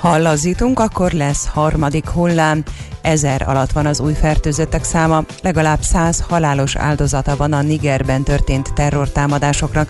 Ha 0.00 0.18
lazítunk, 0.18 0.80
akkor 0.80 1.12
lesz 1.12 1.46
harmadik 1.46 2.08
hullám. 2.08 2.62
Ezer 3.02 3.48
alatt 3.48 3.72
van 3.72 3.86
az 3.86 4.00
új 4.00 4.12
fertőzöttek 4.12 4.84
száma, 4.84 5.24
legalább 5.42 5.82
száz 5.82 6.24
halálos 6.28 6.76
áldozata 6.76 7.36
van 7.36 7.52
a 7.52 7.62
Nigerben 7.62 8.22
történt 8.22 8.74
terrortámadásoknak. 8.74 9.88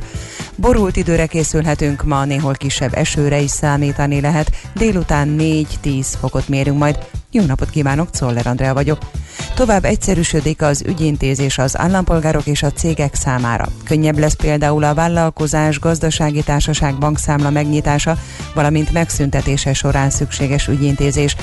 Borult 0.61 0.97
időre 0.97 1.27
készülhetünk, 1.27 2.05
ma 2.05 2.25
néhol 2.25 2.55
kisebb 2.55 2.95
esőre 2.95 3.39
is 3.41 3.51
számítani 3.51 4.21
lehet, 4.21 4.51
délután 4.75 5.37
4-10 5.39 6.07
fokot 6.21 6.49
mérünk 6.49 6.79
majd. 6.79 6.99
Jó 7.31 7.45
napot 7.45 7.71
kívánok, 7.71 8.11
Czoller 8.11 8.47
Andrea 8.47 8.75
vagyok. 8.75 8.99
Tovább 9.55 9.85
egyszerűsödik 9.85 10.63
az 10.63 10.83
ügyintézés 10.87 11.59
az 11.59 11.79
állampolgárok 11.79 12.47
és 12.47 12.63
a 12.63 12.73
cégek 12.73 13.15
számára. 13.15 13.69
Könnyebb 13.85 14.19
lesz 14.19 14.35
például 14.35 14.85
a 14.85 14.95
vállalkozás, 14.95 15.79
gazdasági 15.79 16.43
társaság 16.43 16.99
bankszámla 16.99 17.51
megnyitása, 17.51 18.17
valamint 18.55 18.93
megszüntetése 18.93 19.73
során 19.73 20.11
szükséges 20.11 20.69
ügyintézés. 20.69 21.37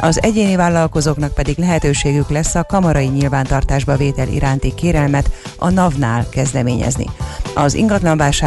Az 0.00 0.22
egyéni 0.22 0.56
vállalkozóknak 0.56 1.34
pedig 1.34 1.58
lehetőségük 1.58 2.30
lesz 2.30 2.54
a 2.54 2.64
kamarai 2.64 3.06
nyilvántartásba 3.06 3.96
vétel 3.96 4.28
iránti 4.28 4.74
kérelmet 4.74 5.30
a 5.58 5.70
NAV-nál 5.70 6.28
kezdeményezni. 6.28 7.06
Az 7.54 7.74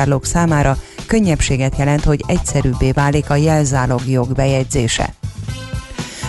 ingatlanvásárlók 0.08 0.26
számára 0.26 0.78
könnyebbséget 1.08 1.78
jelent, 1.78 2.04
hogy 2.04 2.24
egyszerűbbé 2.28 2.92
válik 2.92 3.30
a 3.30 3.36
jelzálog 3.36 4.02
jog 4.08 4.32
bejegyzése. 4.34 5.14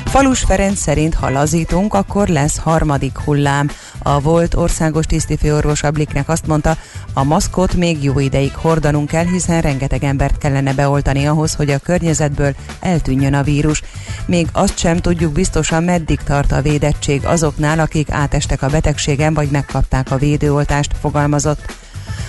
Falus 0.05 0.41
Ferenc 0.41 0.79
szerint, 0.79 1.15
ha 1.15 1.31
lazítunk, 1.31 1.95
akkor 1.95 2.29
lesz 2.29 2.59
harmadik 2.59 3.19
hullám. 3.19 3.71
A 4.03 4.21
volt 4.21 4.55
országos 4.55 5.07
tisztifőorvos 5.07 5.83
Abliknek 5.83 6.29
azt 6.29 6.47
mondta, 6.47 6.77
a 7.13 7.25
maszkot 7.25 7.75
még 7.75 8.05
jó 8.05 8.19
ideig 8.19 8.55
hordanunk 8.55 9.09
kell, 9.09 9.27
hiszen 9.27 9.61
rengeteg 9.61 10.05
embert 10.05 10.39
kellene 10.39 10.75
beoltani 10.75 11.27
ahhoz, 11.27 11.55
hogy 11.55 11.71
a 11.71 11.79
környezetből 11.79 12.55
eltűnjön 12.81 13.35
a 13.35 13.43
vírus. 13.43 13.83
Még 14.27 14.49
azt 14.53 14.79
sem 14.79 14.97
tudjuk 14.97 15.33
biztosan, 15.33 15.85
meddig 15.85 16.21
tart 16.21 16.53
a 16.53 16.63
védettség 16.63 17.25
azoknál, 17.25 17.79
akik 17.79 18.11
átestek 18.11 18.63
a 18.63 18.69
betegségen, 18.69 19.35
vagy 19.35 19.49
megkapták 19.51 20.11
a 20.11 20.17
védőoltást, 20.17 20.93
fogalmazott. 21.01 21.77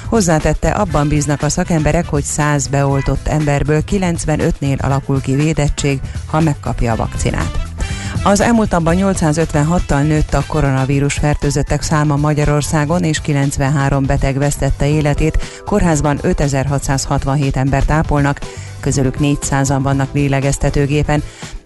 Hozzátette, 0.05 0.69
abban 0.69 1.07
bíznak 1.07 1.41
a 1.41 1.49
szakemberek, 1.49 2.05
hogy 2.09 2.23
100 2.23 2.67
beoltott 2.67 3.27
emberből 3.27 3.81
95-nél 3.91 4.79
alakul 4.79 5.21
ki 5.21 5.35
védettség, 5.35 5.99
ha 6.25 6.39
megkapja 6.39 6.91
a 6.91 6.95
vakcinát. 6.95 7.67
Az 8.23 8.41
elmúlt 8.41 8.71
napban 8.71 8.95
856-tal 8.97 10.07
nőtt 10.07 10.33
a 10.33 10.43
koronavírus 10.47 11.13
fertőzöttek 11.13 11.81
száma 11.81 12.15
Magyarországon, 12.15 13.03
és 13.03 13.21
93 13.21 14.05
beteg 14.05 14.37
vesztette 14.37 14.87
életét. 14.87 15.61
Kórházban 15.65 16.19
5667 16.21 17.57
embert 17.57 17.91
ápolnak, 17.91 18.39
közülük 18.79 19.15
400-an 19.19 19.79
vannak 19.81 20.13
lélegeztetőgépen. 20.13 21.23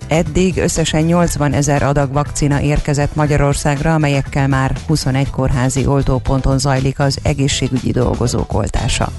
Eddig 0.08 0.58
összesen 0.58 1.02
80 1.02 1.54
ezer 1.54 1.84
adag 1.84 2.14
vakcina 2.14 2.62
érkezett 2.62 3.16
Magyarországra, 3.16 3.94
amelyekkel 3.94 4.48
már 4.48 4.78
21 4.88 5.30
kórházi 5.30 5.86
oltóponton 5.86 6.60
zajlik 6.60 7.00
az 7.00 7.20
egészségügyi 7.24 7.92
dolgozók 7.92 8.54
oltása. 8.54 9.12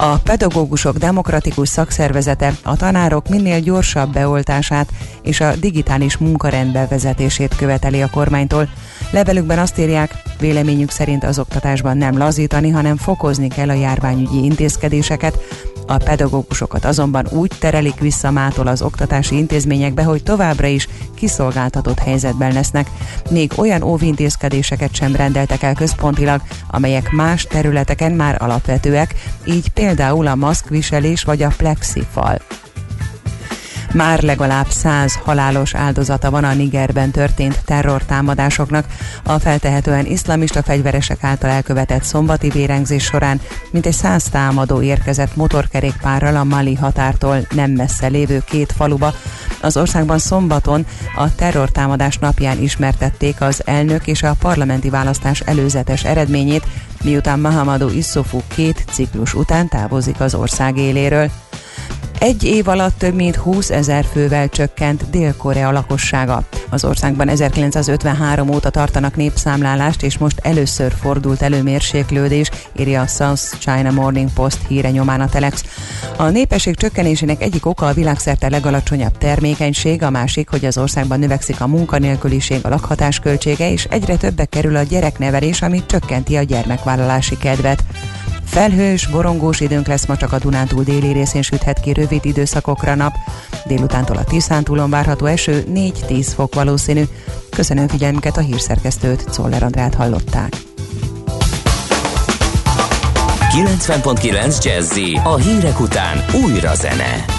A 0.00 0.16
pedagógusok 0.16 0.96
demokratikus 0.96 1.68
szakszervezete 1.68 2.52
a 2.62 2.76
tanárok 2.76 3.28
minél 3.28 3.60
gyorsabb 3.60 4.12
beoltását 4.12 4.88
és 5.22 5.40
a 5.40 5.56
digitális 5.56 6.16
munkarend 6.16 6.72
bevezetését 6.72 7.56
követeli 7.56 8.02
a 8.02 8.10
kormánytól. 8.10 8.68
Levelükben 9.10 9.58
azt 9.58 9.78
írják, 9.78 10.22
véleményük 10.38 10.90
szerint 10.90 11.24
az 11.24 11.38
oktatásban 11.38 11.96
nem 11.96 12.18
lazítani, 12.18 12.70
hanem 12.70 12.96
fokozni 12.96 13.48
kell 13.48 13.68
a 13.68 13.72
járványügyi 13.72 14.44
intézkedéseket, 14.44 15.38
a 15.88 15.96
pedagógusokat 15.96 16.84
azonban 16.84 17.26
úgy 17.30 17.52
terelik 17.58 18.00
vissza 18.00 18.30
mától 18.30 18.66
az 18.66 18.82
oktatási 18.82 19.36
intézményekbe, 19.36 20.02
hogy 20.02 20.22
továbbra 20.22 20.66
is 20.66 20.88
kiszolgáltatott 21.14 21.98
helyzetben 21.98 22.52
lesznek. 22.52 22.86
Még 23.30 23.52
olyan 23.56 23.82
óvintézkedéseket 23.82 24.94
sem 24.94 25.16
rendeltek 25.16 25.62
el 25.62 25.74
központilag, 25.74 26.40
amelyek 26.70 27.10
más 27.10 27.44
területeken 27.44 28.12
már 28.12 28.42
alapvetőek, 28.42 29.14
így 29.44 29.68
például 29.68 30.26
a 30.26 30.34
maszkviselés 30.34 31.22
vagy 31.22 31.42
a 31.42 31.52
plexifal. 31.56 32.38
Már 33.92 34.22
legalább 34.22 34.68
száz 34.68 35.18
halálos 35.24 35.74
áldozata 35.74 36.30
van 36.30 36.44
a 36.44 36.54
Nigerben 36.54 37.10
történt 37.10 37.60
terrortámadásoknak. 37.64 38.86
A 39.22 39.38
feltehetően 39.38 40.06
iszlamista 40.06 40.62
fegyveresek 40.62 41.24
által 41.24 41.50
elkövetett 41.50 42.02
szombati 42.02 42.48
vérengzés 42.48 43.04
során 43.04 43.40
mintegy 43.70 43.92
száz 43.92 44.24
támadó 44.24 44.82
érkezett 44.82 45.36
motorkerékpárral 45.36 46.36
a 46.36 46.44
Mali 46.44 46.74
határtól 46.74 47.46
nem 47.54 47.70
messze 47.70 48.06
lévő 48.06 48.42
két 48.46 48.72
faluba. 48.72 49.14
Az 49.60 49.76
országban 49.76 50.18
szombaton 50.18 50.86
a 51.16 51.34
terrortámadás 51.34 52.18
napján 52.18 52.62
ismertették 52.62 53.40
az 53.40 53.62
elnök 53.64 54.06
és 54.06 54.22
a 54.22 54.36
parlamenti 54.38 54.90
választás 54.90 55.40
előzetes 55.40 56.04
eredményét, 56.04 56.66
miután 57.04 57.40
Mahamadou 57.40 57.88
Issoufou 57.88 58.40
két 58.48 58.84
ciklus 58.90 59.34
után 59.34 59.68
távozik 59.68 60.20
az 60.20 60.34
ország 60.34 60.76
éléről. 60.76 61.30
Egy 62.18 62.44
év 62.44 62.68
alatt 62.68 62.98
több 62.98 63.14
mint 63.14 63.36
20 63.36 63.70
ezer 63.70 64.04
fővel 64.04 64.48
csökkent 64.48 65.10
Dél-Korea 65.10 65.72
lakossága. 65.72 66.42
Az 66.70 66.84
országban 66.84 67.28
1953 67.28 68.48
óta 68.50 68.70
tartanak 68.70 69.16
népszámlálást, 69.16 70.02
és 70.02 70.18
most 70.18 70.38
először 70.42 70.92
fordult 70.92 71.42
elő 71.42 71.62
mérséklődés, 71.62 72.50
írja 72.78 73.00
a 73.00 73.06
South 73.06 73.58
China 73.58 73.90
Morning 73.90 74.32
Post 74.32 74.58
híre 74.68 74.90
nyomán 74.90 75.20
a 75.20 75.28
Telex. 75.28 75.64
A 76.16 76.28
népesség 76.28 76.76
csökkenésének 76.76 77.42
egyik 77.42 77.66
oka 77.66 77.86
a 77.86 77.92
világszerte 77.92 78.48
legalacsonyabb 78.48 79.18
termékenység, 79.18 80.02
a 80.02 80.10
másik, 80.10 80.48
hogy 80.48 80.64
az 80.64 80.78
országban 80.78 81.18
növekszik 81.18 81.60
a 81.60 81.66
munkanélküliség, 81.66 82.58
a 82.62 82.68
lakhatás 82.68 83.18
költsége, 83.18 83.70
és 83.70 83.84
egyre 83.84 84.16
többe 84.16 84.44
kerül 84.44 84.76
a 84.76 84.82
gyereknevelés, 84.82 85.62
ami 85.62 85.82
csökkenti 85.86 86.36
a 86.36 86.42
gyermekvállalási 86.42 87.36
kedvet. 87.36 87.84
Felhős, 88.50 89.06
borongós 89.06 89.60
időnk 89.60 89.86
lesz 89.86 90.06
ma 90.06 90.16
csak 90.16 90.32
a 90.32 90.38
Dunántúl 90.38 90.84
déli 90.84 91.12
részén 91.12 91.42
süthet 91.42 91.80
ki 91.80 91.92
rövid 91.92 92.24
időszakokra 92.24 92.94
nap. 92.94 93.14
Délutántól 93.66 94.16
a 94.16 94.24
Tiszántúlon 94.24 94.90
várható 94.90 95.26
eső 95.26 95.64
4-10 95.74 96.26
fok 96.34 96.54
valószínű. 96.54 97.02
Köszönöm 97.50 97.88
figyelmüket 97.88 98.36
a 98.36 98.40
hírszerkesztőt, 98.40 99.30
Czoller 99.30 99.62
Andrát 99.62 99.94
hallották. 99.94 100.56
90.9 103.50 104.64
Jazzy 104.64 105.20
a 105.24 105.36
hírek 105.36 105.80
után 105.80 106.24
újra 106.44 106.74
zene. 106.74 107.37